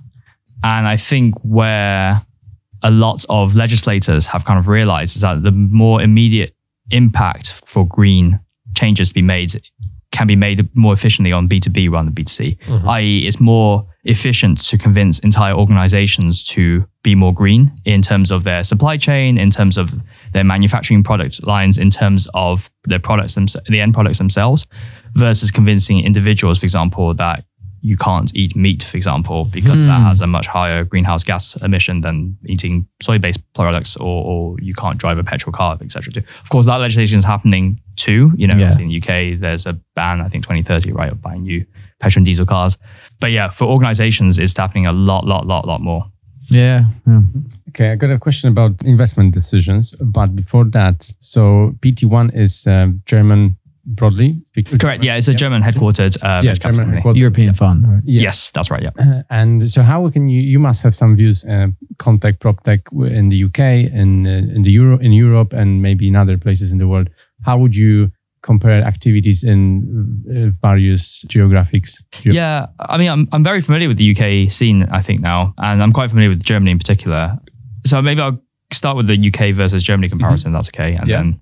and 0.64 0.86
I 0.86 0.96
think 0.96 1.34
where 1.42 2.22
a 2.82 2.90
lot 2.90 3.24
of 3.28 3.54
legislators 3.54 4.26
have 4.26 4.44
kind 4.44 4.58
of 4.58 4.68
realized 4.68 5.16
is 5.16 5.22
that 5.22 5.42
the 5.42 5.50
more 5.50 6.02
immediate 6.02 6.54
impact 6.90 7.52
for 7.64 7.86
green 7.86 8.40
changes 8.76 9.08
to 9.08 9.14
be 9.14 9.22
made 9.22 9.60
can 10.12 10.26
be 10.26 10.36
made 10.36 10.68
more 10.74 10.92
efficiently 10.92 11.32
on 11.32 11.48
B2B 11.48 11.90
rather 11.90 12.06
than 12.06 12.14
B2C, 12.14 12.58
mm-hmm. 12.58 12.88
i.e., 12.88 13.26
it's 13.26 13.38
more 13.38 13.86
efficient 14.06 14.60
to 14.60 14.78
convince 14.78 15.18
entire 15.20 15.54
organizations 15.54 16.44
to 16.44 16.86
be 17.02 17.14
more 17.14 17.34
green 17.34 17.72
in 17.84 18.02
terms 18.02 18.30
of 18.30 18.44
their 18.44 18.62
supply 18.62 18.96
chain, 18.96 19.38
in 19.38 19.50
terms 19.50 19.76
of 19.76 19.92
their 20.32 20.44
manufacturing 20.44 21.02
product 21.02 21.46
lines, 21.46 21.78
in 21.78 21.90
terms 21.90 22.28
of 22.34 22.70
their 22.84 22.98
products, 22.98 23.34
thems- 23.34 23.56
the 23.68 23.80
end 23.80 23.94
products 23.94 24.18
themselves, 24.18 24.66
versus 25.14 25.50
convincing 25.50 26.00
individuals, 26.04 26.58
for 26.58 26.66
example, 26.66 27.14
that 27.14 27.44
you 27.86 27.96
can't 27.96 28.34
eat 28.34 28.56
meat, 28.56 28.82
for 28.82 28.96
example, 28.96 29.44
because 29.44 29.86
that 29.86 29.98
hmm. 29.98 30.06
has 30.06 30.20
a 30.20 30.26
much 30.26 30.48
higher 30.48 30.82
greenhouse 30.84 31.22
gas 31.22 31.54
emission 31.62 32.00
than 32.00 32.36
eating 32.46 32.84
soy-based 33.00 33.40
products, 33.54 33.96
or, 33.96 34.24
or 34.24 34.56
you 34.60 34.74
can't 34.74 34.98
drive 34.98 35.18
a 35.18 35.24
petrol 35.24 35.52
car, 35.52 35.78
etc. 35.80 36.24
Of 36.42 36.50
course, 36.50 36.66
that 36.66 36.76
legislation 36.76 37.18
is 37.18 37.24
happening 37.24 37.80
too. 37.94 38.32
You 38.36 38.48
know, 38.48 38.56
Yeah. 38.56 38.76
in 38.80 38.88
the 38.88 38.96
UK, 38.96 39.38
there's 39.38 39.66
a 39.66 39.74
ban, 39.94 40.20
I 40.20 40.28
think 40.28 40.42
2030, 40.44 40.92
right, 40.92 41.12
of 41.12 41.22
buying 41.22 41.42
new 41.42 41.64
petrol 42.00 42.20
and 42.20 42.26
diesel 42.26 42.44
cars. 42.44 42.76
But 43.20 43.30
yeah, 43.32 43.50
for 43.50 43.64
organizations, 43.66 44.38
it's 44.38 44.56
happening 44.56 44.86
a 44.86 44.92
lot, 44.92 45.24
lot, 45.26 45.46
lot, 45.46 45.66
lot 45.66 45.80
more. 45.80 46.04
Yeah. 46.48 46.84
yeah. 47.06 47.20
Okay, 47.70 47.90
I 47.92 47.96
got 47.96 48.10
a 48.10 48.18
question 48.18 48.48
about 48.50 48.82
investment 48.84 49.34
decisions, 49.34 49.92
but 50.00 50.34
before 50.36 50.64
that, 50.66 51.12
so 51.20 51.74
PT1 51.80 52.34
is 52.36 52.66
um, 52.66 53.02
German 53.06 53.56
broadly 53.84 54.40
speaking. 54.46 54.78
Correct. 54.78 55.02
Yeah, 55.02 55.16
it's 55.16 55.28
a 55.28 55.34
German 55.34 55.62
headquartered. 55.62 56.16
Uh, 56.22 56.40
Yeah, 56.42 56.54
German 56.54 56.84
company. 56.84 57.00
headquartered. 57.02 57.16
European 57.18 57.54
fund, 57.54 57.86
right? 57.88 58.02
Yeah. 58.04 58.22
Yes, 58.22 58.50
that's 58.52 58.70
right. 58.70 58.82
Yeah. 58.82 58.90
Uh, 58.98 59.22
and 59.30 59.68
so, 59.68 59.82
how 59.82 60.08
can 60.10 60.28
you? 60.28 60.40
You 60.40 60.58
must 60.60 60.82
have 60.82 60.94
some 60.94 61.16
views. 61.16 61.44
Uh, 61.44 61.68
ConTech 61.98 62.38
PropTech 62.38 62.84
w- 62.92 63.12
in 63.12 63.28
the 63.28 63.44
UK, 63.44 63.58
in 63.92 64.26
uh, 64.26 64.54
in 64.56 64.62
the 64.62 64.70
Euro, 64.72 64.98
in 64.98 65.12
Europe, 65.12 65.52
and 65.52 65.82
maybe 65.82 66.06
in 66.08 66.16
other 66.16 66.38
places 66.38 66.70
in 66.72 66.78
the 66.78 66.86
world. 66.86 67.08
How 67.44 67.58
would 67.58 67.74
you 67.76 68.10
compare 68.42 68.82
activities 68.82 69.42
in 69.44 70.22
uh, 70.30 70.66
various 70.66 71.24
geographics? 71.28 72.02
Geo- 72.12 72.32
Yeah, 72.32 72.66
I 72.80 72.96
mean, 72.98 73.08
I'm, 73.08 73.28
I'm 73.32 73.42
very 73.42 73.60
familiar 73.60 73.88
with 73.88 73.98
the 73.98 74.10
UK 74.10 74.50
scene, 74.52 74.84
I 74.84 75.02
think 75.02 75.20
now, 75.20 75.54
and 75.58 75.82
I'm 75.82 75.92
quite 75.92 76.10
familiar 76.10 76.30
with 76.30 76.42
Germany 76.44 76.70
in 76.70 76.78
particular. 76.78 77.38
So 77.84 78.00
maybe 78.02 78.20
I'll 78.20 78.40
start 78.72 78.96
with 78.96 79.06
the 79.06 79.16
UK 79.28 79.54
versus 79.54 79.82
Germany 79.82 80.08
comparison. 80.08 80.48
Mm-hmm. 80.50 80.56
That's 80.56 80.68
okay. 80.68 80.94
And 80.94 81.08
Yeah. 81.08 81.16
then 81.18 81.40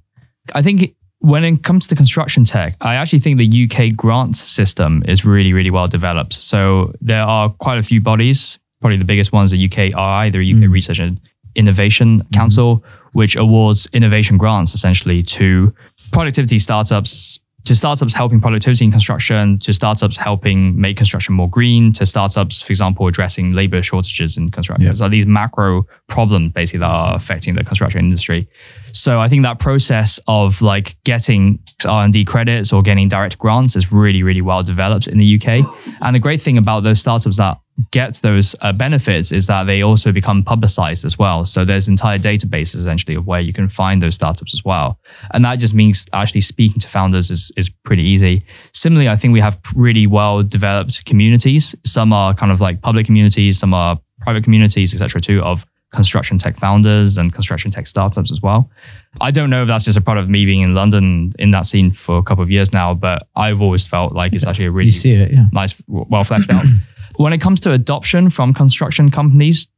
I 0.55 0.63
think 0.63 0.95
when 1.21 1.43
it 1.45 1.63
comes 1.63 1.87
to 1.87 1.95
construction 1.95 2.45
tech, 2.45 2.77
I 2.83 2.97
actually 2.97 3.21
think 3.21 3.39
the 3.39 3.65
UK 3.65 3.97
grant 3.97 4.37
system 4.37 5.03
is 5.09 5.25
really, 5.25 5.53
really 5.55 5.71
well 5.71 5.87
developed. 5.87 6.35
So 6.35 6.93
there 7.01 7.23
are 7.23 7.49
quite 7.49 7.79
a 7.79 7.83
few 7.83 8.01
bodies, 8.01 8.59
probably 8.81 8.99
the 8.99 9.07
biggest 9.07 9.33
ones, 9.33 9.51
the 9.51 9.69
UKRI, 9.69 10.33
the 10.33 10.39
UK 10.39 10.69
mm. 10.69 10.71
Research 10.71 10.99
and 10.99 11.19
Innovation 11.55 12.23
Council, 12.35 12.79
mm-hmm. 12.79 13.09
which 13.19 13.37
awards 13.37 13.89
innovation 13.95 14.37
grants 14.37 14.75
essentially 14.75 15.23
to 15.23 15.73
productivity 16.15 16.59
startups, 16.59 17.41
to 17.65 17.75
startups 17.75 18.15
helping 18.15 18.41
productivity 18.41 18.85
in 18.85 18.93
construction, 18.93 19.59
to 19.59 19.73
startups 19.73 20.17
helping 20.17 20.81
make 20.81 20.97
construction 20.97 21.35
more 21.35 21.49
green, 21.49 21.93
to 21.95 22.07
startups, 22.07 22.63
for 22.63 22.73
example, 22.73 23.07
addressing 23.07 23.53
labor 23.53 23.83
shortages 23.83 24.37
in 24.37 24.51
construction. 24.51 24.87
Yeah. 24.87 24.95
So 24.95 25.09
these 25.09 25.27
macro 25.27 25.87
problems 26.09 26.53
basically 26.53 26.81
that 26.81 26.87
are 26.87 27.17
affecting 27.17 27.55
the 27.55 27.65
construction 27.65 28.01
industry. 28.01 28.49
So 28.93 29.19
I 29.19 29.29
think 29.29 29.43
that 29.43 29.59
process 29.59 30.21
of 30.29 30.63
like 30.63 30.97
getting 31.05 31.59
R&D 31.85 32.27
credits 32.27 32.73
or 32.73 32.83
getting 32.83 33.09
direct 33.09 33.39
grants 33.39 33.75
is 33.75 33.91
really, 33.91 34.23
really 34.23 34.43
well 34.43 34.63
developed 34.63 35.09
in 35.09 35.19
the 35.19 35.35
UK. 35.35 35.67
And 36.01 36.15
the 36.15 36.21
great 36.21 36.41
thing 36.41 36.59
about 36.59 36.85
those 36.85 37.01
startups 37.01 37.39
that 37.39 37.59
get 37.91 38.21
those 38.23 38.55
uh, 38.61 38.73
benefits 38.73 39.33
is 39.33 39.47
that 39.49 39.65
they 39.65 39.83
also 39.83 40.13
become 40.13 40.43
publicized 40.43 41.05
as 41.05 41.19
well. 41.19 41.45
So 41.45 41.65
there's 41.65 41.89
entire 41.89 42.19
databases 42.19 42.77
essentially 42.77 43.17
of 43.17 43.27
where 43.27 43.41
you 43.41 43.53
can 43.53 43.69
find 43.69 44.01
those 44.01 44.15
startups 44.15 44.55
as 44.55 44.65
well. 44.65 44.99
And 45.33 45.45
that 45.45 45.59
just 45.59 45.75
means 45.75 46.07
actually 46.13 46.43
speaking 46.43 46.79
to 46.81 46.89
founders 46.89 47.31
is, 47.31 47.51
is 47.57 47.69
pretty 47.69 48.05
easy. 48.05 48.45
Similarly, 48.73 49.09
I 49.09 49.17
think 49.17 49.33
we 49.33 49.41
have 49.41 49.59
really 49.75 50.07
well 50.07 50.43
developed 50.43 51.05
communities. 51.05 51.75
Some 51.85 52.13
are 52.13 52.33
kind 52.33 52.53
of 52.53 52.61
like 52.61 52.81
public 52.81 53.07
communities, 53.07 53.59
some 53.59 53.75
are 53.75 54.01
private 54.21 54.45
communities, 54.45 54.95
etc. 54.95 55.21
too, 55.21 55.43
of 55.43 55.67
construction 55.93 56.39
tech 56.39 56.57
founders 56.57 57.17
and 57.17 57.33
construction 57.33 57.71
tech 57.71 57.87
startups 57.87 58.31
as 58.31 58.43
well. 58.43 58.71
I 59.21 59.31
don't 59.31 59.49
know 59.49 59.63
if 59.63 59.69
that's 59.69 59.85
just 59.85 59.97
a 59.97 60.01
product 60.01 60.25
of 60.25 60.31
me 60.31 60.45
being 60.45 60.63
in 60.63 60.75
London 60.75 61.33
in 61.39 61.51
that 61.51 61.67
scene 61.67 61.93
for 61.93 62.19
a 62.19 62.23
couple 62.23 62.43
of 62.43 62.51
years 62.51 62.73
now, 62.73 62.95
but 62.95 63.29
I've 63.37 63.63
always 63.63 63.87
felt 63.87 64.13
like 64.13 64.33
it's 64.33 64.45
actually 64.45 64.67
a 64.67 64.71
really 64.71 64.91
it, 64.91 65.33
yeah. 65.33 65.47
nice, 65.53 65.81
well 65.87 66.25
fleshed 66.25 66.51
out. 66.51 66.67
when 67.17 67.33
it 67.33 67.41
comes 67.41 67.61
to 67.61 67.73
adoption 67.73 68.31
from 68.31 68.55
construction 68.55 69.11
companies 69.11 69.69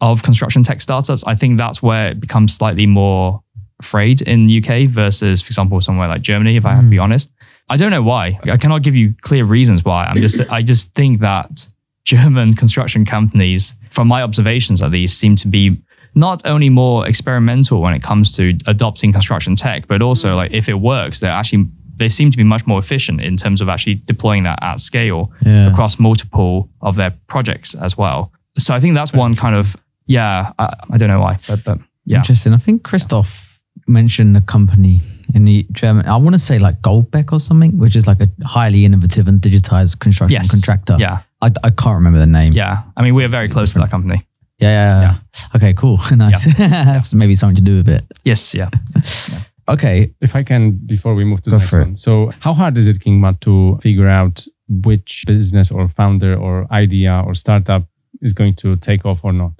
of 0.00 0.22
construction 0.22 0.62
tech 0.62 0.80
startups, 0.80 1.24
I 1.24 1.34
think 1.34 1.58
that's 1.58 1.82
where 1.82 2.08
it 2.08 2.20
becomes 2.20 2.54
slightly 2.54 2.86
more 2.86 3.42
frayed 3.80 4.22
in 4.22 4.46
the 4.46 4.62
UK 4.62 4.88
versus, 4.88 5.42
for 5.42 5.48
example, 5.48 5.80
somewhere 5.80 6.08
like 6.08 6.22
Germany. 6.22 6.56
If 6.56 6.66
I 6.66 6.74
have 6.74 6.84
to 6.84 6.90
be 6.90 6.96
hmm. 6.96 7.02
honest, 7.02 7.32
I 7.68 7.76
don't 7.76 7.90
know 7.90 8.02
why. 8.02 8.38
I 8.44 8.56
cannot 8.56 8.82
give 8.82 8.96
you 8.96 9.14
clear 9.22 9.44
reasons 9.44 9.84
why. 9.84 10.04
I'm 10.04 10.16
just, 10.16 10.40
I 10.50 10.62
just 10.62 10.94
think 10.94 11.20
that 11.20 11.66
German 12.04 12.54
construction 12.54 13.04
companies, 13.04 13.74
from 13.90 14.08
my 14.08 14.22
observations 14.22 14.82
at 14.82 14.90
least, 14.90 15.18
seem 15.18 15.36
to 15.36 15.48
be 15.48 15.80
not 16.14 16.44
only 16.44 16.68
more 16.68 17.06
experimental 17.06 17.80
when 17.80 17.94
it 17.94 18.02
comes 18.02 18.36
to 18.36 18.58
adopting 18.66 19.12
construction 19.12 19.54
tech, 19.54 19.86
but 19.86 20.02
also 20.02 20.30
hmm. 20.30 20.36
like 20.36 20.52
if 20.52 20.68
it 20.68 20.80
works, 20.80 21.20
they're 21.20 21.30
actually 21.30 21.66
they 22.02 22.08
seem 22.08 22.30
to 22.30 22.36
be 22.36 22.44
much 22.44 22.64
more 22.66 22.78
efficient 22.84 23.20
in 23.20 23.36
terms 23.36 23.60
of 23.62 23.68
actually 23.68 23.96
deploying 24.06 24.42
that 24.44 24.58
at 24.62 24.80
scale 24.80 25.30
Yeah. 25.46 25.70
across 25.70 25.98
multiple 25.98 26.68
of 26.80 26.96
their 26.96 27.12
projects 27.28 27.74
as 27.86 27.96
well. 27.96 28.30
So 28.58 28.74
I 28.76 28.80
think 28.80 28.94
that's 28.94 29.12
one 29.24 29.34
kind 29.34 29.54
of 29.56 29.76
yeah. 30.06 30.52
I, 30.58 30.66
I 30.94 30.96
don't 30.98 31.08
know 31.08 31.20
why, 31.20 31.38
but, 31.48 31.64
but 31.64 31.78
yeah. 32.04 32.18
Interesting. 32.18 32.52
I 32.54 32.58
think 32.58 32.82
Christoph 32.82 33.60
mentioned 33.86 34.36
a 34.36 34.40
company 34.40 35.00
in 35.34 35.44
the 35.44 35.64
German, 35.72 36.04
I 36.06 36.16
want 36.16 36.34
to 36.34 36.38
say 36.38 36.58
like 36.58 36.76
Goldbeck 36.82 37.32
or 37.32 37.40
something, 37.40 37.78
which 37.78 37.96
is 37.96 38.06
like 38.06 38.20
a 38.20 38.28
highly 38.44 38.84
innovative 38.84 39.28
and 39.28 39.40
digitized 39.40 39.98
construction 40.00 40.34
Yes. 40.40 40.50
contractor. 40.50 40.96
Yeah, 40.98 41.20
I, 41.40 41.46
I 41.64 41.70
can't 41.70 41.94
remember 41.94 42.18
the 42.18 42.26
name. 42.26 42.52
yeah. 42.52 42.82
I 42.96 43.02
mean, 43.02 43.14
we're 43.14 43.28
very 43.30 43.48
close 43.48 43.72
to 43.72 43.78
that 43.78 43.90
company. 43.90 44.26
Yeah. 44.58 44.68
yeah, 44.70 45.00
yeah. 45.00 45.56
Okay, 45.56 45.72
cool. 45.74 45.98
nice. 46.16 46.42
So 47.08 47.16
maybe 47.16 47.34
something 47.34 47.56
to 47.56 47.62
do 47.62 47.76
with 47.78 47.88
it. 47.88 48.04
Yes, 48.24 48.54
yeah. 48.54 48.68
Okay. 49.68 50.12
If 50.20 50.34
I 50.36 50.42
can, 50.42 50.72
before 50.86 51.14
we 51.14 51.24
move 51.24 51.42
to 51.42 51.50
Go 51.50 51.56
the 51.56 51.60
next 51.60 51.72
one. 51.72 51.96
So, 51.96 52.32
how 52.40 52.52
hard 52.52 52.76
is 52.78 52.86
it, 52.86 52.98
Kingma, 52.98 53.40
to 53.40 53.78
figure 53.80 54.08
out 54.08 54.46
which 54.68 55.24
business 55.26 55.70
or 55.70 55.88
founder 55.88 56.36
or 56.36 56.66
idea 56.72 57.22
or 57.26 57.34
startup 57.34 57.84
is 58.20 58.32
going 58.32 58.54
to 58.56 58.76
take 58.76 59.04
off 59.04 59.20
or 59.22 59.32
not? 59.32 59.52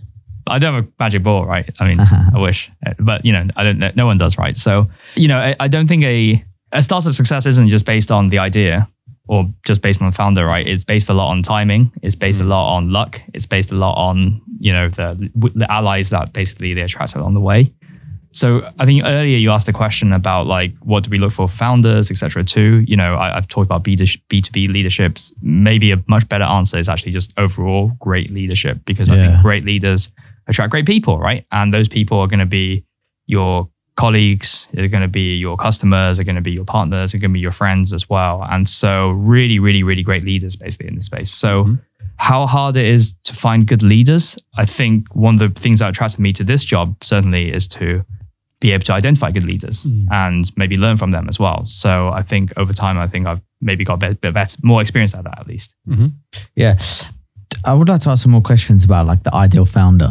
I 0.46 0.58
don't 0.58 0.74
have 0.74 0.84
a 0.84 0.88
magic 0.98 1.22
ball, 1.22 1.46
right? 1.46 1.68
I 1.78 1.88
mean, 1.88 2.00
I 2.34 2.38
wish, 2.38 2.70
but 2.98 3.24
you 3.24 3.32
know, 3.32 3.46
I 3.56 3.64
don't. 3.64 3.96
No 3.96 4.06
one 4.06 4.18
does, 4.18 4.38
right? 4.38 4.56
So, 4.56 4.90
you 5.14 5.28
know, 5.28 5.38
I, 5.38 5.56
I 5.60 5.68
don't 5.68 5.86
think 5.86 6.04
a 6.04 6.42
a 6.72 6.82
startup 6.82 7.14
success 7.14 7.46
isn't 7.46 7.68
just 7.68 7.86
based 7.86 8.10
on 8.10 8.30
the 8.30 8.38
idea 8.38 8.88
or 9.28 9.48
just 9.64 9.82
based 9.82 10.02
on 10.02 10.10
the 10.10 10.16
founder, 10.16 10.44
right? 10.46 10.66
It's 10.66 10.84
based 10.84 11.08
a 11.08 11.14
lot 11.14 11.30
on 11.30 11.42
timing. 11.42 11.92
It's 12.02 12.14
based 12.14 12.40
a 12.40 12.44
hmm. 12.44 12.50
lot 12.50 12.76
on 12.76 12.90
luck. 12.90 13.20
It's 13.34 13.46
based 13.46 13.70
a 13.70 13.76
lot 13.76 13.94
on 13.94 14.40
you 14.58 14.72
know 14.72 14.88
the 14.88 15.30
the 15.54 15.70
allies 15.70 16.10
that 16.10 16.32
basically 16.32 16.74
they 16.74 16.82
attract 16.82 17.14
along 17.14 17.34
the 17.34 17.40
way. 17.40 17.72
So 18.32 18.70
I 18.78 18.86
think 18.86 19.02
earlier 19.04 19.36
you 19.36 19.50
asked 19.50 19.68
a 19.68 19.72
question 19.72 20.12
about 20.12 20.46
like 20.46 20.74
what 20.80 21.04
do 21.04 21.10
we 21.10 21.18
look 21.18 21.32
for 21.32 21.46
founders, 21.46 22.10
etc. 22.10 22.42
Too, 22.42 22.82
you 22.88 22.96
know, 22.96 23.14
I, 23.14 23.36
I've 23.36 23.46
talked 23.46 23.66
about 23.66 23.84
B 23.84 23.94
two 23.94 24.18
B 24.52 24.66
leaderships. 24.66 25.32
Maybe 25.42 25.92
a 25.92 26.02
much 26.08 26.28
better 26.28 26.44
answer 26.44 26.78
is 26.78 26.88
actually 26.88 27.12
just 27.12 27.34
overall 27.36 27.92
great 27.98 28.30
leadership 28.30 28.78
because 28.86 29.10
I 29.10 29.16
think 29.16 29.42
great 29.42 29.64
leaders 29.64 30.10
attract 30.46 30.70
great 30.70 30.86
people, 30.86 31.18
right? 31.18 31.46
And 31.52 31.72
those 31.72 31.88
people 31.88 32.18
are 32.20 32.26
going 32.26 32.40
to 32.40 32.46
be 32.46 32.84
your 33.26 33.68
colleagues, 33.96 34.68
they're 34.72 34.88
going 34.88 35.02
to 35.02 35.08
be 35.08 35.36
your 35.36 35.56
customers, 35.56 36.16
they're 36.16 36.24
going 36.24 36.36
to 36.36 36.42
be 36.42 36.52
your 36.52 36.64
partners, 36.64 37.12
they're 37.12 37.20
going 37.20 37.30
to 37.30 37.34
be 37.34 37.40
your 37.40 37.52
friends 37.52 37.92
as 37.92 38.08
well. 38.08 38.46
And 38.50 38.68
so, 38.68 39.10
really, 39.10 39.58
really, 39.58 39.82
really 39.82 40.02
great 40.02 40.24
leaders 40.24 40.56
basically 40.56 40.88
in 40.88 40.94
this 40.94 41.06
space. 41.06 41.30
So, 41.30 41.64
mm-hmm. 41.64 41.74
how 42.16 42.46
hard 42.46 42.76
it 42.76 42.86
is 42.86 43.14
to 43.24 43.34
find 43.34 43.66
good 43.66 43.82
leaders, 43.82 44.38
I 44.56 44.64
think 44.64 45.14
one 45.14 45.34
of 45.34 45.54
the 45.54 45.60
things 45.60 45.80
that 45.80 45.90
attracted 45.90 46.20
me 46.20 46.32
to 46.34 46.44
this 46.44 46.64
job 46.64 46.96
certainly 47.04 47.52
is 47.52 47.68
to 47.68 48.04
be 48.62 48.72
able 48.72 48.84
to 48.84 48.92
identify 48.92 49.30
good 49.30 49.44
leaders 49.44 49.84
hmm. 49.84 50.06
and 50.10 50.50
maybe 50.56 50.76
learn 50.76 50.96
from 50.96 51.10
them 51.10 51.28
as 51.28 51.38
well. 51.38 51.66
So, 51.66 52.08
I 52.08 52.22
think 52.22 52.52
over 52.56 52.72
time, 52.72 52.96
I 52.96 53.08
think 53.08 53.26
I've 53.26 53.40
maybe 53.60 53.84
got 53.84 53.94
a 53.94 53.98
bit, 53.98 54.20
bit 54.20 54.34
better, 54.34 54.56
more 54.62 54.80
experience 54.80 55.14
at 55.14 55.24
that 55.24 55.38
at 55.38 55.46
least. 55.46 55.74
Mm-hmm. 55.88 56.06
Yeah. 56.56 56.78
I 57.64 57.74
would 57.74 57.88
like 57.88 58.00
to 58.02 58.10
ask 58.10 58.22
some 58.22 58.32
more 58.32 58.40
questions 58.40 58.84
about 58.84 59.06
like 59.06 59.22
the 59.24 59.34
ideal 59.34 59.66
founder 59.66 60.10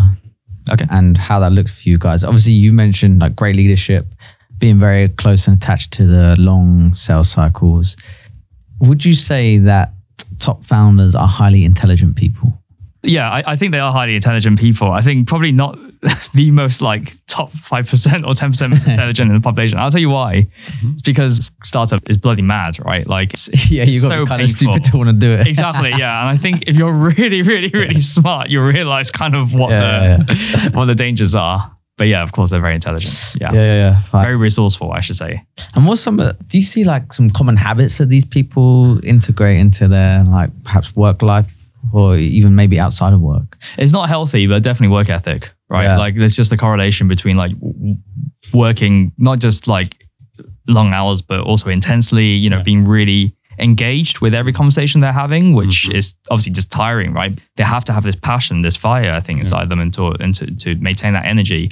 Okay. 0.70 0.86
and 0.90 1.18
how 1.18 1.40
that 1.40 1.52
looks 1.52 1.72
for 1.74 1.90
you 1.90 1.98
guys. 1.98 2.24
Obviously, 2.24 2.54
you 2.54 2.72
mentioned 2.72 3.20
like 3.20 3.36
great 3.36 3.56
leadership, 3.56 4.06
being 4.58 4.80
very 4.80 5.10
close 5.10 5.48
and 5.48 5.58
attached 5.58 5.92
to 5.94 6.06
the 6.06 6.36
long 6.38 6.94
sales 6.94 7.30
cycles. 7.30 7.98
Would 8.80 9.04
you 9.04 9.16
say 9.16 9.58
that 9.58 9.92
top 10.40 10.64
founders 10.66 11.16
are 11.16 11.28
highly 11.28 11.66
intelligent 11.66 12.16
people? 12.16 12.54
Yeah, 13.04 13.30
I, 13.30 13.54
I 13.54 13.56
think 13.56 13.72
they 13.72 13.80
are 13.80 13.92
highly 13.92 14.16
intelligent 14.16 14.60
people. 14.60 14.92
I 14.92 15.02
think 15.02 15.28
probably 15.28 15.52
not 15.52 15.78
the 16.34 16.50
most 16.52 16.82
like 16.82 17.14
top 17.28 17.52
five 17.54 17.88
percent 17.88 18.26
or 18.26 18.34
ten 18.34 18.52
percent 18.52 18.72
most 18.74 18.88
intelligent 18.88 19.30
in 19.30 19.36
the 19.36 19.42
population. 19.42 19.78
I'll 19.78 19.92
tell 19.92 20.02
you 20.02 20.10
why. 20.10 20.48
Mm-hmm. 20.66 20.92
It's 20.94 21.02
because 21.02 21.52
startup 21.64 22.02
is 22.10 22.18
bloody 22.18 22.42
mad, 22.42 22.78
right? 22.84 23.06
Like, 23.08 23.34
it's, 23.34 23.50
Yeah, 23.72 23.84
you 23.84 24.02
got 24.02 24.08
so 24.10 24.26
kind 24.26 24.42
of 24.42 24.50
stupid 24.50 24.84
to 24.86 24.98
want 24.98 25.10
to 25.10 25.14
do 25.14 25.32
it. 25.32 25.48
exactly. 25.48 25.92
Yeah, 25.92 26.22
and 26.22 26.30
I 26.30 26.36
think 26.36 26.64
if 26.68 26.76
you're 26.76 26.94
really, 26.94 27.42
really, 27.44 27.70
really 27.70 28.00
smart, 28.00 28.50
you 28.50 28.64
realize 28.64 29.12
kind 29.12 29.36
of 29.36 29.54
what 29.54 29.70
Yeah, 29.70 30.18
the 30.18 30.72
what 30.74 30.86
the 30.86 30.96
dangers 30.96 31.36
are. 31.36 31.72
But 31.98 32.08
yeah, 32.08 32.24
of 32.24 32.32
course, 32.32 32.50
they're 32.50 32.62
very 32.62 32.74
intelligent. 32.74 33.14
Yeah, 33.40 33.54
Yeah, 33.54 33.62
yeah, 33.62 34.02
yeah. 34.12 34.22
Very 34.24 34.36
resourceful, 34.36 34.92
I 34.92 35.02
should 35.02 35.18
say. 35.18 35.44
And 35.76 35.86
what's 35.86 36.02
some? 36.02 36.20
Uh, 36.20 36.34
do 36.48 36.58
you 36.58 36.64
see 36.64 36.84
like 36.84 37.14
some 37.14 37.30
common 37.30 37.58
habits 37.58 38.00
that 38.00 38.10
these 38.10 38.26
people 38.26 39.00
integrate 39.06 39.60
into 39.60 39.88
their 39.88 40.24
like 40.24 40.50
perhaps 40.64 40.96
work 40.96 41.22
life 41.22 41.52
or 41.94 42.18
even 42.18 42.56
maybe 42.56 42.80
outside 42.80 43.14
of 43.14 43.22
work? 43.22 43.58
it's 43.78 43.92
not 43.92 44.10
healthy, 44.10 44.48
but 44.48 44.64
definitely 44.64 44.94
work 44.94 45.10
ethic, 45.10 45.52
right? 45.70 45.84
Yeah. 45.84 45.98
Like 45.98 46.16
there's 46.16 46.36
just 46.36 46.52
a 46.52 46.58
correlation 46.58 47.08
between 47.08 47.38
like 47.38 47.52
working 48.54 49.12
not 49.18 49.40
just 49.40 49.68
like 49.68 49.96
long 50.68 50.94
hours, 50.94 51.22
but 51.22 51.42
also 51.42 51.70
intensely. 51.70 52.28
You 52.34 52.50
know, 52.50 52.58
Yeah. 52.58 52.64
being 52.64 52.86
really 52.86 53.36
engaged 53.60 54.22
with 54.22 54.34
every 54.34 54.54
conversation 54.54 55.02
they're 55.02 55.12
having, 55.12 55.54
which 55.54 55.88
mm-hmm. 55.88 55.98
is 55.98 56.16
obviously 56.30 56.54
just 56.54 56.72
tiring, 56.72 57.14
right? 57.14 57.38
They 57.58 57.64
have 57.64 57.84
to 57.86 57.94
have 57.94 58.04
this 58.04 58.16
passion, 58.16 58.62
this 58.62 58.78
fire, 58.78 59.14
I 59.14 59.20
think, 59.20 59.40
inside 59.40 59.70
them, 59.70 59.80
and 59.80 59.94
to 59.94 60.08
and 60.20 60.34
to, 60.36 60.46
to 60.56 60.76
maintain 60.76 61.14
that 61.14 61.26
energy. 61.26 61.72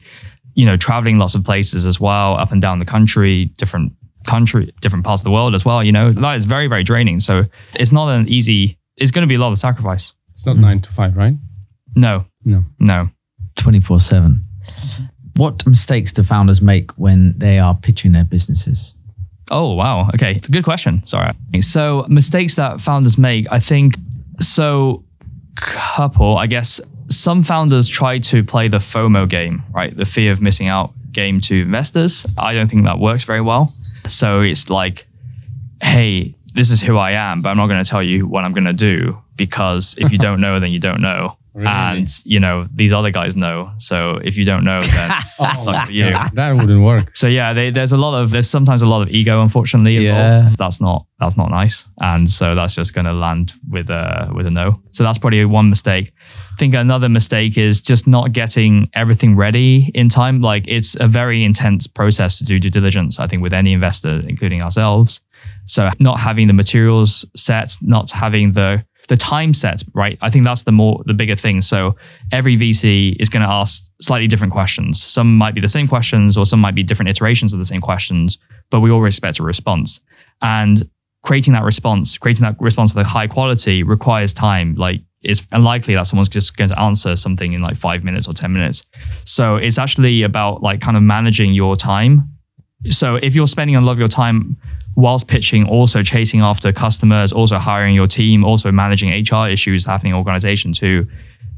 You 0.56 0.66
know, 0.66 0.76
traveling 0.76 1.18
lots 1.20 1.36
of 1.36 1.44
places 1.44 1.86
as 1.86 2.00
well, 2.00 2.36
up 2.36 2.52
and 2.52 2.62
down 2.62 2.80
the 2.80 2.86
country, 2.86 3.46
different 3.58 3.94
country, 4.28 4.74
different 4.82 5.06
parts 5.06 5.22
of 5.22 5.24
the 5.24 5.32
world 5.32 5.56
as 5.56 5.64
well. 5.64 5.84
You 5.84 5.92
know, 5.92 6.12
that 6.12 6.36
is 6.36 6.46
very 6.46 6.68
very 6.68 6.84
draining. 6.84 7.20
So 7.20 7.46
it's 7.76 7.92
not 7.92 8.10
an 8.10 8.28
easy. 8.28 8.78
It's 9.00 9.12
going 9.12 9.24
to 9.24 9.28
be 9.28 9.36
a 9.36 9.40
lot 9.40 9.52
of 9.52 9.58
sacrifice. 9.58 10.14
It's 10.34 10.46
not 10.46 10.58
nine 10.58 10.80
to 10.82 10.92
five, 10.92 11.16
right? 11.18 11.36
No, 11.96 12.26
No. 12.46 12.64
no. 12.80 13.10
24 13.56 14.00
7. 14.00 14.40
What 15.36 15.66
mistakes 15.66 16.14
do 16.14 16.24
founders 16.24 16.62
make 16.62 16.92
when 16.98 17.34
they 17.38 17.60
are 17.60 17.76
pitching 17.76 18.12
their 18.12 18.24
businesses? 18.24 18.96
Oh, 19.52 19.74
wow. 19.74 20.10
Okay. 20.14 20.36
Good 20.52 20.64
question. 20.64 21.06
Sorry. 21.06 21.34
So, 21.62 22.06
mistakes 22.08 22.56
that 22.56 22.82
founders 22.82 23.18
make, 23.18 23.48
I 23.52 23.60
think, 23.60 23.96
so, 24.40 25.04
couple, 25.56 26.38
I 26.38 26.46
guess 26.48 26.80
some 27.08 27.42
founders 27.44 27.88
try 27.88 28.20
to 28.20 28.44
play 28.44 28.68
the 28.68 28.78
FOMO 28.78 29.28
game, 29.28 29.64
right? 29.74 29.96
The 29.96 30.06
fear 30.06 30.32
of 30.32 30.42
missing 30.42 30.68
out 30.68 30.94
game 31.12 31.42
to 31.42 31.62
investors. 31.62 32.26
I 32.38 32.54
don't 32.54 32.70
think 32.70 32.84
that 32.84 33.00
works 33.00 33.24
very 33.24 33.42
well. 33.42 33.74
So, 34.08 34.42
it's 34.42 34.70
like, 34.70 35.08
hey, 35.82 36.36
this 36.54 36.70
is 36.72 36.82
who 36.82 36.98
I 36.98 37.12
am, 37.12 37.42
but 37.42 37.50
I'm 37.50 37.58
not 37.58 37.68
going 37.68 37.84
to 37.84 37.90
tell 37.90 38.04
you 38.04 38.28
what 38.28 38.44
I'm 38.44 38.54
going 38.54 38.66
to 38.66 38.74
do 38.74 39.18
because 39.36 39.96
if 39.98 40.12
you 40.12 40.18
don't 40.18 40.42
know, 40.42 40.60
then 40.60 40.72
you 40.72 40.80
don't 40.80 41.02
know. 41.02 41.36
Really? 41.52 41.68
And, 41.68 42.08
you 42.26 42.40
know, 42.40 42.68
these 42.74 42.94
other 42.94 43.10
guys 43.10 43.36
know. 43.36 43.72
So, 43.78 44.20
if 44.24 44.38
you 44.38 44.46
don't 44.46 44.64
know, 44.64 44.80
then 44.80 45.12
it 45.18 45.24
sucks 45.58 45.66
oh 45.68 45.86
for 45.88 45.92
you. 45.92 46.12
That 46.34 46.56
wouldn't 46.56 46.84
work. 46.84 47.18
So 47.18 47.28
yeah, 47.28 47.54
they, 47.54 47.72
there's 47.72 47.92
a 47.92 47.98
lot 47.98 48.18
of 48.18 48.30
there's 48.30 48.48
sometimes 48.48 48.84
a 48.84 48.86
lot 48.86 49.02
of 49.02 49.10
ego, 49.10 49.42
unfortunately, 49.42 49.98
involved. 50.08 50.44
Yeah. 50.44 50.56
That's 50.58 50.80
not 50.80 51.06
that's 51.20 51.38
not 51.38 51.50
nice, 51.50 51.86
and 52.00 52.30
so 52.30 52.54
that's 52.54 52.76
just 52.76 52.94
going 52.94 53.06
to 53.06 53.14
land 53.14 53.54
with 53.68 53.90
a 53.90 54.32
with 54.34 54.46
a 54.46 54.52
no. 54.52 54.80
So 54.92 55.04
that's 55.04 55.18
probably 55.18 55.44
one 55.44 55.70
mistake. 55.70 56.14
I 56.54 56.56
think 56.60 56.76
another 56.76 57.10
mistake 57.10 57.58
is 57.58 57.82
just 57.82 58.06
not 58.06 58.32
getting 58.32 58.88
everything 58.94 59.36
ready 59.36 59.92
in 59.96 60.08
time. 60.08 60.42
Like 60.42 60.66
it's 60.68 60.96
a 61.00 61.08
very 61.08 61.44
intense 61.44 61.88
process 61.88 62.38
to 62.38 62.46
do 62.46 62.60
due 62.60 62.70
diligence. 62.70 63.20
I 63.20 63.28
think 63.28 63.42
with 63.42 63.54
any 63.54 63.74
investor, 63.74 64.22
including 64.28 64.62
ourselves. 64.62 65.20
So 65.66 65.90
not 66.00 66.20
having 66.20 66.48
the 66.48 66.54
materials 66.54 67.26
set, 67.36 67.76
not 67.82 68.10
having 68.12 68.54
the 68.54 68.84
the 69.10 69.18
time 69.18 69.54
set 69.54 69.84
right. 69.94 70.18
I 70.22 70.30
think 70.30 70.46
that's 70.46 70.64
the 70.64 70.72
more 70.72 71.02
the 71.06 71.14
bigger 71.14 71.36
thing. 71.36 71.62
So 71.62 71.96
every 72.32 72.56
VC 72.56 73.16
is 73.20 73.28
going 73.28 73.42
to 73.42 73.50
ask 73.50 73.92
slightly 74.00 74.28
different 74.28 74.54
questions. 74.54 75.02
Some 75.04 75.36
might 75.36 75.56
be 75.56 75.62
the 75.62 75.68
same 75.68 75.88
questions, 75.88 76.38
or 76.38 76.46
some 76.46 76.60
might 76.60 76.76
be 76.76 76.84
different 76.84 77.10
iterations 77.10 77.52
of 77.52 77.60
the 77.60 77.66
same 77.66 77.82
questions. 77.82 78.38
But 78.70 78.82
we 78.82 78.92
all 78.92 79.04
expect 79.06 79.40
a 79.40 79.44
response, 79.44 80.00
and 80.42 80.88
creating 81.24 81.54
that 81.54 81.64
response, 81.64 82.18
creating 82.18 82.44
that 82.44 82.56
response 82.62 82.96
of 82.96 83.06
high 83.06 83.28
quality 83.28 83.84
requires 83.84 84.32
time. 84.32 84.76
Like 84.76 85.02
it's 85.22 85.46
unlikely 85.52 85.96
that 85.96 86.08
someone's 86.08 86.30
just 86.30 86.56
going 86.56 86.70
to 86.70 86.80
answer 86.80 87.16
something 87.16 87.52
in 87.52 87.62
like 87.62 87.78
five 87.78 88.04
minutes 88.04 88.28
or 88.28 88.34
ten 88.34 88.54
minutes. 88.54 88.84
So 89.26 89.56
it's 89.56 89.78
actually 89.78 90.22
about 90.22 90.62
like 90.62 90.82
kind 90.82 90.96
of 90.96 91.04
managing 91.04 91.54
your 91.54 91.76
time 91.76 92.39
so 92.90 93.16
if 93.16 93.36
you're 93.36 93.48
spending 93.48 93.76
a 93.76 93.82
lot 93.82 93.92
of 93.94 94.00
your 94.00 94.08
time 94.08 94.58
whilst 94.96 95.28
pitching, 95.28 95.68
also 95.68 96.04
chasing 96.04 96.42
after 96.42 96.72
customers, 96.74 97.32
also 97.32 97.58
hiring 97.58 97.96
your 97.96 98.08
team, 98.08 98.44
also 98.44 98.72
managing 98.72 99.10
HR 99.10 99.48
issues 99.48 99.86
happening 99.86 100.12
in 100.12 100.18
organization 100.18 100.74
too, 100.74 101.08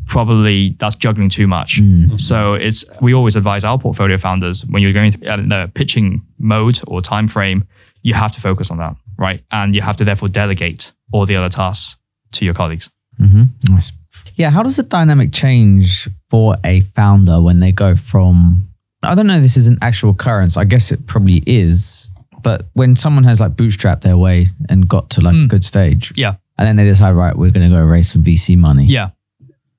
probably 0.08 0.76
that's 0.80 0.96
juggling 0.96 1.30
too 1.30 1.48
much. 1.48 1.80
So 2.18 2.54
it's 2.56 2.84
we 3.02 3.14
always 3.14 3.36
advise 3.36 3.64
our 3.64 3.78
portfolio 3.78 4.18
founders 4.18 4.66
when 4.66 4.82
you're 4.82 4.94
going 4.94 5.12
through 5.14 5.28
uh, 5.28 5.38
the 5.38 5.72
pitching 5.74 6.22
mode 6.40 6.80
or 6.88 7.02
time 7.02 7.28
frame, 7.28 7.68
you 8.02 8.14
have 8.14 8.32
to 8.34 8.42
focus 8.42 8.72
on 8.72 8.78
that, 8.78 8.96
right? 9.18 9.44
And 9.52 9.76
you 9.76 9.82
have 9.82 9.98
to 9.98 10.04
therefore 10.04 10.30
delegate 10.30 10.92
all 11.12 11.26
the 11.26 11.36
other 11.36 11.50
tasks 11.50 11.98
to 12.34 12.46
your 12.46 12.54
colleagues. 12.54 12.90
hmm 13.18 13.44
Nice. 13.70 13.92
Yeah. 14.36 14.50
How 14.50 14.64
does 14.64 14.76
the 14.78 14.84
dynamic 14.84 15.32
change 15.32 16.10
for 16.30 16.58
a 16.66 16.82
founder 16.96 17.42
when 17.42 17.60
they 17.60 17.72
go 17.72 17.96
from, 17.96 18.68
I 19.04 19.16
don't 19.16 19.28
know, 19.28 19.38
if 19.38 19.42
this 19.42 19.58
is 19.58 19.68
an 19.68 19.78
actual 19.82 20.12
occurrence. 20.12 20.58
I 20.58 20.64
guess 20.64 20.92
it 20.92 21.08
probably 21.08 21.44
is. 21.48 22.10
But 22.44 22.68
when 22.74 22.96
someone 22.96 23.24
has 23.24 23.40
like 23.40 23.54
bootstrapped 23.54 24.02
their 24.02 24.18
way 24.18 24.48
and 24.70 24.88
got 24.88 25.10
to 25.12 25.22
like 25.22 25.34
a 25.34 25.38
Mm. 25.38 25.48
good 25.50 25.64
stage, 25.66 26.12
Yeah. 26.16 26.36
and 26.58 26.68
then 26.68 26.76
they 26.76 26.84
decide, 26.86 27.12
right, 27.12 27.38
we're 27.38 27.52
going 27.52 27.70
to 27.70 27.76
go 27.76 27.84
raise 27.84 28.12
some 28.12 28.24
VC 28.24 28.56
money. 28.58 28.86
Yeah. 28.86 29.10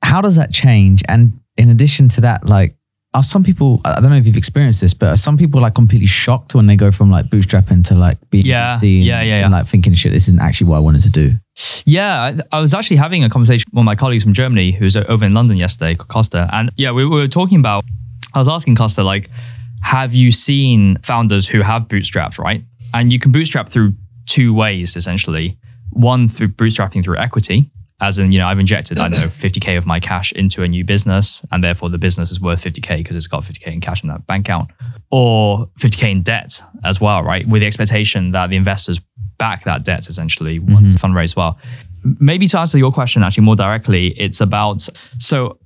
How 0.03 0.21
does 0.21 0.37
that 0.37 0.53
change? 0.53 1.03
And 1.09 1.33
in 1.57 1.71
addition 1.71 2.09
to 2.11 2.21
that, 2.23 2.47
like, 2.47 2.77
are 3.15 3.23
some 3.23 3.45
people, 3.45 3.81
I 3.85 4.01
don't 4.01 4.09
know 4.11 4.17
if 4.17 4.25
you've 4.27 4.39
experienced 4.39 4.81
this, 4.81 4.95
but 4.95 5.09
are 5.11 5.17
some 5.19 5.37
people 5.37 5.61
like 5.61 5.75
completely 5.75 6.07
shocked 6.07 6.55
when 6.55 6.67
they 6.67 6.77
go 6.77 6.91
from 6.91 7.11
like 7.11 7.27
bootstrapping 7.27 7.85
to 7.89 7.95
like 7.95 8.17
being 8.31 8.47
Yeah. 8.47 8.77
VC 8.79 8.97
and, 8.99 9.05
Yeah, 9.05 9.21
yeah, 9.23 9.39
yeah. 9.39 9.45
and 9.45 9.53
like 9.53 9.67
thinking, 9.67 9.93
shit, 9.93 10.13
this 10.13 10.29
isn't 10.29 10.41
actually 10.41 10.69
what 10.69 10.77
I 10.77 10.81
wanted 10.81 11.03
to 11.03 11.11
do? 11.11 11.35
Yeah, 11.85 12.11
I, 12.53 12.57
I 12.57 12.61
was 12.61 12.73
actually 12.73 12.97
having 12.97 13.23
a 13.23 13.29
conversation 13.29 13.65
with 13.71 13.75
one 13.77 13.83
of 13.83 13.87
my 13.87 13.97
colleagues 13.97 14.23
from 14.23 14.33
Germany 14.33 14.73
who's 14.73 14.97
over 14.97 15.25
in 15.27 15.35
London 15.35 15.59
yesterday, 15.59 15.95
Costa. 15.95 16.49
And 16.53 16.73
yeah, 16.77 16.91
we, 16.93 17.05
we 17.05 17.11
were 17.17 17.29
talking 17.29 17.59
about, 17.61 17.85
I 18.35 18.39
was 18.39 18.49
asking 18.49 18.77
Costa, 18.77 19.03
like, 19.03 19.31
have 19.83 20.15
you 20.15 20.31
seen 20.31 20.99
founders 21.03 21.49
who 21.49 21.61
have 21.61 21.83
bootstrapped, 21.83 22.39
right? 22.39 22.65
And 22.95 23.13
you 23.13 23.19
can 23.19 23.33
bootstrap 23.33 23.69
through 23.69 23.95
two 24.27 24.55
ways, 24.55 24.97
essentially. 24.97 25.59
One, 25.91 26.29
through 26.29 26.49
bootstrapping 26.49 27.05
through 27.05 27.19
equity, 27.19 27.71
as 28.01 28.19
in, 28.19 28.33
you 28.33 28.39
know, 28.39 28.47
I've 28.47 28.59
injected, 28.59 28.99
I 28.99 29.09
don't 29.09 29.21
know, 29.21 29.27
50K 29.29 29.77
of 29.77 29.87
my 29.87 30.01
cash 30.01 30.33
into 30.33 30.63
a 30.63 30.69
new 30.69 30.85
business, 30.85 31.45
and 31.51 31.63
therefore 31.63 31.91
the 31.91 31.99
business 31.99 32.31
is 32.31 32.41
worth 32.41 32.63
50K 32.63 32.99
because 32.99 33.17
it's 33.17 33.27
got 33.27 33.45
50K 33.45 33.69
in 33.69 33.81
cash 33.81 34.03
in 34.03 34.09
that 34.09 34.27
bank 34.27 34.47
account, 34.47 34.71
or 35.11 35.69
50K 35.81 36.11
in 36.11 36.23
debt 36.23 36.63
as 36.85 37.01
well, 37.01 37.23
right? 37.23 37.47
With 37.47 37.61
the 37.61 37.67
expectation 37.67 38.33
that 38.33 38.51
the 38.51 38.57
investors 38.57 39.01
back 39.39 39.65
that 39.65 39.85
debt 39.85 40.09
essentially 40.09 40.59
once 40.59 40.95
mm-hmm. 40.95 41.07
fundraise 41.07 41.35
well. 41.35 41.59
Maybe 42.21 42.47
to 42.49 42.59
answer 42.59 42.79
your 42.79 42.93
question 42.93 43.23
actually 43.23 43.45
more 43.45 43.57
directly, 43.57 44.09
it's 44.19 44.41
about 44.41 44.83
so 45.19 45.59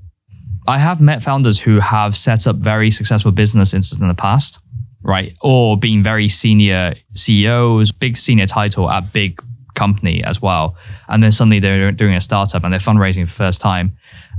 I 0.68 0.78
have 0.78 1.00
met 1.00 1.22
founders 1.22 1.60
who 1.60 1.80
have 1.80 2.16
set 2.16 2.46
up 2.46 2.56
very 2.56 2.90
successful 2.90 3.32
businesses 3.32 3.98
in 3.98 4.08
the 4.08 4.14
past, 4.14 4.60
right? 5.02 5.34
Or 5.40 5.78
being 5.78 6.02
very 6.02 6.28
senior 6.28 6.94
CEOs, 7.14 7.92
big 7.92 8.16
senior 8.16 8.46
title 8.46 8.90
at 8.90 9.12
big 9.12 9.40
company 9.74 10.24
as 10.24 10.42
well. 10.42 10.76
And 11.08 11.22
then 11.22 11.30
suddenly 11.30 11.60
they're 11.60 11.92
doing 11.92 12.14
a 12.14 12.20
startup 12.20 12.64
and 12.64 12.72
they're 12.72 12.80
fundraising 12.80 13.28
for 13.28 13.32
the 13.32 13.46
first 13.46 13.60
time. 13.60 13.96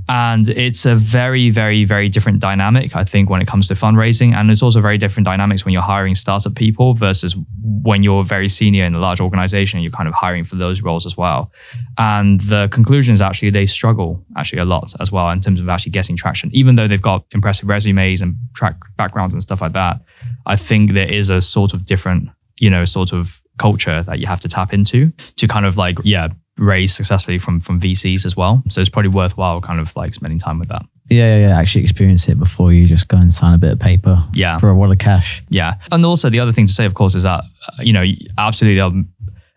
And 0.10 0.48
it's 0.50 0.86
a 0.86 0.96
very, 0.96 1.50
very, 1.50 1.84
very 1.84 2.08
different 2.08 2.40
dynamic, 2.40 2.96
I 2.96 3.04
think, 3.04 3.30
when 3.30 3.42
it 3.42 3.48
comes 3.48 3.68
to 3.68 3.74
fundraising. 3.74 4.34
And 4.34 4.50
it's 4.50 4.64
also 4.64 4.80
very 4.80 4.98
different 4.98 5.26
dynamics 5.26 5.66
when 5.66 5.74
you're 5.74 5.82
hiring 5.82 6.16
startup 6.16 6.56
people 6.56 6.94
versus 6.94 7.36
when 7.62 8.04
you're 8.04 8.24
very 8.24 8.48
senior 8.48 8.86
in 8.86 8.96
a 8.96 9.00
large 9.00 9.20
organization, 9.20 9.82
you're 9.82 9.92
kind 9.92 10.08
of 10.08 10.14
hiring 10.14 10.46
for 10.46 10.56
those 10.56 10.82
roles 10.82 11.06
as 11.06 11.18
well. 11.18 11.52
And 11.98 12.40
the 12.42 12.70
conclusion 12.72 13.14
is 13.14 13.22
actually 13.22 13.50
they 13.50 13.66
struggle 13.66 14.24
actually 14.38 14.60
a 14.60 14.66
lot 14.66 14.94
as 15.02 15.12
well 15.12 15.30
in 15.30 15.42
terms 15.42 15.60
of 15.60 15.68
actually 15.68 15.92
getting 15.92 16.16
traction, 16.16 16.52
even 16.54 16.76
though 16.76 16.88
they've 16.88 17.02
got 17.02 17.26
impressive 17.32 17.68
resumes 17.68 18.22
and 18.22 18.36
track 18.56 18.78
backgrounds 18.96 19.34
and 19.34 19.44
stuff 19.44 19.62
like 19.62 19.74
that. 19.74 20.02
I 20.46 20.56
think 20.56 20.94
there 20.94 21.12
is 21.12 21.30
a 21.30 21.42
sort 21.42 21.74
of 21.74 21.86
different, 21.86 22.30
you 22.60 22.70
know, 22.70 22.86
sort 22.86 23.12
of 23.12 23.42
culture 23.58 24.04
that 24.04 24.20
you 24.20 24.28
have 24.28 24.40
to 24.40 24.48
tap 24.48 24.74
into 24.74 25.12
to 25.36 25.48
kind 25.48 25.66
of 25.66 25.78
like, 25.78 25.98
yeah, 26.04 26.30
raise 26.58 26.94
successfully 26.96 27.40
from 27.40 27.60
from 27.60 27.80
VCs 27.80 28.26
as 28.26 28.36
well. 28.36 28.64
So 28.70 28.82
it's 28.82 28.90
probably 28.90 29.10
worthwhile 29.10 29.62
kind 29.62 29.80
of 29.80 29.96
like 29.96 30.14
spending 30.14 30.40
time 30.40 30.60
with 30.60 30.70
that. 30.70 30.84
Yeah, 31.10 31.38
yeah, 31.38 31.48
yeah. 31.50 31.58
Actually 31.60 31.84
experience 31.84 32.28
it 32.28 32.38
before 32.40 32.74
you 32.74 32.86
just 32.86 33.08
go 33.08 33.18
and 33.18 33.32
sign 33.32 33.54
a 33.54 33.58
bit 33.58 33.72
of 33.72 33.80
paper 33.80 34.24
Yeah. 34.34 34.58
for 34.60 34.70
a 34.70 34.76
wad 34.76 34.92
of 34.92 34.98
cash. 34.98 35.44
Yeah. 35.50 35.76
And 35.92 36.06
also 36.06 36.30
the 36.30 36.40
other 36.40 36.52
thing 36.52 36.68
to 36.68 36.74
say, 36.74 36.86
of 36.86 36.96
course, 36.96 37.16
is 37.16 37.24
that, 37.24 37.44
uh, 37.68 37.82
you 37.82 37.94
know, 37.94 38.04
absolutely 38.38 38.76
there 38.76 38.86
are 38.86 38.94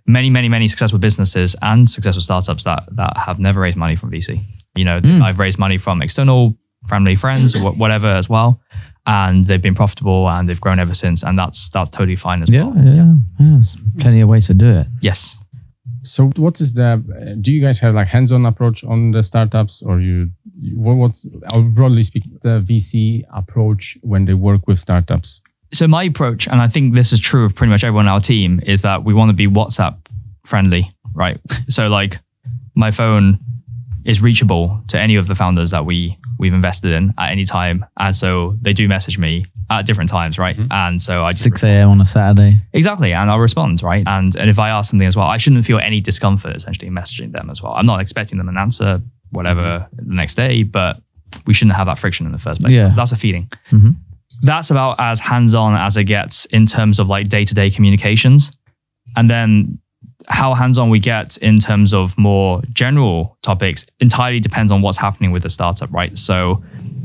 many, 0.07 0.30
many, 0.30 0.48
many 0.48 0.68
successful 0.68 0.98
businesses 1.01 1.57
and 1.62 1.88
successful 1.90 2.22
startups 2.22 2.64
that, 2.64 2.84
that 2.92 3.16
have 3.16 3.38
never 3.40 3.61
raised 3.61 3.76
money 3.76 3.96
from 3.96 4.11
VC. 4.12 4.40
You 4.76 4.84
know, 4.84 5.01
Mm. 5.01 5.22
I've 5.22 5.38
raised 5.40 5.59
money 5.59 5.78
from 5.78 6.03
external 6.03 6.57
family, 6.88 7.16
friends, 7.16 7.57
or 7.57 7.72
whatever 7.72 8.07
as 8.07 8.28
well. 8.28 8.61
And 9.07 9.44
they've 9.44 9.61
been 9.62 9.74
profitable 9.74 10.28
and 10.30 10.48
they've 10.48 10.61
grown 10.61 10.78
ever 10.78 10.94
since. 10.94 11.24
And 11.24 11.36
that's, 11.38 11.68
that's 11.70 11.90
totally 11.90 12.16
fine 12.16 12.42
as 12.42 12.51
Yeah, 12.51 12.64
well. 12.64 12.84
yeah, 12.84 12.92
yeah. 12.94 13.14
There's 13.40 13.76
plenty 13.98 14.20
of 14.20 14.28
ways 14.28 14.46
to 14.46 14.55
do 14.55 14.70
it. 14.70 14.86
Yes. 15.01 15.36
So, 16.03 16.30
what 16.36 16.61
is 16.61 16.72
the? 16.72 16.84
uh, 16.94 17.34
Do 17.40 17.53
you 17.53 17.61
guys 17.61 17.78
have 17.80 17.94
like 17.94 18.09
hands-on 18.09 18.46
approach 18.46 18.84
on 18.84 19.11
the 19.11 19.22
startups, 19.22 19.82
or 19.82 20.01
you? 20.01 20.30
you- 20.61 20.78
what, 20.78 20.94
what's 20.96 21.26
broadly 21.74 22.03
speaking 22.03 22.38
the 22.42 22.61
VC 22.61 23.24
approach 23.34 23.98
when 24.03 24.24
they 24.24 24.34
work 24.34 24.66
with 24.66 24.78
startups? 24.78 25.40
So 25.72 25.86
my 25.86 26.05
approach, 26.05 26.48
and 26.48 26.61
I 26.61 26.68
think 26.68 26.94
this 26.94 27.12
is 27.12 27.20
true 27.20 27.44
of 27.44 27.55
pretty 27.55 27.70
much 27.70 27.84
everyone 27.84 28.09
on 28.09 28.14
our 28.14 28.20
team, 28.20 28.61
is 28.66 28.82
that 28.82 29.05
we 29.05 29.14
want 29.14 29.28
to 29.30 29.34
be 29.34 29.46
WhatsApp 29.46 29.96
friendly, 30.44 30.90
right? 31.14 31.38
so 31.68 31.86
like 31.88 32.18
my 32.74 32.90
phone 32.90 33.38
is 34.05 34.20
reachable 34.22 34.82
to 34.88 34.98
any 34.98 35.16
of 35.16 35.26
the 35.26 35.34
founders 35.34 35.70
that 35.70 35.84
we 35.84 36.16
we've 36.38 36.55
invested 36.55 36.92
in 36.92 37.12
at 37.18 37.30
any 37.30 37.44
time, 37.44 37.84
and 37.98 38.16
so 38.16 38.57
they 38.62 38.72
do 38.72 38.88
message 38.88 39.18
me 39.18 39.44
at 39.68 39.86
different 39.86 40.11
times, 40.11 40.38
right? 40.38 40.57
And 40.70 41.01
so 41.01 41.24
I 41.24 41.32
just 41.32 41.44
6 41.44 41.62
a.m. 41.64 41.90
on 41.90 42.01
a 42.01 42.07
Saturday. 42.07 42.61
Exactly, 42.72 43.12
and 43.12 43.30
I'll 43.30 43.38
respond, 43.38 43.82
right? 43.82 44.05
And 44.07 44.34
and 44.36 44.48
if 44.51 44.59
I 44.59 44.70
ask 44.70 44.90
something 44.90 45.07
as 45.07 45.16
well, 45.16 45.26
I 45.26 45.36
shouldn't 45.36 45.64
feel 45.66 45.78
any 45.78 46.01
discomfort 46.01 46.57
essentially 46.57 46.90
messaging 46.90 47.32
them 47.32 47.51
as 47.51 47.62
well. 47.62 47.72
I'm 47.74 47.86
not 47.86 48.01
expecting 48.01 48.38
them 48.38 48.48
an 48.48 48.57
answer, 48.57 49.01
whatever, 49.30 49.86
the 49.92 50.14
next 50.14 50.34
day, 50.34 50.62
but 50.62 51.01
we 51.46 51.55
shouldn't 51.55 51.76
have 51.76 51.86
that 51.86 51.98
friction 51.98 52.26
in 52.26 52.32
the 52.32 52.38
first 52.38 52.61
place. 52.61 52.72
Yeah. 52.72 52.82
That's, 52.84 52.94
that's 52.94 53.12
a 53.12 53.16
feeling. 53.16 53.51
Mhm. 53.70 53.96
That's 54.42 54.70
about 54.70 54.98
as 54.98 55.20
hands-on 55.20 55.74
as 55.76 55.96
it 55.96 56.05
gets 56.05 56.46
in 56.46 56.64
terms 56.66 56.98
of 56.98 57.09
like 57.09 57.28
day-to-day 57.28 57.70
communications, 57.70 58.51
and 59.14 59.28
then 59.28 59.78
how 60.30 60.54
hands-on 60.54 60.88
we 60.88 61.00
get 61.00 61.36
in 61.38 61.58
terms 61.58 61.92
of 61.92 62.16
more 62.16 62.62
general 62.72 63.36
topics 63.42 63.84
entirely 63.98 64.38
depends 64.38 64.70
on 64.70 64.80
what's 64.80 64.96
happening 64.96 65.32
with 65.32 65.42
the 65.42 65.50
startup, 65.50 65.92
right? 65.92 66.16
So 66.16 66.62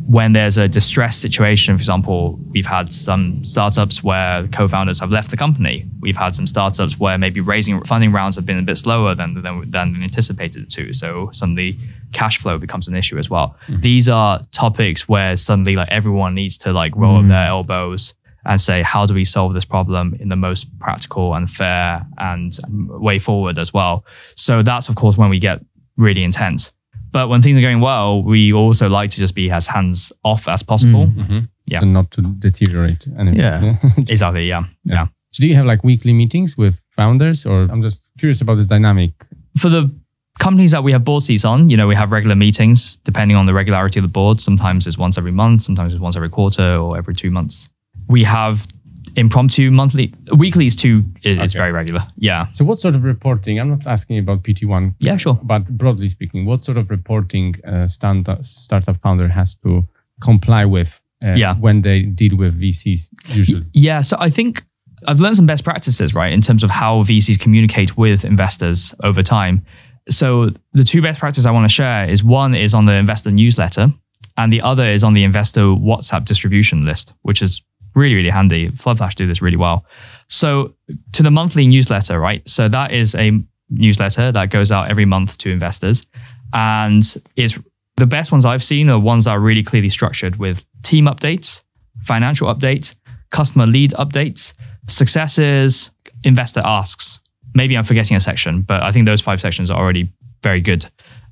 when 0.08 0.34
there's 0.34 0.60
a 0.60 0.68
distressed 0.68 1.22
situation, 1.22 1.76
for 1.76 1.82
example, 1.82 2.40
we've 2.52 2.68
had 2.68 2.92
some 2.92 3.44
startups 3.44 4.04
where 4.04 4.48
co-founders 4.50 5.00
have 5.00 5.10
left 5.10 5.32
the 5.32 5.38
company. 5.38 5.90
We've 6.00 6.16
had 6.16 6.36
some 6.36 6.46
startups 6.46 7.00
where 7.00 7.18
maybe 7.18 7.42
raising 7.42 7.84
funding 7.84 8.12
rounds 8.12 8.36
have 8.36 8.46
been 8.46 8.60
a 8.60 8.62
bit 8.62 8.78
slower 8.78 9.16
than 9.16 9.42
than, 9.42 9.72
than 9.72 10.04
anticipated 10.04 10.70
to. 10.70 10.94
So 10.94 11.30
suddenly 11.34 11.80
cash 12.14 12.38
flow 12.38 12.60
becomes 12.60 12.88
an 12.88 12.96
issue 12.96 13.18
as 13.18 13.32
well. 13.32 13.58
Mm-hmm. 13.68 13.82
These 13.82 14.08
are 14.08 14.40
topics 14.52 15.10
where 15.10 15.36
suddenly 15.36 15.74
like 15.74 15.90
everyone 15.90 16.36
needs 16.36 16.60
to 16.60 16.72
like 16.72 16.96
roll 16.96 17.16
up 17.16 17.22
mm-hmm. 17.22 17.30
their 17.30 17.48
elbows 17.48 18.14
and 18.46 18.60
say, 18.62 18.82
how 18.82 19.06
do 19.06 19.14
we 19.14 19.26
solve 19.26 19.54
this 19.54 19.66
problem 19.66 20.16
in 20.20 20.30
the 20.30 20.36
most 20.36 20.78
practical 20.80 21.34
and 21.34 21.50
fair 21.50 22.06
and 22.18 22.58
way 22.68 23.20
forward 23.20 23.58
as 23.58 23.74
well? 23.74 24.06
So 24.36 24.64
that's 24.64 24.90
of 24.90 24.96
course 24.96 25.18
when 25.18 25.30
we 25.30 25.40
get 25.40 25.64
really 25.98 26.24
intense. 26.24 26.72
But 27.12 27.30
when 27.30 27.42
things 27.42 27.58
are 27.58 27.62
going 27.62 27.80
well, 27.80 28.24
we 28.24 28.52
also 28.52 28.90
like 28.90 29.10
to 29.12 29.18
just 29.18 29.36
be 29.36 29.50
as 29.50 29.66
hands 29.66 30.12
off 30.26 30.50
as 30.50 30.64
possible. 30.64 31.08
Mm-hmm. 31.08 31.22
Mm-hmm. 31.22 31.40
Yeah. 31.66 31.80
So 31.80 31.86
not 31.86 32.12
to 32.12 32.22
deteriorate. 32.22 33.08
Anything. 33.18 33.40
Yeah. 33.40 33.78
Exactly. 33.98 34.48
Yeah. 34.48 34.66
Yeah. 34.84 35.08
So 35.32 35.42
do 35.42 35.48
you 35.48 35.56
have 35.56 35.66
like 35.66 35.84
weekly 35.84 36.14
meetings 36.14 36.58
with 36.58 36.82
founders, 36.92 37.46
or 37.46 37.64
I'm 37.72 37.82
just 37.82 38.10
curious 38.18 38.42
about 38.42 38.56
this 38.56 38.68
dynamic? 38.68 39.12
For 39.58 39.70
the 39.70 39.90
companies 40.40 40.72
that 40.72 40.84
we 40.84 40.92
have 40.92 41.04
board 41.04 41.24
seats 41.24 41.46
on, 41.46 41.70
you 41.70 41.78
know, 41.78 41.88
we 41.88 41.96
have 41.96 42.12
regular 42.12 42.36
meetings 42.36 42.98
depending 42.98 43.38
on 43.38 43.46
the 43.46 43.54
regularity 43.54 44.00
of 44.00 44.04
the 44.04 44.10
board. 44.10 44.42
Sometimes 44.42 44.86
it's 44.86 44.98
once 44.98 45.18
every 45.18 45.32
month, 45.32 45.62
sometimes 45.62 45.94
it's 45.94 46.02
once 46.02 46.16
every 46.16 46.30
quarter 46.30 46.76
or 46.76 46.98
every 46.98 47.16
two 47.16 47.32
months. 47.32 47.70
We 48.08 48.24
have 48.24 48.68
impromptu 49.16 49.72
monthly, 49.72 50.14
weekly 50.36 50.66
is 50.66 50.76
too, 50.76 51.04
is 51.24 51.38
is 51.38 51.56
Okay. 51.56 51.60
very 51.60 51.72
regular. 51.72 52.04
Yeah. 52.18 52.48
So 52.52 52.66
what 52.66 52.80
sort 52.80 52.96
of 52.96 53.04
reporting? 53.04 53.60
I'm 53.60 53.70
not 53.70 53.88
asking 53.88 54.18
about 54.20 54.44
PT1, 54.44 54.94
Yeah, 55.00 55.18
sure. 55.18 55.40
but 55.44 55.66
broadly 55.78 56.10
speaking, 56.10 56.46
what 56.46 56.64
sort 56.64 56.78
of 56.78 56.90
reporting 56.90 57.56
uh, 57.66 57.88
stand, 57.88 58.28
startup 58.42 58.98
founder 59.02 59.28
has 59.30 59.56
to 59.64 59.88
comply 60.22 60.66
with 60.66 61.02
uh, 61.24 61.34
Yeah. 61.36 61.56
when 61.56 61.82
they 61.82 62.02
deal 62.04 62.36
with 62.36 62.60
VCs 62.60 63.10
usually? 63.34 63.64
Yeah, 63.74 64.02
so 64.02 64.18
I 64.20 64.30
think 64.30 64.64
I've 65.08 65.20
learned 65.22 65.36
some 65.38 65.46
best 65.46 65.64
practices, 65.64 66.14
right, 66.14 66.34
in 66.34 66.42
terms 66.42 66.64
of 66.64 66.70
how 66.70 67.04
VCs 67.04 67.40
communicate 67.40 67.96
with 67.98 68.26
investors 68.26 68.94
over 69.04 69.24
time. 69.24 69.62
So 70.10 70.50
the 70.74 70.84
two 70.84 71.02
best 71.02 71.20
practices 71.20 71.46
I 71.46 71.52
want 71.52 71.66
to 71.70 71.74
share 71.74 72.10
is 72.10 72.22
one 72.24 72.54
is 72.54 72.74
on 72.74 72.86
the 72.86 72.94
investor 72.94 73.32
newsletter, 73.32 73.94
and 74.38 74.52
the 74.52 74.62
other 74.62 74.90
is 74.92 75.04
on 75.04 75.14
the 75.14 75.24
investor 75.24 75.62
WhatsApp 75.62 76.26
distribution 76.26 76.82
list, 76.82 77.14
which 77.22 77.42
is 77.42 77.62
really, 77.96 78.16
really 78.16 78.30
handy. 78.30 78.70
FloodFlash 78.70 79.16
do 79.16 79.26
this 79.26 79.42
really 79.42 79.58
well. 79.58 79.86
So 80.28 80.76
to 81.14 81.24
the 81.24 81.32
monthly 81.32 81.66
newsletter, 81.68 82.20
right? 82.20 82.48
So 82.48 82.68
that 82.70 82.92
is 82.92 83.16
a 83.16 83.32
newsletter 83.70 84.32
that 84.32 84.50
goes 84.50 84.72
out 84.72 84.90
every 84.90 85.06
month 85.06 85.38
to 85.40 85.50
investors, 85.50 86.06
and 86.54 87.04
is 87.36 87.58
the 87.98 88.06
best 88.06 88.32
ones 88.32 88.46
I've 88.46 88.64
seen 88.64 88.90
are 88.90 89.00
ones 89.00 89.26
that 89.26 89.32
are 89.32 89.40
really 89.40 89.64
clearly 89.64 89.90
structured 89.90 90.36
with 90.36 90.66
team 90.84 91.06
updates, 91.06 91.64
financial 92.04 92.54
updates, 92.54 92.96
customer 93.32 93.66
lead 93.66 93.92
updates, 93.92 94.54
successes, 94.88 95.92
investor 96.24 96.62
asks. 96.64 97.20
Maybe 97.54 97.78
I'm 97.78 97.86
forgetting 97.86 98.18
a 98.18 98.20
section, 98.20 98.62
but 98.62 98.84
I 98.84 98.92
think 98.92 99.06
those 99.06 99.22
five 99.22 99.40
sections 99.40 99.72
are 99.72 99.82
already 99.82 100.12
very 100.44 100.62
good. 100.62 100.86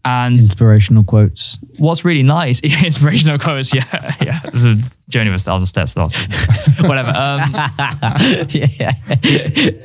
And 0.06 0.36
Inspirational 0.36 1.06
quotes. 1.06 1.58
what's 1.78 2.04
really 2.04 2.24
nice, 2.24 2.60
inspirational 2.84 3.40
quotes, 3.40 3.74
yeah, 3.74 4.16
yeah, 4.22 4.42
the 4.44 4.76
journey 5.08 5.30
of 5.30 5.36
a 5.36 5.40
thousand 5.40 5.68
steps, 5.68 5.96
lots, 5.96 6.18
whatever. 6.82 7.10
Um, 7.10 7.40
yeah. 8.50 8.96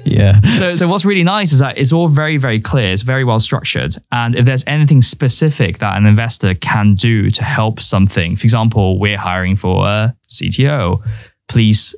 yeah. 0.05 0.41
so, 0.59 0.75
so 0.75 0.89
what's 0.89 1.05
really 1.05 1.23
nice 1.23 1.53
is 1.53 1.61
that 1.61 1.79
it's 1.79 1.93
all 1.93 2.09
very, 2.09 2.37
very 2.37 2.61
clear. 2.61 2.93
It's 2.93 3.03
very 3.03 3.23
well 3.23 3.39
structured. 3.39 3.95
And 4.11 4.35
if 4.35 4.45
there's 4.45 4.64
anything 4.66 5.03
specific 5.03 5.79
that 5.79 5.97
an 5.97 6.05
investor 6.05 6.55
can 6.57 6.95
do 6.95 7.31
to 7.31 7.45
help 7.45 7.79
something, 7.79 8.35
for 8.35 8.45
example, 8.45 8.99
we're 8.99 9.19
hiring 9.19 9.55
for 9.55 9.87
a 9.87 10.16
CTO, 10.29 11.01
please 11.47 11.95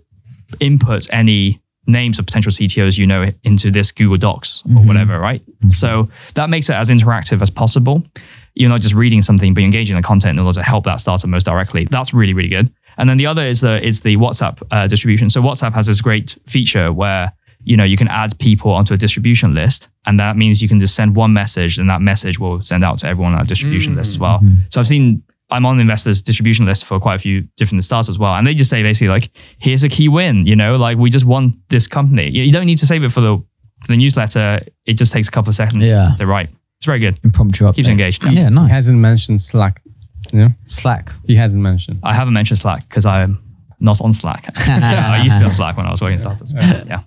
input 0.61 1.09
any 1.11 1.63
names 1.91 2.19
of 2.19 2.27
potential 2.27 2.53
CTOs 2.53 2.99
you 2.99 3.07
know 3.07 3.31
into 3.45 3.71
this 3.71 3.91
Google 3.93 4.17
Docs 4.17 4.63
or 4.63 4.69
mm-hmm. 4.69 4.89
whatever, 4.89 5.19
right? 5.19 5.45
Mm-hmm. 5.45 5.69
So 5.69 6.09
that 6.35 6.51
makes 6.51 6.69
it 6.69 6.75
as 6.75 6.91
interactive 6.91 7.43
as 7.43 7.51
possible. 7.51 8.03
You're 8.55 8.69
not 8.69 8.81
just 8.81 8.95
reading 8.95 9.23
something, 9.23 9.55
but 9.55 9.61
you're 9.61 9.67
engaging 9.67 9.97
the 9.97 10.03
content 10.03 10.39
in 10.39 10.45
order 10.45 10.59
to 10.59 10.65
help 10.65 10.85
that 10.85 10.97
startup 10.97 11.29
most 11.29 11.45
directly. 11.45 11.87
That's 11.91 12.13
really, 12.13 12.33
really 12.33 12.49
good. 12.49 12.73
And 12.99 13.09
then 13.09 13.17
the 13.17 13.27
other 13.27 13.47
is 13.47 13.61
the 13.61 13.85
is 13.87 14.01
the 14.01 14.17
WhatsApp 14.17 14.63
uh, 14.71 14.87
distribution. 14.87 15.31
So 15.31 15.41
WhatsApp 15.41 15.73
has 15.75 15.87
this 15.87 16.01
great 16.01 16.37
feature 16.47 16.93
where 16.93 17.33
you 17.65 17.77
know 17.77 17.85
you 17.85 17.97
can 17.97 18.09
add 18.09 18.39
people 18.39 18.73
onto 18.73 18.93
a 18.95 18.97
distribution 18.97 19.55
list, 19.55 19.89
and 20.07 20.19
that 20.19 20.37
means 20.37 20.61
you 20.61 20.69
can 20.69 20.81
just 20.81 20.95
send 20.95 21.17
one 21.17 21.33
message, 21.33 21.79
and 21.79 21.89
that 21.89 22.03
message 22.03 22.39
will 22.39 22.61
send 22.63 22.85
out 22.85 22.99
to 22.99 23.07
everyone 23.07 23.33
on 23.33 23.39
that 23.39 23.49
distribution 23.49 23.97
list 23.97 24.11
as 24.11 24.19
well. 24.19 24.39
Mm-hmm. 24.39 24.55
So 24.71 24.81
I've 24.81 24.87
seen 24.87 25.23
I'm 25.51 25.67
on 25.67 25.77
the 25.77 25.83
investors 25.83 26.23
distribution 26.23 26.65
list 26.65 26.85
for 26.85 27.01
quite 27.01 27.17
a 27.17 27.19
few 27.19 27.43
different 27.57 27.85
starts 27.85 28.09
as 28.09 28.19
well, 28.19 28.35
and 28.35 28.47
they 28.47 28.55
just 28.55 28.71
say 28.71 28.83
basically 28.83 29.09
like, 29.09 29.31
"Here's 29.59 29.83
a 29.85 29.89
key 29.89 30.09
win," 30.09 30.47
you 30.47 30.57
know, 30.57 30.77
like 30.77 30.97
we 30.99 31.11
just 31.11 31.25
won 31.25 31.55
this 31.69 31.87
company. 31.87 32.31
You 32.31 32.43
you 32.45 32.53
don't 32.53 32.67
need 32.67 32.79
to 32.79 32.87
save 32.87 33.03
it 33.05 33.13
for 33.13 33.21
the 33.21 33.37
for 33.83 33.87
the 33.89 33.97
newsletter. 33.97 34.61
It 34.87 34.95
just 34.95 35.13
takes 35.13 35.29
a 35.29 35.31
couple 35.31 35.49
of 35.51 35.55
seconds 35.57 35.85
Yeah. 35.85 36.11
to 36.19 36.27
write. 36.27 36.51
It's 36.79 36.87
very 36.87 36.99
good. 36.99 37.19
Impromptu 37.25 37.65
update. 37.65 37.75
Keeps 37.77 37.89
you 37.89 37.93
engaged. 37.93 38.23
Yeah, 38.25 38.45
He 38.45 38.51
nice. 38.51 38.71
hasn't 38.71 38.99
mentioned 38.99 39.41
Slack. 39.41 39.83
Yeah, 40.33 40.49
Slack. 40.65 41.13
he 41.27 41.35
hasn't 41.37 41.63
mentioned. 41.63 41.99
I 42.03 42.15
haven't 42.15 42.35
mentioned 42.35 42.59
Slack 42.59 42.89
because 42.89 43.05
I'm 43.07 43.39
not 43.81 44.01
on 44.01 44.13
Slack. 44.13 44.53
I 44.69 45.23
used 45.23 45.37
to 45.37 45.41
be 45.41 45.47
on 45.47 45.53
Slack 45.53 45.77
when 45.77 45.87
I 45.87 45.91
was 45.91 46.01
working 46.03 46.15
in 46.15 46.19
startups. 46.21 46.53
Yeah. 46.53 47.03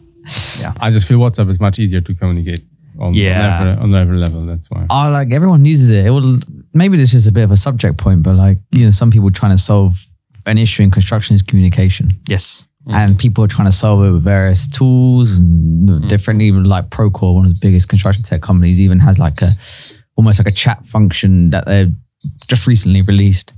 Yeah. 0.60 0.74
I 0.80 0.90
just 0.90 1.06
feel 1.08 1.20
WhatsApp 1.20 1.50
is 1.50 1.60
much 1.60 1.80
easier 1.80 2.02
to 2.02 2.14
communicate 2.16 2.62
on, 3.04 3.14
Yeah. 3.14 3.62
on, 3.62 3.68
every, 3.70 3.84
on 3.84 3.96
every 3.96 4.18
level. 4.18 4.46
That's 4.46 4.70
why. 4.72 4.86
Oh, 4.90 5.10
like 5.10 5.32
everyone 5.32 5.66
uses 5.66 5.90
it. 5.90 6.06
It 6.06 6.10
will 6.10 6.38
maybe 6.74 6.98
this 6.98 7.14
is 7.14 7.28
a 7.28 7.32
bit 7.32 7.44
of 7.44 7.52
a 7.52 7.58
subject 7.58 7.98
point, 7.98 8.24
but 8.24 8.36
like 8.36 8.58
you 8.72 8.86
know, 8.86 8.92
some 8.92 9.12
people 9.12 9.30
trying 9.32 9.56
to 9.56 9.62
solve 9.62 10.04
an 10.46 10.58
issue 10.58 10.84
in 10.84 10.92
construction 10.92 11.36
is 11.36 11.42
communication, 11.42 12.20
Yes. 12.28 12.66
and 12.88 13.18
people 13.18 13.44
are 13.44 13.48
trying 13.48 13.68
to 13.70 13.72
solve 13.72 14.04
it 14.06 14.12
with 14.12 14.24
various 14.24 14.68
tools 14.68 15.38
and 15.38 16.10
different. 16.10 16.42
Even 16.42 16.64
like 16.66 16.90
Procore, 16.90 17.34
one 17.36 17.46
of 17.46 17.54
the 17.54 17.60
biggest 17.60 17.88
construction 17.90 18.24
tech 18.24 18.42
companies, 18.42 18.80
even 18.82 19.00
has 19.00 19.20
like 19.20 19.42
a 19.42 19.52
almost 20.16 20.40
like 20.40 20.48
a 20.48 20.52
chat 20.52 20.86
function 20.86 21.50
that 21.52 21.66
they've 21.66 21.94
just 22.48 22.68
recently 22.68 23.02
released. 23.02 23.54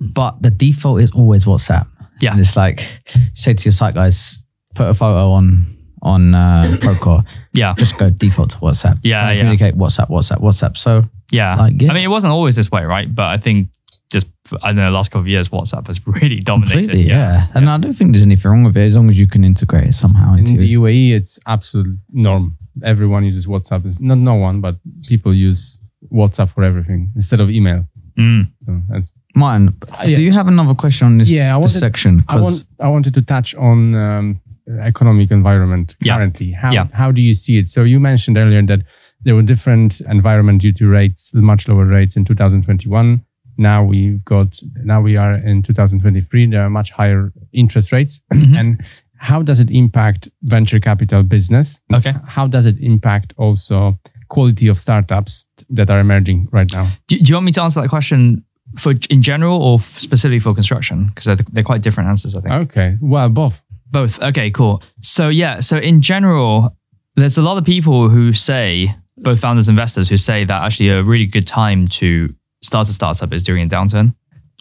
But 0.00 0.42
the 0.42 0.50
default 0.50 1.00
is 1.00 1.10
always 1.12 1.44
WhatsApp. 1.44 1.86
Yeah. 2.20 2.30
and 2.32 2.40
it's 2.40 2.56
like 2.56 2.86
say 3.34 3.52
to 3.54 3.64
your 3.64 3.72
site 3.72 3.94
guys, 3.94 4.44
put 4.76 4.86
a 4.88 4.94
photo 4.94 5.30
on 5.32 5.76
on 6.02 6.34
uh, 6.34 6.64
Procore, 6.80 7.24
Yeah. 7.52 7.74
just 7.76 7.98
go 7.98 8.10
default 8.10 8.50
to 8.50 8.56
WhatsApp. 8.58 8.98
Yeah, 9.02 9.28
And 9.28 9.36
yeah. 9.36 9.42
Communicate 9.42 9.74
WhatsApp, 9.76 10.08
WhatsApp, 10.08 10.40
WhatsApp. 10.40 10.76
So 10.76 11.04
Yeah. 11.30 11.56
Like, 11.56 11.80
yeah. 11.80 11.90
I 11.90 11.94
mean, 11.94 12.04
it 12.04 12.08
wasn't 12.08 12.32
always 12.32 12.56
this 12.56 12.70
way, 12.70 12.84
right? 12.84 13.12
But 13.14 13.26
I 13.26 13.38
think 13.38 13.68
just, 14.12 14.26
I 14.62 14.68
don't 14.68 14.76
know, 14.76 14.90
the 14.90 14.96
last 14.96 15.10
couple 15.10 15.22
of 15.22 15.28
years, 15.28 15.48
WhatsApp 15.50 15.86
has 15.86 16.06
really 16.06 16.40
dominated. 16.40 16.80
Completely, 16.88 17.08
yeah. 17.08 17.46
And 17.54 17.68
I 17.70 17.78
don't 17.78 17.94
think 17.94 18.12
there's 18.12 18.22
anything 18.24 18.50
wrong 18.50 18.64
with 18.64 18.76
it 18.76 18.84
as 18.86 18.96
long 18.96 19.08
as 19.10 19.18
you 19.18 19.26
can 19.26 19.42
integrate 19.44 19.88
it 19.88 19.94
somehow 19.94 20.32
In 20.34 20.40
into 20.40 20.58
the 20.58 20.74
UAE, 20.74 21.12
it's 21.14 21.38
absolute 21.46 21.98
norm. 22.12 22.56
Everyone 22.82 23.24
uses 23.24 23.46
WhatsApp. 23.46 23.84
It's 23.86 24.00
not 24.00 24.18
no 24.18 24.34
one, 24.34 24.60
but 24.60 24.76
people 25.08 25.32
use 25.34 25.78
WhatsApp 26.10 26.50
for 26.50 26.64
everything 26.64 27.10
instead 27.16 27.40
of 27.40 27.50
email. 27.50 27.86
Mm. 28.18 28.48
So 28.66 28.80
that's 28.90 29.14
mine. 29.34 29.74
yes. 30.04 30.16
Do 30.16 30.22
you 30.22 30.32
have 30.32 30.48
another 30.48 30.74
question 30.74 31.06
on 31.06 31.18
this, 31.18 31.30
Yeah, 31.30 31.56
I 31.56 31.60
this 31.60 31.72
wanted- 31.72 31.78
section? 31.78 32.24
I 32.28 32.36
want 32.40 32.64
I 32.80 32.88
wanted 32.88 33.14
to 33.14 33.22
touch 33.22 33.54
on 33.54 33.94
um, 33.94 34.40
economic 34.82 35.30
environment 35.30 35.96
Yeah. 36.02 36.16
currently. 36.16 36.52
How 36.52 36.72
Yeah. 36.72 36.86
how 36.92 37.10
do 37.12 37.22
you 37.22 37.34
see 37.34 37.58
it? 37.58 37.66
So 37.68 37.82
you 37.84 38.00
mentioned 38.00 38.38
earlier 38.38 38.62
that 38.62 38.82
there 39.24 39.34
were 39.34 39.42
different 39.42 40.00
environment 40.08 40.60
due 40.62 40.72
to 40.72 40.86
rates, 40.88 41.32
much 41.34 41.68
lower 41.68 41.86
rates 41.86 42.16
in 42.16 42.24
2021. 42.24 43.22
Now 43.58 43.84
we've 43.84 44.24
got 44.24 44.58
now 44.84 45.00
we 45.02 45.16
are 45.16 45.34
in 45.34 45.62
2023. 45.62 46.46
There 46.46 46.62
are 46.62 46.70
much 46.70 46.90
higher 46.90 47.32
interest 47.52 47.92
rates, 47.92 48.20
Mm-hmm. 48.34 48.56
and 48.56 48.84
how 49.16 49.42
does 49.42 49.60
it 49.60 49.70
impact 49.70 50.28
venture 50.42 50.80
capital 50.80 51.22
business? 51.22 51.78
Okay. 51.92 52.14
How 52.26 52.48
does 52.48 52.66
it 52.66 52.76
impact 52.80 53.34
also 53.36 53.98
quality 54.28 54.66
of 54.68 54.78
startups 54.78 55.44
that 55.70 55.90
are 55.90 56.00
emerging 56.00 56.48
right 56.50 56.70
now? 56.72 56.88
Do, 57.06 57.18
do 57.18 57.28
you 57.30 57.34
want 57.36 57.46
me 57.46 57.52
to 57.52 57.62
answer 57.62 57.80
that 57.82 57.88
question 57.88 58.42
for 58.78 58.94
in 59.10 59.22
general 59.22 59.62
or 59.62 59.80
specifically 59.80 60.40
for 60.40 60.54
construction? 60.54 61.08
Because 61.08 61.26
they're, 61.26 61.46
they're 61.52 61.62
quite 61.62 61.82
different 61.82 62.08
answers, 62.08 62.34
I 62.34 62.40
think. 62.40 62.52
Okay, 62.70 62.96
well, 63.00 63.28
both. 63.28 63.62
Both. 63.92 64.20
Okay, 64.22 64.50
cool. 64.50 64.82
So 65.02 65.28
yeah, 65.28 65.60
so 65.60 65.76
in 65.76 66.02
general, 66.02 66.76
there's 67.14 67.38
a 67.38 67.42
lot 67.42 67.58
of 67.58 67.64
people 67.64 68.08
who 68.08 68.32
say, 68.32 68.94
both 69.18 69.38
founders 69.38 69.68
and 69.68 69.74
investors, 69.78 70.08
who 70.08 70.16
say 70.16 70.44
that 70.44 70.62
actually 70.62 70.88
a 70.88 71.02
really 71.02 71.26
good 71.26 71.46
time 71.46 71.86
to 71.88 72.34
start 72.62 72.88
a 72.88 72.92
startup 72.92 73.32
is 73.32 73.42
during 73.42 73.66
a 73.66 73.68
downturn. 73.68 74.14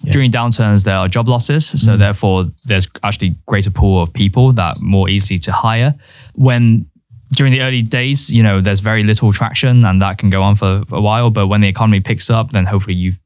During 0.09 0.31
downturns, 0.31 0.83
there 0.83 0.97
are 0.97 1.07
job 1.07 1.27
losses. 1.27 1.67
So 1.67 1.91
mm-hmm. 1.91 1.99
therefore, 1.99 2.45
there's 2.65 2.87
actually 3.03 3.35
greater 3.45 3.69
pool 3.69 4.01
of 4.01 4.11
people 4.11 4.51
that 4.53 4.77
are 4.77 4.79
more 4.81 5.09
easy 5.09 5.37
to 5.39 5.51
hire. 5.51 5.93
When 6.33 6.87
during 7.33 7.53
the 7.53 7.61
early 7.61 7.83
days, 7.83 8.29
you 8.31 8.41
know, 8.41 8.61
there's 8.61 8.79
very 8.79 9.03
little 9.03 9.31
traction 9.31 9.85
and 9.85 10.01
that 10.01 10.17
can 10.17 10.31
go 10.31 10.41
on 10.41 10.55
for 10.55 10.83
a 10.91 10.99
while. 10.99 11.29
But 11.29 11.47
when 11.47 11.61
the 11.61 11.67
economy 11.67 11.99
picks 11.99 12.31
up, 12.31 12.51
then 12.51 12.65
hopefully 12.65 12.95
you've 12.95 13.19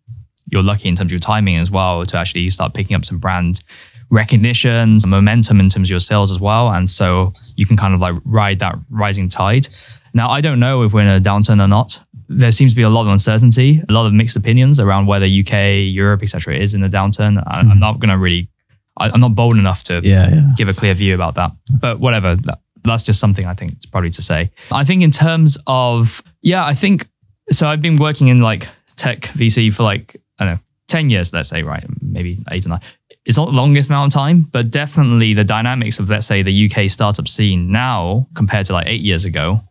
you're 0.51 0.61
lucky 0.61 0.87
in 0.87 0.95
terms 0.95 1.07
of 1.07 1.11
your 1.11 1.19
timing 1.19 1.57
as 1.57 1.71
well 1.71 2.05
to 2.05 2.17
actually 2.17 2.47
start 2.49 2.73
picking 2.73 2.95
up 2.95 3.03
some 3.03 3.17
brand 3.17 3.61
recognition, 4.09 4.99
momentum 5.07 5.59
in 5.59 5.69
terms 5.69 5.87
of 5.87 5.91
your 5.91 5.99
sales 5.99 6.31
as 6.31 6.39
well. 6.39 6.69
And 6.69 6.89
so 6.89 7.33
you 7.55 7.65
can 7.65 7.77
kind 7.77 7.93
of 7.93 7.99
like 7.99 8.15
ride 8.25 8.59
that 8.59 8.75
rising 8.89 9.29
tide. 9.29 9.67
Now, 10.13 10.29
I 10.29 10.41
don't 10.41 10.59
know 10.59 10.83
if 10.83 10.93
we're 10.93 11.01
in 11.01 11.07
a 11.07 11.19
downturn 11.19 11.61
or 11.61 11.67
not. 11.67 11.99
There 12.29 12.51
seems 12.51 12.71
to 12.71 12.75
be 12.75 12.83
a 12.83 12.89
lot 12.89 13.01
of 13.01 13.09
uncertainty, 13.09 13.83
a 13.87 13.91
lot 13.91 14.05
of 14.05 14.13
mixed 14.13 14.35
opinions 14.35 14.79
around 14.79 15.05
whether 15.07 15.25
UK, 15.25 15.93
Europe, 15.93 16.23
etc., 16.23 16.57
is 16.57 16.73
in 16.73 16.83
a 16.83 16.89
downturn. 16.89 17.43
I, 17.45 17.59
I'm 17.59 17.71
hmm. 17.71 17.79
not 17.79 17.99
going 17.99 18.09
to 18.09 18.17
really, 18.17 18.49
I, 18.97 19.09
I'm 19.09 19.19
not 19.19 19.35
bold 19.35 19.57
enough 19.57 19.83
to 19.83 20.01
Yeah, 20.03 20.29
yeah. 20.29 20.49
give 20.55 20.69
a 20.69 20.73
clear 20.73 20.93
view 20.93 21.13
about 21.13 21.35
that. 21.35 21.51
But 21.69 21.99
whatever, 21.99 22.35
that, 22.35 22.59
that's 22.83 23.03
just 23.03 23.19
something 23.19 23.45
I 23.45 23.53
think 23.53 23.73
it's 23.73 23.85
probably 23.85 24.09
to 24.11 24.21
say. 24.21 24.51
I 24.71 24.85
think 24.85 25.03
in 25.03 25.11
terms 25.11 25.57
of, 25.67 26.23
yeah, 26.41 26.65
I 26.65 26.73
think, 26.73 27.07
so 27.51 27.67
I've 27.67 27.81
been 27.81 27.97
working 27.97 28.29
in 28.29 28.37
like 28.37 28.67
tech 28.95 29.23
VC 29.23 29.73
for 29.73 29.83
like, 29.83 30.15
I 30.39 30.45
don't 30.45 30.53
know, 30.55 30.59
10 30.87 31.09
years, 31.09 31.33
let's 31.33 31.49
say, 31.49 31.63
right? 31.63 31.83
Maybe 32.01 32.43
eight 32.51 32.65
or 32.65 32.69
nine. 32.69 32.81
It's 33.25 33.37
not 33.37 33.45
the 33.45 33.51
longest 33.57 33.89
amount 33.89 34.13
of 34.13 34.19
time, 34.19 34.41
but 34.51 34.69
definitely 34.69 35.33
the 35.33 35.43
dynamics 35.43 35.99
of, 35.99 36.09
let's 36.09 36.27
say, 36.27 36.43
the 36.43 36.69
UK 36.71 36.89
startup 36.89 37.27
scene 37.27 37.71
now 37.71 38.27
compared 38.35 38.67
to 38.67 38.73
like 38.73 38.87
eight 38.87 39.01
years 39.01 39.25
ago. 39.25 39.61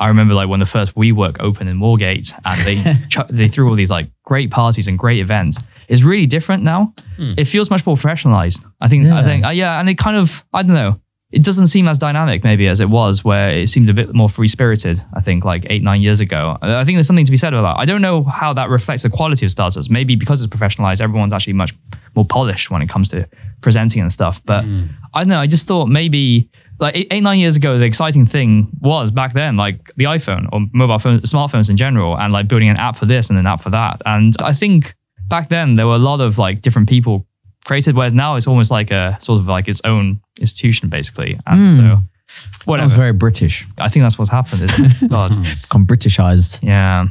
I 0.00 0.08
remember 0.08 0.34
like 0.34 0.48
when 0.48 0.58
the 0.58 0.66
first 0.66 0.96
WeWork 0.96 1.36
opened 1.38 1.70
in 1.70 1.78
Moorgate 1.78 2.34
and 2.44 2.60
they 2.66 3.06
ch- 3.08 3.28
they 3.30 3.46
threw 3.46 3.68
all 3.68 3.76
these 3.76 3.90
like 3.90 4.10
great 4.24 4.50
parties 4.50 4.88
and 4.88 4.98
great 4.98 5.20
events. 5.20 5.60
It's 5.86 6.02
really 6.02 6.26
different 6.26 6.64
now. 6.64 6.92
It 7.38 7.44
feels 7.44 7.70
much 7.70 7.86
more 7.86 7.96
professionalized. 7.96 8.64
I 8.80 8.88
think. 8.88 9.06
I 9.06 9.22
think. 9.22 9.44
Uh, 9.44 9.50
yeah, 9.50 9.78
and 9.78 9.88
it 9.88 9.96
kind 9.96 10.16
of. 10.16 10.44
I 10.52 10.62
don't 10.62 10.74
know. 10.74 11.00
It 11.34 11.42
doesn't 11.42 11.66
seem 11.66 11.88
as 11.88 11.98
dynamic 11.98 12.44
maybe 12.44 12.68
as 12.68 12.80
it 12.80 12.88
was 12.88 13.24
where 13.24 13.50
it 13.50 13.68
seemed 13.68 13.88
a 13.88 13.94
bit 13.94 14.14
more 14.14 14.28
free 14.28 14.48
spirited. 14.48 15.02
I 15.14 15.20
think 15.20 15.44
like 15.44 15.66
eight 15.68 15.82
nine 15.82 16.00
years 16.00 16.20
ago. 16.20 16.56
I 16.62 16.84
think 16.84 16.96
there's 16.96 17.06
something 17.06 17.24
to 17.24 17.30
be 17.30 17.36
said 17.36 17.52
about 17.52 17.74
that. 17.74 17.80
I 17.80 17.84
don't 17.84 18.02
know 18.02 18.22
how 18.22 18.52
that 18.54 18.68
reflects 18.68 19.02
the 19.02 19.10
quality 19.10 19.44
of 19.44 19.52
startups. 19.52 19.90
Maybe 19.90 20.14
because 20.14 20.42
it's 20.42 20.54
professionalized, 20.54 21.00
everyone's 21.00 21.32
actually 21.32 21.54
much 21.54 21.74
more 22.14 22.24
polished 22.24 22.70
when 22.70 22.82
it 22.82 22.88
comes 22.88 23.08
to 23.08 23.28
presenting 23.62 24.00
and 24.02 24.12
stuff. 24.12 24.40
But 24.44 24.64
hmm. 24.64 24.86
I 25.12 25.20
don't 25.20 25.28
know. 25.28 25.40
I 25.40 25.46
just 25.46 25.66
thought 25.66 25.88
maybe 25.88 26.50
like 26.78 26.96
eight, 26.96 27.08
eight, 27.10 27.20
nine 27.22 27.38
years 27.38 27.56
ago, 27.56 27.78
the 27.78 27.84
exciting 27.84 28.26
thing 28.26 28.68
was 28.80 29.10
back 29.10 29.32
then, 29.32 29.56
like 29.56 29.92
the 29.96 30.04
iPhone 30.04 30.48
or 30.52 30.66
mobile 30.72 30.98
phone, 30.98 31.20
smartphones 31.20 31.70
in 31.70 31.76
general, 31.76 32.18
and 32.18 32.32
like 32.32 32.48
building 32.48 32.68
an 32.68 32.76
app 32.76 32.96
for 32.96 33.06
this 33.06 33.30
and 33.30 33.38
an 33.38 33.46
app 33.46 33.62
for 33.62 33.70
that. 33.70 34.00
And 34.06 34.34
I 34.40 34.52
think 34.52 34.94
back 35.28 35.48
then 35.48 35.76
there 35.76 35.86
were 35.86 35.94
a 35.94 35.98
lot 35.98 36.20
of 36.20 36.38
like 36.38 36.60
different 36.60 36.88
people 36.88 37.26
created, 37.64 37.94
whereas 37.96 38.12
now 38.14 38.36
it's 38.36 38.46
almost 38.46 38.70
like 38.70 38.90
a 38.90 39.16
sort 39.20 39.40
of 39.40 39.46
like 39.48 39.68
its 39.68 39.80
own 39.84 40.20
institution, 40.38 40.88
basically. 40.88 41.38
And 41.46 41.68
Mm. 41.68 41.76
so, 41.76 41.82
Sounds 42.26 42.66
whatever. 42.66 42.94
very 42.96 43.12
British. 43.12 43.66
I 43.78 43.88
think 43.88 44.02
that's 44.02 44.18
what's 44.18 44.30
happened, 44.30 44.62
isn't 44.62 44.84
it? 45.02 45.08
God. 45.10 45.30
Become 45.62 45.86
Britishized. 45.86 46.62
Yeah. 46.62 47.06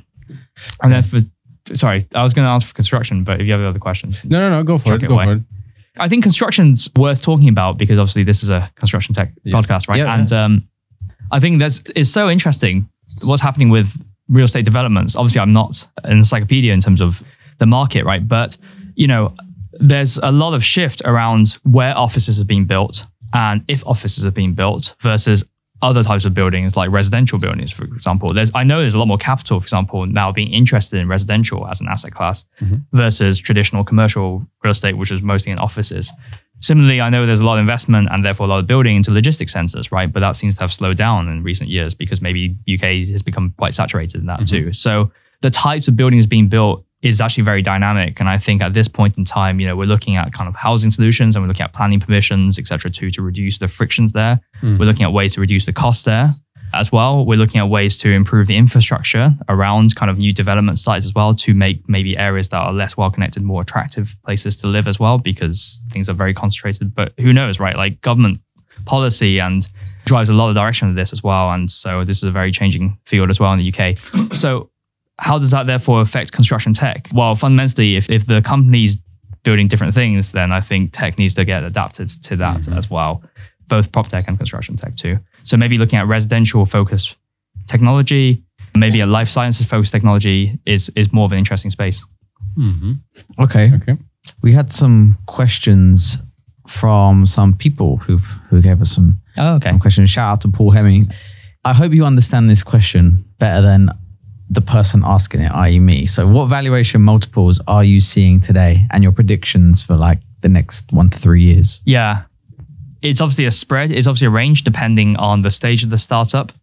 And 0.82 0.92
then 0.94 1.04
for, 1.04 1.20
sorry, 1.76 2.08
I 2.16 2.24
was 2.24 2.34
going 2.34 2.46
to 2.46 2.50
ask 2.50 2.66
for 2.68 2.74
construction, 2.74 3.24
but 3.24 3.40
if 3.42 3.48
you 3.48 3.54
have 3.54 3.62
other 3.62 3.80
questions. 3.80 4.26
No, 4.26 4.40
no, 4.42 4.50
no. 4.50 4.64
Go 4.64 4.78
for 4.78 4.94
it. 4.96 5.04
it 5.04 5.08
Go 5.08 5.14
away. 5.16 5.26
for 5.26 5.32
it. 5.34 5.42
I 6.00 6.10
think 6.10 6.24
construction's 6.24 6.90
worth 6.96 7.22
talking 7.22 7.48
about 7.50 7.78
because 7.78 8.00
obviously 8.00 8.24
this 8.24 8.42
is 8.44 8.50
a 8.50 8.70
construction 8.76 9.14
tech 9.14 9.32
Yeah. 9.44 9.56
podcast, 9.56 9.88
right? 9.88 10.00
Yeah, 10.00 10.16
and 10.16 10.32
um, 10.34 10.68
I 11.32 11.40
think 11.40 11.60
that's 11.60 11.84
it's 11.96 12.10
so 12.10 12.30
interesting 12.30 12.90
what's 13.22 13.44
happening 13.44 13.70
with 13.70 13.94
real 14.28 14.46
estate 14.46 14.66
developments. 14.66 15.16
Obviously, 15.16 15.42
I'm 15.42 15.52
not 15.52 15.88
an 16.04 16.18
encyclopedia 16.18 16.74
in 16.74 16.80
terms 16.82 17.00
of 17.00 17.22
the 17.60 17.68
market, 17.68 18.06
right? 18.06 18.28
But 18.28 18.58
you 18.96 19.06
know, 19.08 19.36
there's 19.80 20.18
a 20.18 20.32
lot 20.32 20.54
of 20.54 20.64
shift 20.64 21.02
around 21.06 21.58
where 21.64 21.98
offices 21.98 22.40
are 22.40 22.46
being 22.46 22.66
built 22.66 23.06
and 23.34 23.64
if 23.68 23.86
offices 23.88 24.26
are 24.26 24.32
being 24.32 24.54
built 24.54 24.96
versus 25.00 25.44
other 25.84 26.02
types 26.02 26.24
of 26.24 26.34
buildings 26.34 26.78
like 26.78 26.90
residential 26.90 27.38
buildings, 27.38 27.72
for 27.72 27.84
example. 27.84 28.34
There's 28.34 28.52
I 28.56 28.64
know 28.64 28.80
there's 28.80 28.94
a 28.94 29.00
lot 29.00 29.08
more 29.08 29.18
capital, 29.18 29.60
for 29.60 29.66
example, 29.66 30.06
now 30.06 30.32
being 30.32 30.52
interested 30.54 31.00
in 31.00 31.10
residential 31.10 31.68
as 31.68 31.82
an 31.82 31.88
asset 31.90 32.14
class 32.14 32.46
mm-hmm. 32.62 32.78
versus 32.94 33.38
traditional 33.38 33.84
commercial 33.84 34.48
real 34.64 34.72
estate, 34.72 34.98
which 34.98 35.12
was 35.12 35.22
mostly 35.22 35.52
in 35.52 35.60
offices. 35.60 36.12
Similarly, 36.62 37.02
I 37.02 37.10
know 37.10 37.26
there's 37.26 37.42
a 37.42 37.46
lot 37.46 37.56
of 37.56 37.60
investment 37.60 38.08
and 38.10 38.24
therefore 38.24 38.46
a 38.46 38.50
lot 38.50 38.60
of 38.60 38.68
building 38.68 38.96
into 38.96 39.12
logistics 39.12 39.52
centers, 39.52 39.92
right? 39.92 40.12
But 40.12 40.22
that 40.22 40.38
seems 40.38 40.56
to 40.56 40.62
have 40.62 40.72
slowed 40.72 40.96
down 40.96 41.28
in 41.28 41.44
recent 41.44 41.70
years 41.70 41.94
because 41.94 42.22
maybe 42.22 42.56
UK 42.74 43.06
has 43.12 43.22
become 43.22 43.54
quite 43.58 43.74
saturated 43.74 44.22
in 44.22 44.28
that 44.28 44.40
mm-hmm. 44.40 44.68
too. 44.68 44.74
So 44.74 45.12
the 45.42 45.50
types 45.50 45.90
of 45.90 45.98
buildings 45.98 46.26
being 46.26 46.48
built 46.48 46.86
is 47.04 47.20
actually 47.20 47.44
very 47.44 47.62
dynamic. 47.62 48.20
And 48.20 48.30
I 48.30 48.38
think 48.38 48.62
at 48.62 48.74
this 48.74 48.88
point 48.88 49.18
in 49.18 49.26
time, 49.26 49.60
you 49.60 49.68
know, 49.68 49.76
we're 49.76 49.86
looking 49.86 50.16
at 50.16 50.32
kind 50.32 50.48
of 50.48 50.56
housing 50.56 50.90
solutions 50.90 51.36
and 51.36 51.44
we're 51.44 51.50
looking 51.50 51.66
at 51.66 51.74
planning 51.74 52.00
permissions, 52.00 52.58
et 52.58 52.66
cetera, 52.66 52.90
too, 52.90 53.12
to 53.12 53.22
reduce 53.22 53.60
the 53.60 53.68
frictions 53.68 54.14
there. 54.14 54.40
Hmm. 54.62 54.78
We're 54.78 54.86
looking 54.86 55.04
at 55.04 55.12
ways 55.12 55.34
to 55.34 55.42
reduce 55.42 55.66
the 55.66 55.74
cost 55.74 56.06
there 56.06 56.32
as 56.74 56.92
well. 56.92 57.26
We're 57.26 57.38
looking 57.38 57.60
at 57.60 57.66
ways 57.66 57.98
to 58.00 58.10
improve 58.10 58.48
the 58.48 58.56
infrastructure 58.56 59.36
around 59.50 59.96
kind 59.96 60.10
of 60.10 60.18
new 60.18 60.34
development 60.34 60.80
sites 60.80 61.06
as 61.06 61.14
well 61.14 61.36
to 61.36 61.54
make 61.54 61.88
maybe 61.90 62.18
areas 62.18 62.50
that 62.50 62.58
are 62.58 62.74
less 62.74 62.96
well 62.96 63.12
connected 63.12 63.44
more 63.44 63.62
attractive 63.62 64.16
places 64.26 64.56
to 64.58 64.68
live 64.68 64.88
as 64.88 64.98
well 64.98 65.18
because 65.18 65.86
things 65.92 66.10
are 66.10 66.14
very 66.14 66.34
concentrated. 66.34 66.96
But 66.96 67.14
who 67.20 67.34
knows, 67.34 67.60
right? 67.60 67.76
Like 67.76 68.00
government 68.02 68.40
policy 68.86 69.40
and 69.40 69.68
drives 70.06 70.30
a 70.30 70.34
lot 70.34 70.50
of 70.50 70.56
direction 70.56 70.90
of 70.90 70.96
this 70.96 71.12
as 71.12 71.22
well. 71.22 71.52
And 71.52 71.70
so 71.70 72.06
this 72.06 72.18
is 72.18 72.24
a 72.24 72.32
very 72.32 72.52
changing 72.52 72.98
field 73.06 73.30
as 73.30 73.40
well 73.40 73.54
in 73.54 73.60
the 73.60 73.74
UK. 73.74 73.98
So 74.34 74.70
how 75.20 75.38
does 75.40 75.52
that 75.52 75.68
therefore 75.68 76.02
affect 76.02 76.32
construction 76.32 76.74
tech? 76.74 77.08
Well, 77.14 77.36
fundamentally, 77.36 77.96
if, 77.96 78.10
if 78.10 78.26
the 78.26 78.42
company's 78.42 78.98
building 79.44 79.68
different 79.68 79.94
things, 79.94 80.32
then 80.32 80.52
I 80.52 80.62
think 80.62 80.92
tech 80.94 81.18
needs 81.20 81.34
to 81.36 81.46
get 81.46 81.64
adapted 81.64 82.10
to 82.24 82.36
that 82.38 82.68
as 82.70 82.90
well, 82.90 83.22
both 83.68 83.92
prop 83.92 84.08
tech 84.08 84.28
and 84.28 84.38
construction 84.38 84.76
tech 84.78 84.96
too. 84.96 85.20
So 85.44 85.58
maybe 85.58 85.78
looking 85.78 86.00
at 86.00 86.08
residential 86.08 86.66
focused 86.66 87.18
technology, 87.68 88.44
maybe 88.76 89.02
a 89.02 89.06
life 89.06 89.30
sciences 89.30 89.68
focused 89.68 89.92
technology 89.92 90.60
is 90.66 90.90
is 90.96 91.12
more 91.14 91.26
of 91.26 91.32
an 91.32 91.38
interesting 91.38 91.72
space. 91.72 92.04
hmm 92.56 92.94
Okay. 93.40 93.72
Okay. 93.76 93.98
We 94.42 94.54
had 94.54 94.72
some 94.72 95.18
questions 95.26 96.18
from 96.68 97.26
some 97.28 97.54
people 97.56 97.98
who 97.98 98.18
who 98.50 98.62
gave 98.62 98.82
us 98.82 98.92
some, 98.96 99.20
Oh, 99.38 99.56
okay. 99.56 99.70
some 99.70 99.80
questions. 99.80 100.10
Shout 100.10 100.32
out 100.32 100.42
to 100.42 100.48
Paul 100.48 100.72
Hemming. 100.72 101.10
I 101.66 101.74
hope 101.74 101.94
you 101.94 102.06
understand 102.06 102.50
this 102.50 102.64
question 102.64 103.26
better 103.40 103.62
than 103.62 103.90
the 104.54 104.62
person 104.62 105.04
asking 105.06 105.42
it, 105.42 105.52
i.e., 105.52 105.80
me. 105.80 106.06
So, 106.06 106.28
what 106.28 106.48
valuation 106.48 107.02
multiples 107.02 107.60
are 107.68 107.84
you 107.84 108.00
seeing 108.00 108.40
today, 108.40 108.86
and 108.92 109.04
your 109.04 109.12
predictions 109.12 109.84
for 109.84 109.96
like 109.96 110.20
the 110.42 110.50
next 110.50 110.92
one 110.92 111.10
to 111.10 111.18
three 111.18 111.44
years? 111.44 111.82
Yeah. 111.86 112.24
It's 113.02 113.20
obviously 113.20 113.46
a 113.46 113.52
spread. 113.52 113.92
It's 113.92 114.08
obviously 114.08 114.28
a 114.28 114.32
range 114.32 114.64
depending 114.64 115.18
on 115.18 115.42
the 115.42 115.52
stage 115.52 115.84
of 115.84 115.90
the 115.90 115.98
startup. 115.98 116.54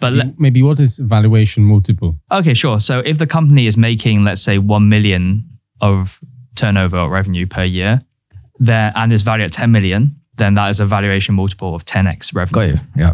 But 0.00 0.14
let, 0.14 0.40
Maybe 0.40 0.62
what 0.62 0.80
is 0.80 0.98
valuation 0.98 1.64
multiple? 1.64 2.16
Okay, 2.32 2.54
sure. 2.54 2.80
So 2.80 3.00
if 3.00 3.18
the 3.18 3.26
company 3.26 3.66
is 3.66 3.76
making, 3.76 4.24
let's 4.24 4.42
say, 4.42 4.58
1 4.58 4.88
million 4.88 5.48
of 5.80 6.20
turnover 6.56 6.98
or 6.98 7.08
revenue 7.08 7.46
per 7.46 7.64
year, 7.64 8.02
then 8.58 8.92
and 8.96 9.12
is 9.12 9.22
valued 9.22 9.46
at 9.46 9.52
10 9.52 9.70
million, 9.70 10.16
then 10.36 10.54
that 10.54 10.70
is 10.70 10.80
a 10.80 10.86
valuation 10.86 11.34
multiple 11.34 11.74
of 11.74 11.84
10x 11.84 12.34
revenue. 12.34 12.74
Got 12.74 12.80
you. 12.80 12.86
Yeah. 12.96 13.12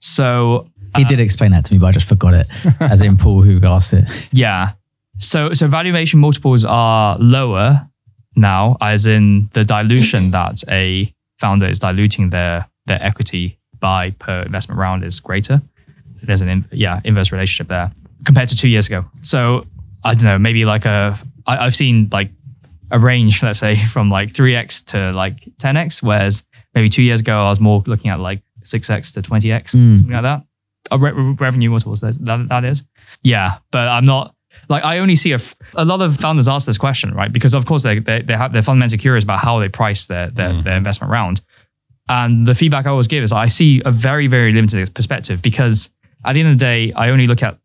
So 0.00 0.68
He 0.96 1.04
did 1.04 1.20
explain 1.20 1.52
that 1.52 1.64
to 1.66 1.72
me, 1.72 1.78
but 1.78 1.86
I 1.86 1.92
just 1.92 2.08
forgot 2.08 2.34
it. 2.34 2.46
As 2.80 3.02
in 3.02 3.16
Paul 3.16 3.42
who 3.42 3.60
asked 3.66 3.92
it. 3.94 4.04
yeah. 4.32 4.72
So 5.18 5.52
so 5.52 5.68
valuation 5.68 6.20
multiples 6.20 6.64
are 6.64 7.16
lower 7.18 7.88
now, 8.36 8.76
as 8.80 9.06
in 9.06 9.48
the 9.52 9.64
dilution 9.64 10.30
that 10.38 10.62
a 10.68 11.12
founder 11.38 11.66
is 11.66 11.78
diluting 11.78 12.30
their 12.30 12.66
their 12.86 13.02
equity 13.02 13.58
by 13.80 14.10
per 14.10 14.42
investment 14.42 14.78
round 14.78 15.04
is 15.04 15.20
greater. 15.20 15.60
There's 16.22 16.40
an 16.40 16.48
in, 16.48 16.64
yeah 16.72 17.00
inverse 17.04 17.32
relationship 17.32 17.68
there 17.68 17.92
compared 18.24 18.48
to 18.50 18.56
two 18.56 18.68
years 18.68 18.86
ago. 18.86 19.04
So 19.22 19.66
I 20.04 20.14
don't 20.14 20.24
know, 20.24 20.38
maybe 20.38 20.64
like 20.64 20.84
a 20.84 21.18
I, 21.46 21.58
I've 21.66 21.74
seen 21.74 22.08
like 22.12 22.30
a 22.90 22.98
range, 22.98 23.42
let's 23.42 23.58
say, 23.58 23.76
from 23.92 24.10
like 24.10 24.32
three 24.34 24.54
x 24.56 24.82
to 24.82 25.12
like 25.12 25.48
ten 25.58 25.76
x, 25.76 26.02
whereas 26.02 26.44
maybe 26.74 26.88
two 26.88 27.02
years 27.02 27.20
ago 27.20 27.44
I 27.46 27.48
was 27.48 27.60
more 27.60 27.82
looking 27.86 28.10
at 28.10 28.20
like 28.20 28.42
six 28.62 28.88
x 28.90 29.12
to 29.12 29.22
twenty 29.22 29.50
x, 29.52 29.74
Mm. 29.74 29.98
something 29.98 30.12
like 30.12 30.22
that. 30.22 30.42
A 30.90 30.98
re- 30.98 31.12
re- 31.12 31.36
revenue 31.38 31.70
multiples 31.70 32.00
that, 32.00 32.18
that 32.24 32.48
that 32.48 32.64
is. 32.64 32.82
Yeah, 33.22 33.58
but 33.70 33.88
I'm 33.88 34.04
not 34.04 34.34
like 34.68 34.84
I 34.84 34.98
only 34.98 35.16
see 35.16 35.32
a, 35.32 35.36
f- 35.36 35.54
a 35.74 35.84
lot 35.84 36.00
of 36.00 36.16
founders 36.16 36.48
ask 36.48 36.66
this 36.66 36.78
question, 36.78 37.14
right? 37.14 37.32
Because 37.32 37.54
of 37.54 37.66
course 37.66 37.82
they 37.82 37.98
they, 37.98 38.22
they 38.22 38.36
have 38.36 38.52
they're 38.52 38.62
fundamentally 38.62 38.98
curious 38.98 39.24
about 39.24 39.40
how 39.40 39.58
they 39.58 39.68
price 39.68 40.06
their 40.06 40.30
their, 40.30 40.50
mm. 40.50 40.64
their 40.64 40.76
investment 40.76 41.10
round, 41.10 41.40
and 42.08 42.46
the 42.46 42.54
feedback 42.54 42.86
I 42.86 42.90
always 42.90 43.08
give 43.08 43.22
is 43.22 43.32
I 43.32 43.48
see 43.48 43.82
a 43.84 43.90
very 43.90 44.26
very 44.26 44.52
limited 44.52 44.94
perspective 44.94 45.40
because 45.42 45.90
at 46.24 46.34
the 46.34 46.40
end 46.40 46.50
of 46.50 46.58
the 46.58 46.64
day 46.64 46.92
I 46.92 47.10
only 47.10 47.26
look 47.26 47.42
at 47.42 47.58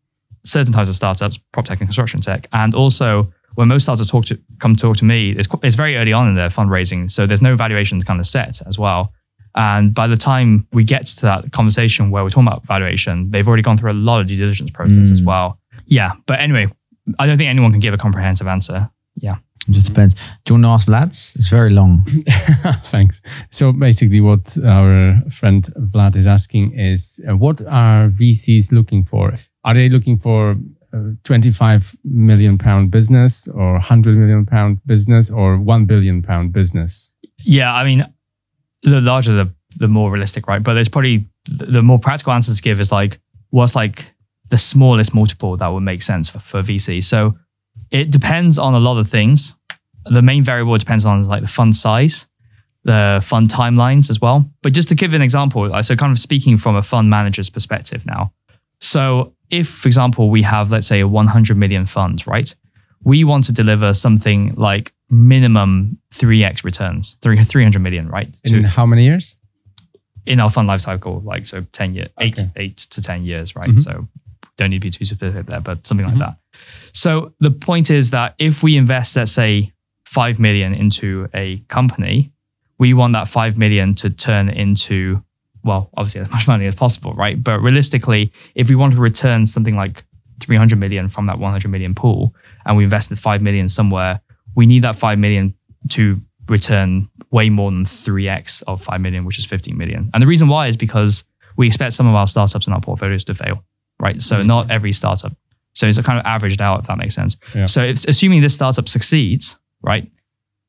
certain 0.44 0.72
types 0.72 0.88
of 0.88 0.94
startups, 0.94 1.38
prop 1.52 1.66
tech 1.66 1.80
and 1.80 1.88
construction 1.88 2.20
tech, 2.20 2.48
and 2.52 2.74
also 2.74 3.32
when 3.54 3.68
most 3.68 3.82
startups 3.84 4.10
talk 4.10 4.24
to 4.26 4.38
come 4.60 4.76
talk 4.76 4.96
to 4.98 5.04
me, 5.04 5.32
it's 5.32 5.48
it's 5.62 5.76
very 5.76 5.96
early 5.96 6.12
on 6.12 6.28
in 6.28 6.34
their 6.34 6.48
fundraising, 6.48 7.10
so 7.10 7.26
there's 7.26 7.42
no 7.42 7.56
valuations 7.56 8.04
kind 8.04 8.20
of 8.20 8.26
set 8.26 8.62
as 8.66 8.78
well. 8.78 9.12
And 9.54 9.94
by 9.94 10.06
the 10.06 10.16
time 10.16 10.66
we 10.72 10.84
get 10.84 11.06
to 11.06 11.22
that 11.22 11.52
conversation 11.52 12.10
where 12.10 12.22
we're 12.24 12.30
talking 12.30 12.46
about 12.46 12.64
valuation, 12.66 13.30
they've 13.30 13.46
already 13.46 13.62
gone 13.62 13.76
through 13.76 13.92
a 13.92 13.94
lot 14.08 14.20
of 14.20 14.26
due 14.28 14.36
diligence 14.36 14.70
process 14.70 15.10
as 15.10 15.20
Mm. 15.22 15.26
well. 15.26 15.58
Yeah. 15.86 16.12
But 16.26 16.40
anyway, 16.40 16.66
I 17.18 17.26
don't 17.26 17.38
think 17.38 17.48
anyone 17.48 17.70
can 17.72 17.80
give 17.80 17.94
a 17.94 17.98
comprehensive 17.98 18.46
answer. 18.46 18.88
Yeah. 19.16 19.36
It 19.66 19.72
just 19.72 19.88
depends. 19.88 20.14
Do 20.44 20.54
you 20.54 20.60
want 20.62 20.64
to 20.64 20.68
ask 20.68 20.88
Vlad? 20.88 21.36
It's 21.36 21.48
very 21.48 21.70
long. 21.70 22.06
Thanks. 22.84 23.20
So 23.50 23.72
basically, 23.72 24.20
what 24.20 24.56
our 24.64 25.20
friend 25.30 25.64
Vlad 25.92 26.16
is 26.16 26.26
asking 26.26 26.72
is, 26.72 27.20
uh, 27.28 27.36
what 27.36 27.60
are 27.66 28.08
VCs 28.08 28.72
looking 28.72 29.04
for? 29.04 29.34
Are 29.64 29.74
they 29.74 29.88
looking 29.90 30.18
for 30.18 30.56
a 30.94 31.12
25 31.24 31.94
million 32.04 32.56
pound 32.56 32.90
business 32.90 33.46
or 33.48 33.72
100 33.74 34.16
million 34.16 34.46
pound 34.46 34.78
business 34.86 35.30
or 35.30 35.58
1 35.58 35.84
billion 35.84 36.22
pound 36.22 36.52
business? 36.54 37.10
Yeah, 37.38 37.72
I 37.74 37.84
mean, 37.84 38.06
the 38.82 39.00
larger 39.00 39.32
the 39.32 39.52
the 39.76 39.88
more 39.88 40.10
realistic, 40.10 40.46
right? 40.46 40.62
But 40.62 40.74
there's 40.74 40.88
probably 40.88 41.26
the 41.46 41.82
more 41.82 41.98
practical 41.98 42.32
answers 42.32 42.56
to 42.56 42.62
give 42.62 42.80
is 42.80 42.90
like 42.90 43.20
what's 43.50 43.74
like 43.74 44.12
the 44.48 44.58
smallest 44.58 45.14
multiple 45.14 45.56
that 45.56 45.68
would 45.68 45.82
make 45.82 46.02
sense 46.02 46.28
for, 46.28 46.38
for 46.40 46.62
VC. 46.62 47.02
So 47.04 47.36
it 47.90 48.10
depends 48.10 48.58
on 48.58 48.74
a 48.74 48.78
lot 48.78 48.98
of 48.98 49.08
things. 49.08 49.56
The 50.06 50.22
main 50.22 50.42
variable 50.42 50.76
depends 50.78 51.04
on 51.04 51.22
like 51.22 51.42
the 51.42 51.48
fund 51.48 51.76
size, 51.76 52.26
the 52.84 53.20
fund 53.22 53.50
timelines 53.50 54.08
as 54.10 54.20
well. 54.20 54.50
But 54.62 54.72
just 54.72 54.88
to 54.88 54.94
give 54.94 55.12
an 55.12 55.22
example, 55.22 55.70
so 55.82 55.96
kind 55.96 56.12
of 56.12 56.18
speaking 56.18 56.56
from 56.56 56.76
a 56.76 56.82
fund 56.82 57.10
manager's 57.10 57.50
perspective 57.50 58.06
now. 58.06 58.32
So 58.80 59.34
if, 59.50 59.68
for 59.68 59.88
example, 59.88 60.30
we 60.30 60.42
have 60.42 60.70
let's 60.70 60.86
say 60.86 61.00
a 61.00 61.08
100 61.08 61.56
million 61.56 61.86
fund, 61.86 62.26
right? 62.26 62.54
We 63.04 63.24
want 63.24 63.44
to 63.44 63.52
deliver 63.52 63.94
something 63.94 64.54
like 64.56 64.92
minimum 65.10 65.98
3x 66.12 66.64
returns, 66.64 67.16
three- 67.22 67.42
300 67.42 67.80
million, 67.80 68.08
right? 68.08 68.34
In 68.44 68.62
To- 68.62 68.68
how 68.68 68.86
many 68.86 69.04
years? 69.04 69.36
in 70.26 70.40
our 70.40 70.50
fund 70.50 70.68
life 70.68 70.80
cycle, 70.82 71.22
like 71.24 71.46
so 71.46 71.64
10 71.72 71.94
years, 71.94 72.08
eight, 72.20 72.38
Okay. 72.38 72.50
eight 72.56 72.76
to 72.76 73.00
10 73.00 73.24
years, 73.24 73.56
right? 73.56 73.70
Mhm. 73.70 73.80
So 73.82 74.08
don't 74.58 74.68
need 74.68 74.82
to 74.82 74.86
be 74.86 74.90
too 74.90 75.06
specific 75.06 75.46
there, 75.46 75.60
but 75.60 75.86
something 75.86 76.04
like 76.06 76.16
Mhm. 76.16 76.18
that. 76.18 76.36
So 76.92 77.32
the 77.40 77.50
point 77.50 77.90
is 77.90 78.10
that 78.10 78.34
if 78.38 78.62
we 78.62 78.76
invest, 78.76 79.16
let's 79.16 79.32
say 79.32 79.72
5 80.04 80.38
million 80.38 80.74
into 80.74 81.28
a 81.32 81.56
company, 81.68 82.30
we 82.78 82.92
want 82.92 83.14
that 83.14 83.26
5 83.28 83.56
million 83.56 83.94
to 83.94 84.10
turn 84.10 84.50
into, 84.50 85.22
well, 85.64 85.88
obviously 85.96 86.20
as 86.20 86.30
much 86.30 86.46
money 86.46 86.66
as 86.66 86.74
possible, 86.74 87.14
right? 87.14 87.42
But 87.42 87.60
realistically, 87.62 88.30
if 88.54 88.68
we 88.68 88.74
want 88.74 88.92
to 88.94 89.00
return 89.00 89.46
something 89.46 89.76
like 89.76 90.04
300 90.40 90.78
million 90.78 91.08
from 91.08 91.24
that 91.26 91.38
100 91.38 91.70
million 91.70 91.94
pool 91.94 92.34
and 92.68 92.76
we 92.76 92.84
invested 92.84 93.18
5 93.18 93.42
million 93.42 93.68
somewhere, 93.68 94.20
we 94.54 94.66
need 94.66 94.82
that 94.82 94.94
5 94.94 95.18
million 95.18 95.54
to 95.90 96.20
return 96.48 97.08
way 97.30 97.50
more 97.50 97.70
than 97.70 97.84
3x 97.84 98.62
of 98.66 98.82
5 98.82 99.00
million, 99.00 99.24
which 99.24 99.38
is 99.38 99.44
15 99.44 99.76
million. 99.76 100.10
And 100.14 100.22
the 100.22 100.26
reason 100.26 100.48
why 100.48 100.68
is 100.68 100.76
because 100.76 101.24
we 101.56 101.66
expect 101.66 101.94
some 101.94 102.06
of 102.06 102.14
our 102.14 102.26
startups 102.26 102.66
in 102.66 102.72
our 102.72 102.80
portfolios 102.80 103.24
to 103.24 103.34
fail, 103.34 103.64
right? 103.98 104.22
So 104.22 104.42
not 104.42 104.70
every 104.70 104.92
startup. 104.92 105.32
So 105.74 105.86
it's 105.86 106.00
kind 106.00 106.18
of 106.18 106.26
averaged 106.26 106.60
out, 106.60 106.80
if 106.80 106.86
that 106.86 106.98
makes 106.98 107.14
sense. 107.14 107.36
Yeah. 107.54 107.66
So 107.66 107.82
it's 107.82 108.04
assuming 108.04 108.42
this 108.42 108.54
startup 108.54 108.88
succeeds, 108.88 109.58
right? 109.82 110.10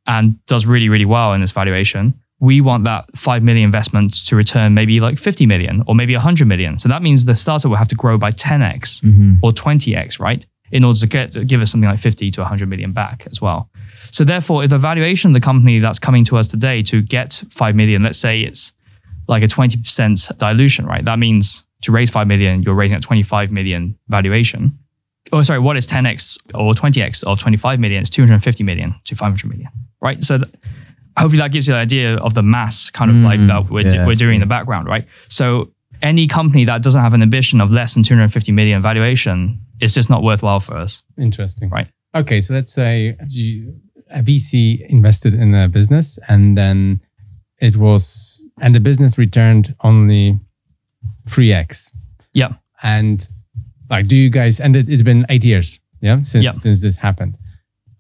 And 0.08 0.44
does 0.46 0.66
really, 0.66 0.90
really 0.90 1.06
well 1.06 1.34
in 1.34 1.42
this 1.42 1.52
valuation, 1.52 2.14
we 2.40 2.62
want 2.62 2.86
that 2.86 3.06
5 3.18 3.44
million 3.44 3.66
investment 3.66 4.26
to 4.28 4.36
return 4.36 4.74
maybe 4.74 5.00
like 5.00 5.20
50 5.20 5.46
million 5.46 5.84
or 5.88 5.96
maybe 5.96 6.14
100 6.14 6.48
million. 6.48 6.78
So 6.78 6.88
that 6.90 7.02
means 7.02 7.26
the 7.26 7.36
startup 7.36 7.70
will 7.70 7.78
have 7.78 7.90
to 7.90 7.96
grow 7.96 8.18
by 8.18 8.32
10x 8.32 9.02
hmm 9.02 9.34
or 9.42 9.52
20x, 9.52 10.20
right? 10.20 10.46
In 10.72 10.84
order 10.84 11.00
to 11.00 11.08
get 11.08 11.32
to 11.34 11.44
give 11.44 11.62
us 11.62 11.72
something 11.72 11.90
like 11.90 12.00
50 12.00 12.32
to 12.32 12.42
100 12.42 12.70
million 12.70 12.92
back 12.94 13.28
as 13.32 13.42
well. 13.42 13.70
So 14.12 14.24
therefore, 14.24 14.64
if 14.64 14.70
the 14.70 14.78
valuation 14.78 15.32
of 15.32 15.34
the 15.34 15.40
company 15.42 15.80
that's 15.80 16.00
coming 16.00 16.24
to 16.26 16.38
us 16.38 16.48
today 16.48 16.84
to 16.84 17.02
get 17.02 17.44
5 17.52 17.76
million, 17.76 18.04
let's 18.04 18.18
say 18.18 18.42
it's 18.42 18.74
like 19.28 19.44
a 19.44 19.48
20% 19.48 20.38
dilution, 20.38 20.86
right? 20.86 21.06
That 21.06 21.20
means 21.20 21.66
to 21.82 21.92
raise 21.92 22.10
5 22.10 22.28
million, 22.28 22.64
you're 22.64 22.76
raising 22.76 22.96
at 22.96 23.02
25 23.02 23.52
million 23.52 23.98
valuation. 24.08 24.78
Oh, 25.32 25.42
sorry, 25.44 25.60
what 25.60 25.78
is 25.78 25.86
10x 25.86 26.38
or 26.56 26.74
20x 26.74 27.24
of 27.24 27.40
25 27.40 27.80
million? 27.80 28.02
It's 28.02 28.10
250 28.10 28.64
million 28.64 28.96
to 29.06 29.16
500 29.16 29.48
million, 29.50 29.70
right? 30.02 30.24
So 30.24 30.40
th- 30.40 30.50
hopefully 31.18 31.38
that 31.40 31.52
gives 31.52 31.68
you 31.68 31.74
an 31.76 31.80
idea 31.80 32.16
of 32.18 32.34
the 32.34 32.42
mass 32.44 32.90
kind 32.90 33.12
of 33.12 33.18
like 33.18 33.40
Mm, 33.40 33.48
that 33.48 33.70
we're, 33.72 33.88
yeah, 33.88 34.06
we're 34.08 34.16
doing 34.16 34.36
in 34.36 34.40
the 34.42 34.48
background, 34.48 34.88
right? 34.88 35.06
So 35.28 35.72
any 36.02 36.28
company 36.28 36.66
that 36.66 36.82
doesn't 36.82 37.02
have 37.02 37.14
an 37.14 37.22
ambition 37.22 37.62
of 37.62 37.70
less 37.72 37.94
than 37.94 38.04
250 38.04 38.52
million 38.54 38.82
valuation 38.82 39.60
is 39.82 39.94
just 39.94 40.10
not 40.10 40.24
worthwhile 40.24 40.60
for 40.60 40.76
us. 40.78 41.04
Interesting. 41.18 41.70
Right. 41.70 41.88
Okay, 42.16 42.42
so 42.42 42.54
let's 42.54 42.74
say 42.74 43.16
you, 43.28 43.76
a 44.10 44.22
VC 44.22 44.86
invested 44.90 45.34
in 45.34 45.54
a 45.54 45.68
business 45.68 46.18
and 46.28 46.58
then 46.58 47.02
it 47.62 47.76
was, 47.76 48.44
and 48.62 48.74
the 48.74 48.80
business 48.80 49.18
returned 49.18 49.76
only 49.84 50.40
3x. 51.28 51.92
Yeah. 52.34 52.54
And 52.84 53.28
like, 53.90 54.08
do 54.08 54.18
you 54.18 54.30
guys, 54.30 54.60
and 54.60 54.76
it, 54.76 54.90
it's 54.90 55.04
been 55.04 55.26
eight 55.30 55.44
years, 55.44 55.80
yeah, 56.02 56.22
since, 56.22 56.44
Yeah. 56.44 56.52
since 56.52 56.82
this 56.82 56.98
happened. 56.98 57.38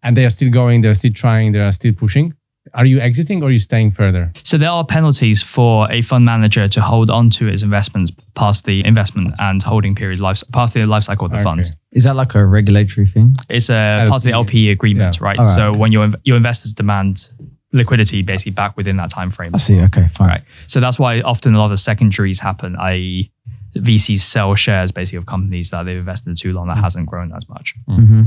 And 0.02 0.16
they 0.16 0.24
are 0.26 0.30
still 0.30 0.50
going, 0.50 0.82
they're 0.82 0.94
still 0.94 1.12
trying, 1.14 1.52
they 1.52 1.60
are 1.60 1.72
still 1.72 1.94
pushing. 1.94 2.34
Are 2.74 2.86
you 2.86 3.00
exiting 3.00 3.42
or 3.44 3.48
are 3.48 3.52
you 3.52 3.60
staying 3.60 3.92
further? 3.92 4.32
So 4.44 4.58
there 4.58 4.70
are 4.70 4.86
penalties 4.86 5.42
for 5.42 5.92
a 5.92 6.02
fund 6.02 6.26
manager 6.26 6.68
to 6.68 6.82
hold 6.82 7.10
on 7.10 7.30
to 7.32 7.48
its 7.48 7.64
investments 7.64 8.12
past 8.36 8.66
the 8.66 8.86
investment 8.86 9.34
and 9.40 9.62
holding 9.64 9.96
period 9.96 10.20
life 10.20 10.44
past 10.54 10.74
the 10.74 10.86
life 10.86 11.04
cycle 11.04 11.26
of 11.26 11.32
the 11.32 11.38
Okay. 11.38 11.44
fund. 11.44 11.72
Is 11.92 12.04
that 12.04 12.16
like 12.16 12.36
a 12.36 12.46
regulatory 12.46 13.08
thing? 13.08 13.36
It's 13.50 13.70
a 13.70 14.06
part 14.08 14.22
of 14.22 14.24
the 14.24 14.32
LP. 14.32 14.50
LP 14.50 14.70
agreement, 14.72 15.18
Yeah. 15.20 15.26
right? 15.28 15.40
All 15.40 15.46
right, 15.46 15.56
so 15.56 15.70
okay. 15.70 15.80
when 15.80 15.92
your 15.92 16.12
your 16.24 16.38
investors 16.38 16.74
demand 16.74 17.30
liquidity 17.72 18.22
basically 18.24 18.52
back 18.52 18.76
within 18.78 18.98
that 18.98 19.10
time 19.12 19.30
frame. 19.32 19.52
I 19.54 19.58
see. 19.58 19.80
Okay, 19.82 20.08
fine. 20.14 20.28
Right. 20.28 20.42
So 20.68 20.80
that's 20.80 20.98
why 20.98 21.22
often 21.22 21.54
a 21.54 21.60
lot 21.60 21.72
of 21.72 21.80
secondaries 21.80 22.40
happen, 22.40 22.76
i.e. 22.78 23.32
VCs 23.78 24.22
sell 24.22 24.56
shares 24.56 24.92
basically 24.92 25.18
of 25.18 25.28
companies 25.28 25.70
that 25.70 25.84
they've 25.84 25.98
invested 26.00 26.30
in 26.30 26.36
too 26.36 26.52
long 26.54 26.68
that 26.70 26.78
hasn't 26.78 27.06
grown 27.06 27.32
as 27.34 27.48
much. 27.48 27.76
hmm 27.88 28.24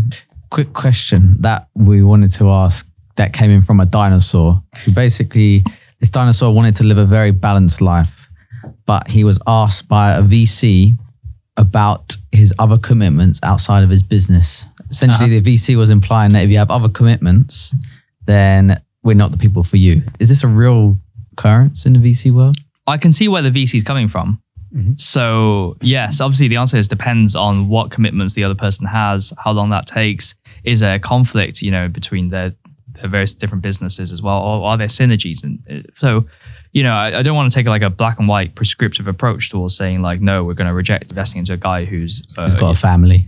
Quick 0.51 0.73
question 0.75 1.37
that 1.41 1.67
we 1.75 2.03
wanted 2.03 2.31
to 2.33 2.51
ask 2.51 2.87
that 3.17 3.33
came 3.33 3.51
in 3.51 3.63
from 3.63 3.81
a 3.81 3.87
dinosaur 3.87 4.63
who 4.85 4.93
basically, 4.93 5.65
this 6.01 6.11
dinosaur 6.11 6.53
wanted 6.55 6.75
to 6.77 6.85
live 6.85 6.99
a 6.99 7.05
very 7.05 7.31
balanced 7.31 7.81
life, 7.81 8.29
but 8.87 9.11
he 9.11 9.25
was 9.25 9.39
asked 9.47 9.89
by 9.89 10.13
a 10.13 10.23
VC 10.23 10.97
about 11.57 12.17
his 12.33 12.55
other 12.59 12.79
commitments 12.79 13.39
outside 13.43 13.85
of 13.85 13.91
his 13.91 14.03
business. 14.03 14.65
Essentially, 14.91 15.39
the 15.39 15.55
VC 15.55 15.77
was 15.77 15.91
implying 15.91 16.33
that 16.33 16.45
if 16.45 16.51
you 16.51 16.59
have 16.59 16.71
other 16.71 16.89
commitments, 16.89 17.75
then 18.27 18.81
we're 19.03 19.15
not 19.15 19.31
the 19.31 19.39
people 19.39 19.65
for 19.65 19.77
you. 19.77 20.03
Is 20.19 20.29
this 20.29 20.43
a 20.45 20.49
real 20.49 20.97
occurrence 21.33 21.87
in 21.87 21.93
the 21.93 21.99
VC 21.99 22.33
world? 22.33 22.57
I 22.87 22.99
can 22.99 23.13
see 23.13 23.29
where 23.29 23.43
the 23.43 23.51
VC 23.51 23.77
is 23.77 23.83
coming 23.83 24.09
from. 24.09 24.41
Mhm. 24.75 24.99
So 25.01 25.77
yes, 25.83 26.21
obviously 26.21 26.49
the 26.49 26.57
answer 26.57 26.79
is 26.79 26.89
depends 26.89 27.37
on 27.37 27.69
what 27.69 27.91
commitments 27.91 28.35
the 28.35 28.45
other 28.45 28.55
person 28.55 28.87
has, 28.87 29.33
how 29.45 29.53
long 29.53 29.71
that 29.71 29.87
takes. 29.87 30.35
Is 30.65 30.81
there 30.81 30.95
a 30.95 30.99
conflict, 30.99 31.63
you 31.63 31.71
know, 31.71 31.89
between 31.89 32.31
their 32.31 32.55
various 33.09 33.35
different 33.35 33.63
businesses 33.63 34.13
as 34.13 34.23
well, 34.23 34.39
or 34.39 34.65
are 34.67 34.77
there 34.79 34.87
synergies? 34.89 35.43
And 35.45 35.59
uh, 35.71 35.83
so, 35.95 36.27
you 36.73 36.83
know, 36.83 36.93
I, 36.93 37.19
I 37.19 37.23
don't 37.23 37.37
want 37.37 37.51
to 37.51 37.55
take 37.55 37.67
like 37.67 37.83
a 37.83 37.91
black 37.91 38.19
and 38.19 38.29
white 38.29 38.55
prescriptive 38.55 39.07
approach 39.07 39.51
towards 39.51 39.77
saying 39.77 40.03
like, 40.03 40.21
no, 40.21 40.45
we're 40.45 40.55
going 40.55 40.69
to 40.69 40.75
reject 40.75 41.11
investing 41.11 41.39
into 41.41 41.53
a 41.55 41.57
guy 41.59 41.85
who's 41.85 42.23
uh, 42.37 42.45
He's 42.45 42.55
got 42.55 42.77
a 42.77 42.81
family. 42.81 43.27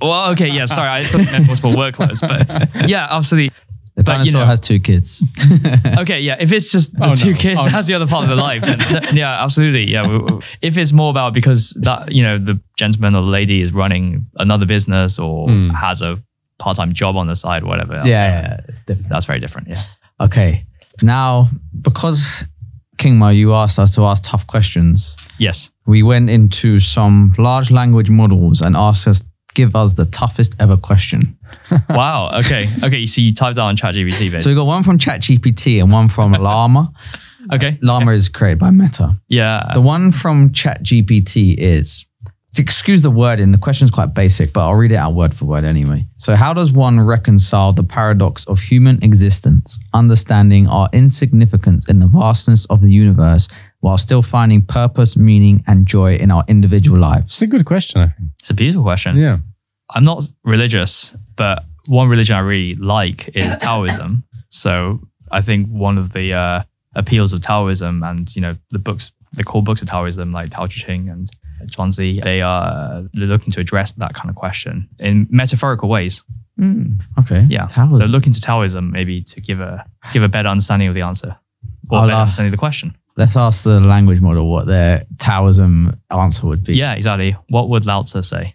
well, 0.00 0.30
okay, 0.32 0.48
yeah, 0.50 0.66
sorry, 0.66 0.88
I 0.90 1.04
thought 1.04 1.20
you 1.24 1.32
meant 1.32 1.46
multiple 1.46 1.72
workloads, 1.72 2.20
but 2.20 2.88
yeah, 2.88 3.06
obviously, 3.10 3.50
The 3.96 4.04
But, 4.04 4.12
you 4.26 4.32
dinosaur 4.32 4.40
know- 4.42 4.46
has 4.46 4.60
two 4.60 4.78
kids. 4.78 5.24
okay, 5.98 6.20
yeah. 6.20 6.36
If 6.38 6.52
it's 6.52 6.70
just 6.70 6.92
the 6.92 7.06
Oh, 7.06 7.14
two 7.14 7.32
no. 7.32 7.38
kids, 7.38 7.58
Oh, 7.62 7.68
that's 7.70 7.86
the 7.86 7.94
other 7.94 8.06
part 8.06 8.24
of 8.24 8.28
the 8.28 8.36
life. 8.36 8.60
Then, 8.62 9.16
yeah, 9.16 9.42
absolutely. 9.42 9.90
Yeah. 9.90 10.06
we- 10.06 10.18
we- 10.18 10.40
If 10.60 10.76
it's 10.76 10.92
more 10.92 11.10
about 11.10 11.32
because 11.32 11.70
that 11.80 12.12
you 12.12 12.22
know 12.22 12.38
the 12.38 12.60
gentleman 12.76 13.14
or 13.14 13.22
the 13.22 13.28
lady 13.28 13.62
is 13.62 13.72
running 13.72 14.26
another 14.36 14.66
business 14.66 15.18
or 15.18 15.48
Hmm. 15.48 15.70
has 15.70 16.02
a 16.02 16.22
part-time 16.58 16.92
job 16.94 17.16
on 17.16 17.26
the 17.26 17.36
side, 17.36 17.64
whatever. 17.64 17.94
yeah, 17.94 18.02
yeah, 18.06 18.60
it's 18.68 18.82
different. 18.82 19.08
that's 19.10 19.26
very 19.26 19.40
different. 19.40 19.68
Yeah. 19.68 19.82
Okay. 20.20 20.64
Now, 21.02 21.48
because 21.82 22.44
Kingma, 22.96 23.36
you 23.36 23.52
asked 23.54 23.78
us 23.78 23.94
to 23.96 24.04
ask 24.06 24.22
tough 24.24 24.46
questions, 24.46 25.16
Yes. 25.38 25.70
we 25.86 26.02
went 26.02 26.30
into 26.30 26.80
some 26.80 27.34
large 27.36 27.70
language 27.70 28.08
models 28.08 28.62
and 28.62 28.74
asked 28.76 29.06
us 29.06 29.22
give 29.54 29.76
us 29.76 29.94
the 29.94 30.04
toughest 30.06 30.54
ever 30.58 30.76
question. 30.76 31.36
Wow. 31.90 32.30
Okay. 32.38 32.70
Okay. 32.82 33.04
So 33.06 33.20
you 33.20 33.34
typed 33.34 33.56
that 33.56 33.62
on 33.62 33.76
ChatGPT, 33.76 34.30
babe. 34.30 34.40
So 34.40 34.48
we 34.50 34.54
got 34.56 34.66
one 34.66 34.82
from 34.82 34.98
ChatGPT 34.98 35.80
and 35.82 35.92
one 35.92 36.08
from 36.08 36.32
Llama. 36.46 36.90
okay. 37.52 37.78
Llama 37.82 38.12
is 38.12 38.28
created 38.30 38.58
by 38.58 38.70
Meta. 38.70 39.18
Yeah. 39.28 39.70
The 39.74 39.80
one 39.82 40.12
from 40.12 40.50
ChatGPT 40.50 41.56
is 41.58 42.05
excuse 42.58 43.02
the 43.02 43.10
wording, 43.10 43.52
the 43.52 43.58
question 43.58 43.84
is 43.84 43.90
quite 43.90 44.14
basic, 44.14 44.52
but 44.52 44.60
I'll 44.62 44.74
read 44.74 44.92
it 44.92 44.96
out 44.96 45.14
word 45.14 45.34
for 45.34 45.44
word 45.44 45.64
anyway. 45.64 46.06
So, 46.16 46.36
how 46.36 46.52
does 46.52 46.72
one 46.72 47.00
reconcile 47.00 47.72
the 47.72 47.82
paradox 47.82 48.44
of 48.46 48.60
human 48.60 49.02
existence, 49.02 49.78
understanding 49.94 50.68
our 50.68 50.88
insignificance 50.92 51.88
in 51.88 51.98
the 51.98 52.06
vastness 52.06 52.64
of 52.66 52.80
the 52.80 52.90
universe, 52.90 53.48
while 53.80 53.98
still 53.98 54.22
finding 54.22 54.62
purpose, 54.62 55.16
meaning, 55.16 55.62
and 55.66 55.86
joy 55.86 56.16
in 56.16 56.30
our 56.30 56.44
individual 56.48 56.98
lives? 56.98 57.34
It's 57.34 57.42
a 57.42 57.46
good 57.46 57.64
question, 57.64 58.00
I 58.00 58.08
think. 58.08 58.30
It's 58.40 58.50
a 58.50 58.54
beautiful 58.54 58.82
question. 58.82 59.16
Yeah. 59.16 59.38
I'm 59.90 60.04
not 60.04 60.28
religious, 60.44 61.16
but 61.36 61.64
one 61.88 62.08
religion 62.08 62.36
I 62.36 62.40
really 62.40 62.74
like 62.76 63.30
is 63.36 63.56
Taoism. 63.60 64.24
So 64.48 65.00
I 65.30 65.40
think 65.40 65.68
one 65.68 65.98
of 65.98 66.12
the 66.12 66.32
uh, 66.32 66.62
appeals 66.94 67.32
of 67.32 67.40
Taoism 67.42 68.02
and 68.02 68.34
you 68.34 68.42
know 68.42 68.56
the 68.70 68.78
books, 68.78 69.12
the 69.32 69.44
core 69.44 69.62
books 69.62 69.82
of 69.82 69.88
Taoism 69.88 70.32
like 70.32 70.50
Tao 70.50 70.66
Te 70.66 70.80
Ching 70.80 71.08
and 71.08 71.30
Zhuangzi, 71.66 72.22
they 72.22 72.42
are 72.42 73.04
they're 73.14 73.26
looking 73.26 73.52
to 73.52 73.60
address 73.60 73.92
that 73.92 74.14
kind 74.14 74.30
of 74.30 74.36
question 74.36 74.88
in 74.98 75.26
metaphorical 75.30 75.88
ways. 75.88 76.22
Mm, 76.60 77.00
okay. 77.18 77.46
Yeah. 77.50 77.66
Taoism. 77.66 78.06
So 78.06 78.10
looking 78.12 78.32
to 78.32 78.40
Taoism 78.40 78.90
maybe 78.90 79.22
to 79.24 79.40
give 79.40 79.60
a 79.60 79.84
give 80.12 80.22
a 80.22 80.28
better 80.28 80.48
understanding 80.48 80.88
of 80.88 80.94
the 80.94 81.02
answer 81.02 81.36
or 81.90 81.98
a 81.98 82.00
I'll 82.00 82.06
better 82.06 82.12
ask- 82.14 82.20
understanding 82.22 82.48
of 82.48 82.52
the 82.52 82.58
question. 82.58 82.96
Let's 83.18 83.36
ask 83.36 83.64
the 83.64 83.80
language 83.80 84.20
model 84.20 84.50
what 84.50 84.66
their 84.66 85.06
Taoism 85.18 85.98
answer 86.10 86.46
would 86.46 86.64
be. 86.64 86.76
Yeah, 86.76 86.92
exactly. 86.94 87.34
What 87.48 87.70
would 87.70 87.86
Lao 87.86 88.02
Tzu 88.02 88.20
say? 88.22 88.54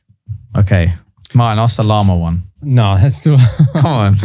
Okay. 0.55 0.93
Martin, 1.33 1.59
ask 1.59 1.77
the 1.77 1.83
Llama 1.83 2.15
one. 2.15 2.43
No, 2.61 2.97
that's 2.97 3.21
too. 3.21 3.37
Come 3.73 3.85
on. 3.85 4.17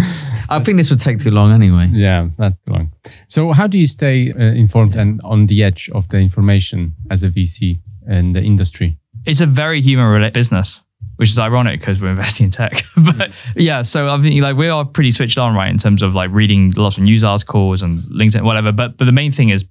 I 0.49 0.62
think 0.62 0.77
this 0.77 0.91
would 0.91 1.01
take 1.01 1.18
too 1.20 1.31
long 1.31 1.53
anyway. 1.53 1.89
yeah, 1.93 2.29
that's 2.37 2.59
too 2.61 2.72
long. 2.72 2.93
So, 3.29 3.53
how 3.53 3.66
do 3.66 3.79
you 3.79 3.87
stay 3.87 4.33
uh, 4.33 4.37
informed 4.55 4.95
and 4.97 5.20
on 5.24 5.47
the 5.47 5.62
edge 5.62 5.89
of 5.95 6.09
the 6.11 6.18
information 6.18 6.95
as 7.11 7.22
a 7.22 7.31
VC 7.31 7.79
in 8.07 8.32
the 8.32 8.42
industry? 8.42 8.96
It's 9.24 9.40
a 9.40 9.46
very 9.46 9.80
human 9.80 10.07
related 10.07 10.34
business, 10.34 10.84
which 11.16 11.30
is 11.30 11.38
ironic 11.38 11.80
because 11.80 12.00
we're 12.00 12.11
investing 12.11 12.46
in 12.46 12.50
tech. 12.50 12.82
but 12.96 13.32
hmm. 13.32 13.61
yeah, 13.61 13.82
so 13.82 14.09
I 14.09 14.16
mean, 14.16 14.42
like 14.42 14.57
we 14.57 14.68
are 14.68 14.84
pretty 14.84 15.11
switched 15.11 15.38
on, 15.38 15.54
right, 15.54 15.70
in 15.70 15.78
terms 15.78 16.02
of 16.02 16.14
like 16.14 16.30
reading 16.30 16.72
lots 16.76 16.96
of 16.96 17.04
news 17.04 17.24
articles 17.24 17.82
and 17.82 17.98
LinkedIn, 18.04 18.42
whatever. 18.42 18.72
But 18.72 18.96
but 18.96 19.04
the 19.04 19.12
main 19.12 19.32
thing 19.32 19.50
is 19.50 19.66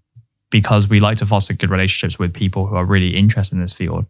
because 0.52 0.88
we 0.88 1.00
like 1.00 1.18
to 1.18 1.26
foster 1.26 1.54
good 1.54 1.70
relationships 1.70 2.20
with 2.20 2.34
people 2.34 2.68
who 2.68 2.76
are 2.76 2.86
really 2.86 3.16
interested 3.16 3.56
in 3.56 3.62
this 3.62 3.74
field. 3.74 4.06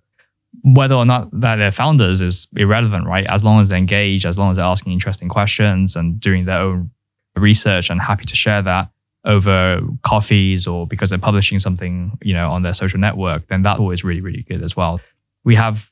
Whether 0.63 0.95
or 0.95 1.05
not 1.05 1.29
that 1.41 1.57
they're 1.57 1.71
founders 1.71 2.21
is 2.21 2.47
irrelevant, 2.55 3.07
right? 3.07 3.25
As 3.25 3.43
long 3.43 3.61
as 3.61 3.69
they're 3.69 3.77
engaged, 3.77 4.25
as 4.25 4.37
long 4.37 4.51
as 4.51 4.57
they're 4.57 4.65
asking 4.65 4.93
interesting 4.93 5.27
questions 5.27 5.95
and 5.95 6.19
doing 6.19 6.45
their 6.45 6.59
own 6.59 6.91
research 7.35 7.89
and 7.89 8.01
happy 8.01 8.25
to 8.25 8.35
share 8.35 8.61
that 8.61 8.89
over 9.25 9.81
coffees 10.03 10.67
or 10.67 10.85
because 10.87 11.09
they're 11.09 11.19
publishing 11.19 11.59
something, 11.59 12.17
you 12.21 12.33
know, 12.33 12.51
on 12.51 12.61
their 12.63 12.73
social 12.73 12.99
network, 12.99 13.47
then 13.47 13.63
that's 13.63 13.79
always 13.79 14.03
really, 14.03 14.21
really 14.21 14.43
good 14.43 14.61
as 14.61 14.75
well. 14.77 15.01
We 15.43 15.55
have 15.55 15.89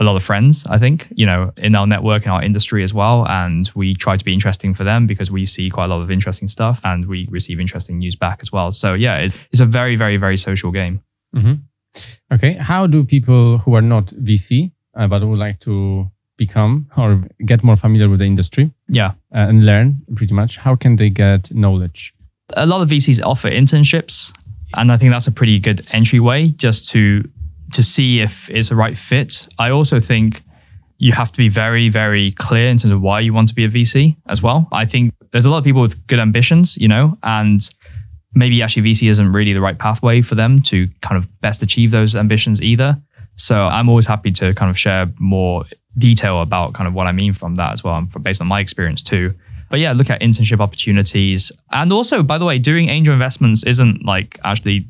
a 0.00 0.04
lot 0.04 0.16
of 0.16 0.24
friends, 0.24 0.66
I 0.68 0.78
think, 0.78 1.06
you 1.14 1.24
know, 1.26 1.52
in 1.56 1.74
our 1.76 1.86
network, 1.86 2.24
in 2.24 2.30
our 2.30 2.42
industry 2.42 2.82
as 2.82 2.92
well. 2.92 3.26
And 3.28 3.70
we 3.76 3.94
try 3.94 4.16
to 4.16 4.24
be 4.24 4.32
interesting 4.32 4.74
for 4.74 4.82
them 4.82 5.06
because 5.06 5.30
we 5.30 5.46
see 5.46 5.70
quite 5.70 5.84
a 5.84 5.88
lot 5.88 6.00
of 6.02 6.10
interesting 6.10 6.48
stuff 6.48 6.80
and 6.84 7.06
we 7.06 7.28
receive 7.30 7.60
interesting 7.60 7.98
news 7.98 8.16
back 8.16 8.38
as 8.42 8.50
well. 8.50 8.72
So 8.72 8.94
yeah, 8.94 9.18
it's, 9.18 9.34
it's 9.52 9.60
a 9.60 9.66
very, 9.66 9.94
very, 9.96 10.16
very 10.16 10.36
social 10.36 10.72
game. 10.72 11.00
hmm 11.32 11.54
Okay, 12.32 12.54
how 12.54 12.88
do 12.88 13.04
people 13.04 13.58
who 13.58 13.74
are 13.74 13.82
not 13.82 14.06
VC 14.06 14.72
uh, 14.96 15.06
but 15.06 15.22
would 15.24 15.38
like 15.38 15.60
to 15.60 16.10
become 16.36 16.88
or 16.96 17.22
get 17.46 17.62
more 17.62 17.76
familiar 17.76 18.08
with 18.08 18.18
the 18.18 18.24
industry 18.26 18.72
Yeah. 18.88 19.12
uh, 19.32 19.46
and 19.48 19.64
learn 19.64 20.02
pretty 20.16 20.34
much? 20.34 20.56
How 20.56 20.74
can 20.74 20.96
they 20.96 21.10
get 21.10 21.54
knowledge? 21.54 22.12
A 22.52 22.66
lot 22.66 22.82
of 22.82 22.88
VCs 22.88 23.22
offer 23.24 23.50
internships, 23.50 24.32
and 24.74 24.92
I 24.92 24.96
think 24.96 25.12
that's 25.12 25.26
a 25.26 25.32
pretty 25.32 25.58
good 25.58 25.86
entryway 25.90 26.48
just 26.48 26.90
to 26.90 27.24
to 27.72 27.82
see 27.82 28.20
if 28.20 28.50
it's 28.50 28.70
a 28.70 28.76
right 28.76 28.96
fit. 28.96 29.48
I 29.58 29.70
also 29.70 29.98
think 29.98 30.42
you 30.98 31.12
have 31.12 31.32
to 31.32 31.38
be 31.38 31.48
very, 31.48 31.88
very 31.88 32.32
clear 32.32 32.68
in 32.68 32.78
terms 32.78 32.92
of 32.92 33.00
why 33.00 33.20
you 33.20 33.34
want 33.34 33.48
to 33.48 33.54
be 33.54 33.64
a 33.64 33.68
VC 33.68 34.16
as 34.28 34.42
well. 34.42 34.68
I 34.70 34.86
think 34.86 35.12
there's 35.32 35.44
a 35.44 35.50
lot 35.50 35.58
of 35.58 35.64
people 35.64 35.82
with 35.82 36.06
good 36.06 36.20
ambitions, 36.20 36.76
you 36.76 36.86
know, 36.86 37.18
and 37.22 37.68
maybe 38.34 38.62
actually 38.62 38.92
VC 38.92 39.08
isn't 39.10 39.32
really 39.32 39.52
the 39.52 39.60
right 39.60 39.78
pathway 39.78 40.22
for 40.22 40.34
them 40.34 40.62
to 40.62 40.88
kind 41.02 41.16
of 41.16 41.28
best 41.40 41.62
achieve 41.62 41.90
those 41.90 42.14
ambitions 42.14 42.62
either. 42.62 43.00
So 43.36 43.66
I'm 43.66 43.88
always 43.88 44.06
happy 44.06 44.30
to 44.32 44.54
kind 44.54 44.70
of 44.70 44.78
share 44.78 45.10
more 45.18 45.64
detail 45.98 46.42
about 46.42 46.74
kind 46.74 46.86
of 46.86 46.94
what 46.94 47.06
I 47.06 47.12
mean 47.12 47.32
from 47.32 47.56
that 47.56 47.72
as 47.72 47.82
well, 47.82 48.00
based 48.22 48.40
on 48.40 48.46
my 48.46 48.60
experience 48.60 49.02
too. 49.02 49.34
But 49.74 49.80
yeah, 49.80 49.90
look 49.90 50.08
at 50.08 50.20
internship 50.20 50.60
opportunities. 50.60 51.50
And 51.72 51.92
also, 51.92 52.22
by 52.22 52.38
the 52.38 52.44
way, 52.44 52.58
doing 52.60 52.88
angel 52.90 53.12
investments 53.12 53.64
isn't 53.64 54.04
like 54.04 54.38
actually, 54.44 54.86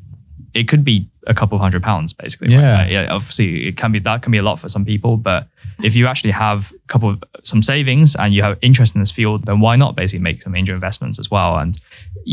it 0.53 0.67
could 0.67 0.83
be 0.85 1.09
a 1.25 1.33
couple 1.33 1.55
of 1.55 1.61
hundred 1.61 1.81
pounds 1.81 2.13
basically. 2.13 2.53
Yeah. 2.53 2.81
Uh, 2.81 2.85
yeah. 2.85 3.07
Obviously, 3.09 3.67
it 3.69 3.77
can 3.77 3.91
be, 3.91 3.97
that 3.99 4.21
can 4.21 4.31
be 4.31 4.37
a 4.37 4.43
lot 4.43 4.59
for 4.59 4.69
some 4.69 4.85
people. 4.85 5.17
But 5.17 5.47
if 5.83 5.95
you 5.95 6.05
actually 6.05 6.33
have 6.33 6.71
a 6.71 6.87
couple 6.87 7.09
of 7.09 7.23
some 7.43 7.63
savings 7.63 8.15
and 8.15 8.31
you 8.31 8.43
have 8.43 8.59
interest 8.61 8.93
in 8.93 9.01
this 9.01 9.09
field, 9.11 9.47
then 9.47 9.59
why 9.59 9.75
not 9.75 9.95
basically 9.95 10.21
make 10.21 10.43
some 10.43 10.55
angel 10.55 10.75
investments 10.75 11.17
as 11.17 11.31
well? 11.31 11.57
And 11.57 11.75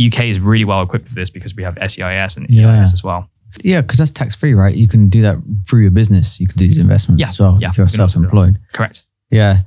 UK 0.06 0.24
is 0.24 0.38
really 0.38 0.66
well 0.66 0.82
equipped 0.82 1.08
for 1.08 1.14
this 1.14 1.30
because 1.30 1.56
we 1.56 1.62
have 1.62 1.78
SEIS 1.80 2.36
and 2.36 2.46
Yeah. 2.50 2.80
EIS 2.82 2.92
as 2.92 3.02
well. 3.02 3.30
Yeah, 3.64 3.80
because 3.80 3.96
that's 3.98 4.10
tax 4.10 4.34
free, 4.36 4.52
right? 4.52 4.74
You 4.74 4.88
can 4.88 5.08
do 5.08 5.22
that 5.22 5.36
through 5.66 5.82
your 5.82 5.90
business. 5.90 6.38
You 6.38 6.48
can 6.48 6.58
do 6.58 6.66
these 6.66 6.78
investments 6.78 7.20
Yeah, 7.22 7.30
as 7.30 7.40
well 7.40 7.56
yeah, 7.62 7.70
if 7.70 7.78
you're 7.78 7.86
you 7.86 7.92
can 7.92 8.00
also 8.02 8.18
do 8.18 8.22
that. 8.24 8.30
self 8.30 8.44
employed. 8.44 8.58
Correct. 8.74 9.02
Yeah. 9.32 9.62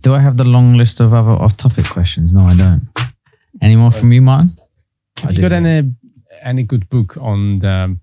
Do 0.00 0.14
I 0.14 0.20
have 0.20 0.36
the 0.36 0.44
long 0.44 0.76
list 0.78 1.00
of 1.00 1.12
other 1.12 1.30
off 1.32 1.56
topic 1.56 1.84
questions? 1.86 2.32
No, 2.32 2.40
I 2.44 2.56
don't. 2.56 2.88
Any 3.60 3.76
more 3.76 3.90
from 3.90 4.12
you, 4.12 4.22
Martin? 4.22 4.56
I 5.18 5.20
Have 5.22 5.30
you 5.32 5.36
do. 5.36 5.42
got 5.42 5.52
any 5.52 5.92
any 6.42 6.62
good 6.62 6.88
book 6.88 7.16
on 7.20 7.58
the 7.58 7.96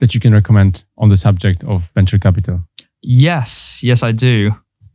that 0.00 0.14
you 0.14 0.20
can 0.20 0.32
recommend 0.34 0.84
on 0.98 1.08
the 1.08 1.16
subject 1.16 1.64
of 1.64 1.90
venture 1.94 2.18
capital? 2.18 2.60
Yes, 3.02 3.80
yes, 3.82 4.02
I 4.02 4.12
do. 4.12 4.52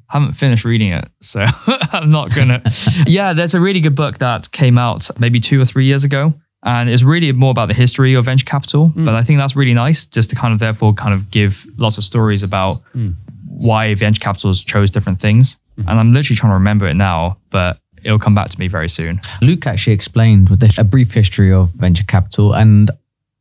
Haven't 0.07 0.33
finished 0.33 0.63
reading 0.65 0.91
it, 0.91 1.09
so 1.21 1.45
I'm 1.91 2.09
not 2.11 2.35
gonna. 2.35 2.61
yeah, 3.07 3.33
there's 3.33 3.55
a 3.55 3.59
really 3.59 3.79
good 3.81 3.95
book 3.95 4.19
that 4.19 4.51
came 4.51 4.77
out 4.77 5.09
maybe 5.19 5.39
two 5.39 5.59
or 5.59 5.65
three 5.65 5.85
years 5.87 6.03
ago, 6.03 6.33
and 6.63 6.89
it's 6.89 7.01
really 7.03 7.31
more 7.31 7.49
about 7.51 7.67
the 7.69 7.73
history 7.73 8.13
of 8.13 8.25
venture 8.25 8.45
capital. 8.45 8.93
But 8.95 9.15
I 9.15 9.23
think 9.23 9.39
that's 9.39 9.55
really 9.55 9.73
nice, 9.73 10.05
just 10.05 10.29
to 10.29 10.35
kind 10.35 10.53
of 10.53 10.59
therefore 10.59 10.93
kind 10.93 11.15
of 11.15 11.31
give 11.31 11.65
lots 11.77 11.97
of 11.97 12.03
stories 12.03 12.43
about 12.43 12.83
Mm. 12.95 13.15
Why 13.63 13.93
venture 13.95 14.19
capitals 14.19 14.63
chose 14.63 14.91
different 14.91 15.19
things. 15.19 15.57
And 15.77 15.99
I'm 15.99 16.13
literally 16.13 16.35
trying 16.37 16.51
to 16.51 16.55
remember 16.55 16.87
it 16.87 16.93
now, 16.95 17.37
but 17.49 17.79
it'll 18.03 18.19
come 18.19 18.35
back 18.35 18.49
to 18.49 18.59
me 18.59 18.67
very 18.67 18.89
soon. 18.89 19.19
Luke 19.41 19.65
actually 19.65 19.93
explained 19.93 20.49
with 20.49 20.61
a 20.77 20.83
brief 20.83 21.13
history 21.13 21.51
of 21.51 21.71
venture 21.71 22.03
capital, 22.03 22.53
and 22.53 22.91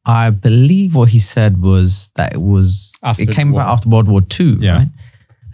I 0.07 0.31
believe 0.31 0.95
what 0.95 1.11
he 1.11 1.19
said 1.19 1.61
was 1.61 2.11
that 2.17 2.33
it 2.33 2.41
was 2.41 2.93
After 3.03 3.23
it 3.25 3.31
came 3.33 3.53
about 3.53 3.69
after 3.69 3.89
World 3.89 4.09
War 4.09 4.23
II, 4.41 4.57
Yeah. 4.61 4.77
right? 4.79 4.89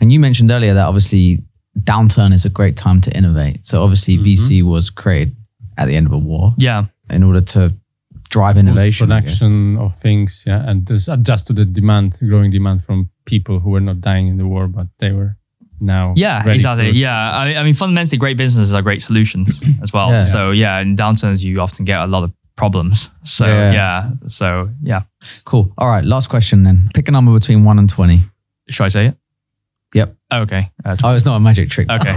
And 0.01 0.13
you 0.13 0.21
mentioned 0.21 0.51
earlier 0.51 0.73
that 0.75 0.87
obviously 0.87 1.43
downturn 1.81 2.33
is 2.33 2.45
a 2.45 2.49
great 2.49 2.77
time 2.77 3.01
to 3.03 3.17
innovate. 3.17 3.65
So 3.67 3.83
obviously 3.83 4.17
Mhm. 4.17 4.25
VC 4.25 4.63
was 4.63 4.89
created 4.91 5.35
at 5.77 5.87
the 5.87 5.97
end 5.97 6.07
of 6.07 6.13
a 6.13 6.19
war 6.19 6.55
Yeah, 6.59 6.85
in 7.11 7.23
order 7.23 7.41
to 7.41 7.75
drive 8.31 8.57
innovation. 8.57 9.07
Production 9.09 9.77
of 9.79 9.99
things, 9.99 10.45
yeah, 10.47 10.69
and 10.69 10.87
just 10.87 11.09
adjust 11.09 11.47
to 11.49 11.53
the 11.53 11.65
demand, 11.65 12.19
growing 12.21 12.51
demand 12.51 12.83
from 12.85 13.11
people 13.25 13.59
who 13.61 13.71
were 13.71 13.81
not 13.81 14.01
dying 14.01 14.29
in 14.29 14.37
the 14.39 14.47
war, 14.47 14.67
but 14.69 14.87
they 14.99 15.13
were 15.13 15.37
now. 15.81 16.13
Yeah, 16.17 16.47
exactly. 16.49 16.93
to- 16.93 16.97
Yeah, 16.99 17.15
I, 17.33 17.57
I 17.57 17.63
mean, 17.63 17.75
fundamentally, 17.75 18.19
great 18.19 18.37
businesses 18.37 18.75
are 18.75 18.83
great 18.83 19.03
solutions 19.03 19.63
as 19.83 19.93
well. 19.93 20.11
Yeah. 20.11 20.21
So 20.21 20.51
yeah, 20.51 20.79
in 20.81 20.97
downturns, 20.97 21.43
you 21.43 21.61
often 21.61 21.85
get 21.85 22.01
a 22.01 22.07
lot 22.07 22.25
of 22.25 22.33
problems. 22.57 23.11
So 23.23 23.47
Yeah. 23.47 23.73
yeah, 23.73 24.11
so 24.27 24.71
yeah. 24.83 25.03
Cool. 25.45 25.73
All 25.79 25.89
right, 25.89 26.05
last 26.05 26.29
question 26.29 26.63
then. 26.65 26.91
Pick 26.95 27.09
a 27.09 27.11
number 27.13 27.33
between 27.33 27.65
one 27.65 27.79
and 27.79 27.89
twenty. 27.89 28.23
Should 28.69 28.85
I 28.85 28.89
say 28.89 29.07
it? 29.07 29.17
Yep. 29.95 30.17
Okay. 30.33 30.71
Uh, 30.85 30.97
Oh, 31.03 31.15
it's 31.15 31.25
not 31.25 31.37
a 31.37 31.41
magic 31.41 31.71
trick. 31.71 31.89
Okay. 31.91 32.15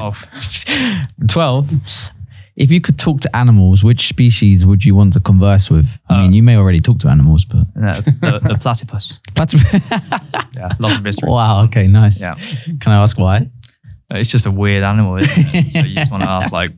Off. 0.00 0.26
12. 1.28 1.70
If 2.56 2.70
you 2.70 2.80
could 2.80 2.98
talk 2.98 3.20
to 3.20 3.36
animals, 3.36 3.84
which 3.84 4.08
species 4.08 4.64
would 4.64 4.82
you 4.84 4.94
want 4.94 5.12
to 5.12 5.20
converse 5.20 5.68
with? 5.70 5.88
I 6.08 6.16
mean, 6.22 6.30
Uh, 6.30 6.34
you 6.34 6.42
may 6.42 6.56
already 6.56 6.80
talk 6.80 6.98
to 7.00 7.08
animals, 7.08 7.44
but. 7.44 7.66
No, 7.76 7.90
the, 7.90 8.40
the 8.48 8.56
platypus. 8.60 9.20
Yeah, 10.56 10.70
lots 10.78 10.94
of 10.96 11.02
mystery. 11.02 11.28
wow, 11.30 11.64
okay, 11.64 11.86
nice. 11.86 12.18
Yeah, 12.20 12.34
Can 12.80 12.92
I 12.92 13.02
ask 13.02 13.18
why? 13.18 13.50
it's 14.10 14.30
just 14.30 14.46
a 14.46 14.50
weird 14.50 14.84
animal. 14.84 15.16
Isn't 15.18 15.54
it? 15.54 15.72
so 15.72 15.80
you 15.80 15.94
just 15.96 16.10
want 16.10 16.22
to 16.22 16.28
ask 16.30 16.50
like, 16.52 16.70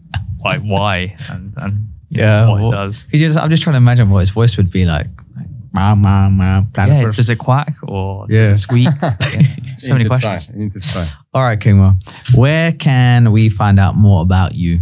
like 0.45 0.61
why 0.63 1.15
and 1.31 1.53
and 1.59 1.71
you 2.09 2.17
know, 2.19 2.25
Yeah, 2.25 2.49
what 2.49 2.61
well- 2.61 2.73
it 2.73 2.75
does. 2.75 3.05
'Cause 3.05 3.21
you 3.21 3.29
just, 3.29 3.39
I'm 3.39 3.51
just 3.51 3.63
trying 3.63 3.75
to 3.75 3.79
imagine 3.79 4.11
what 4.11 4.21
his 4.21 4.31
voice 4.31 4.57
would 4.57 4.71
be 4.73 4.85
like. 4.85 5.07
like 5.37 5.47
meow, 5.73 5.95
meow, 5.95 6.29
meow, 6.31 6.61
Yeah, 6.61 6.65
platypus. 6.75 7.17
does 7.17 7.31
it 7.31 7.37
quack 7.39 7.75
or 7.85 8.27
Yeah. 8.29 8.41
does 8.41 8.49
it 8.51 8.59
squeak? 8.59 8.89
You 9.01 9.79
so 9.79 9.93
many 9.93 10.07
questions. 10.07 10.47
Try. 10.47 10.55
You 10.57 10.65
need 10.65 10.73
to 10.73 10.81
try. 10.81 11.07
All 11.35 11.43
right, 11.43 11.61
Kingma. 11.61 11.95
Where 12.35 12.73
can 12.73 13.31
we 13.31 13.49
find 13.49 13.79
out 13.79 13.95
more 13.97 14.23
about 14.23 14.57
you? 14.57 14.81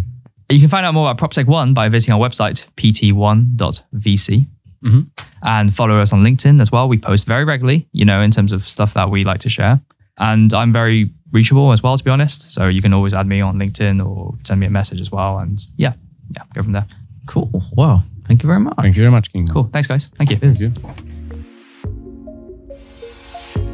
You 0.48 0.60
can 0.60 0.68
find 0.68 0.86
out 0.86 0.94
more 0.94 1.10
about 1.10 1.18
PropTech 1.30 1.46
One 1.46 1.74
by 1.74 1.88
visiting 1.88 2.14
our 2.14 2.20
website, 2.20 2.64
pt1.vc. 2.76 4.46
Mhm. 4.84 5.06
And 5.42 5.74
follow 5.74 5.98
us 6.00 6.12
on 6.12 6.22
LinkedIn 6.22 6.60
as 6.60 6.70
well. 6.70 6.88
We 6.88 6.98
post 6.98 7.26
very 7.26 7.44
regularly, 7.44 7.88
you 7.92 8.04
know, 8.04 8.20
in 8.20 8.30
terms 8.30 8.52
of 8.52 8.64
stuff 8.64 8.94
that 8.94 9.10
we 9.10 9.24
like 9.24 9.40
to 9.40 9.48
share. 9.48 9.80
And 10.18 10.52
I'm 10.54 10.72
very 10.72 11.10
reachable 11.32 11.72
as 11.72 11.82
well, 11.82 11.96
to 11.98 12.04
be 12.04 12.10
honest. 12.10 12.52
So 12.52 12.68
you 12.68 12.80
can 12.80 12.92
always 12.92 13.12
add 13.14 13.26
me 13.26 13.40
on 13.40 13.56
LinkedIn 13.58 14.04
or 14.04 14.34
send 14.44 14.60
me 14.60 14.66
a 14.66 14.70
message 14.70 15.00
as 15.00 15.10
well. 15.10 15.38
And 15.38 15.58
yeah, 15.76 15.94
yeah, 16.36 16.42
go 16.54 16.62
from 16.62 16.72
there. 16.72 16.86
Cool. 17.26 17.50
Wow. 17.72 18.02
thank 18.24 18.42
you 18.42 18.46
very 18.46 18.60
much. 18.60 18.76
Thank 18.76 18.96
you 18.96 19.02
very 19.02 19.10
much, 19.12 19.32
King. 19.32 19.46
Cool. 19.46 19.68
Thanks, 19.72 19.86
guys. 19.88 20.06
Thank 20.14 20.30
you. 20.30 20.36
Thank 20.36 20.60
you. 20.60 20.70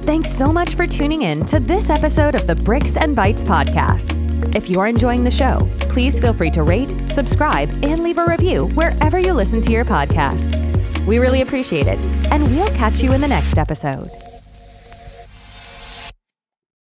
Thanks 0.02 0.30
so 0.30 0.52
much 0.52 0.74
for 0.74 0.86
tuning 0.86 1.22
in 1.22 1.44
to 1.46 1.60
this 1.60 1.88
episode 1.90 2.34
of 2.34 2.46
the 2.46 2.54
Bricks 2.54 2.96
and 2.96 3.16
Bytes 3.16 3.42
podcast. 3.42 4.21
If 4.54 4.68
you 4.68 4.80
are 4.80 4.86
enjoying 4.86 5.24
the 5.24 5.30
show, 5.30 5.68
please 5.80 6.18
feel 6.20 6.34
free 6.34 6.50
to 6.50 6.62
rate, 6.62 6.94
subscribe, 7.08 7.70
and 7.84 8.02
leave 8.02 8.18
a 8.18 8.24
review 8.24 8.66
wherever 8.74 9.18
you 9.18 9.32
listen 9.32 9.60
to 9.62 9.72
your 9.72 9.84
podcasts. 9.84 10.66
We 11.06 11.18
really 11.18 11.42
appreciate 11.42 11.86
it, 11.86 12.04
and 12.30 12.44
we'll 12.54 12.68
catch 12.68 13.02
you 13.02 13.12
in 13.12 13.20
the 13.20 13.28
next 13.28 13.58
episode. 13.58 14.10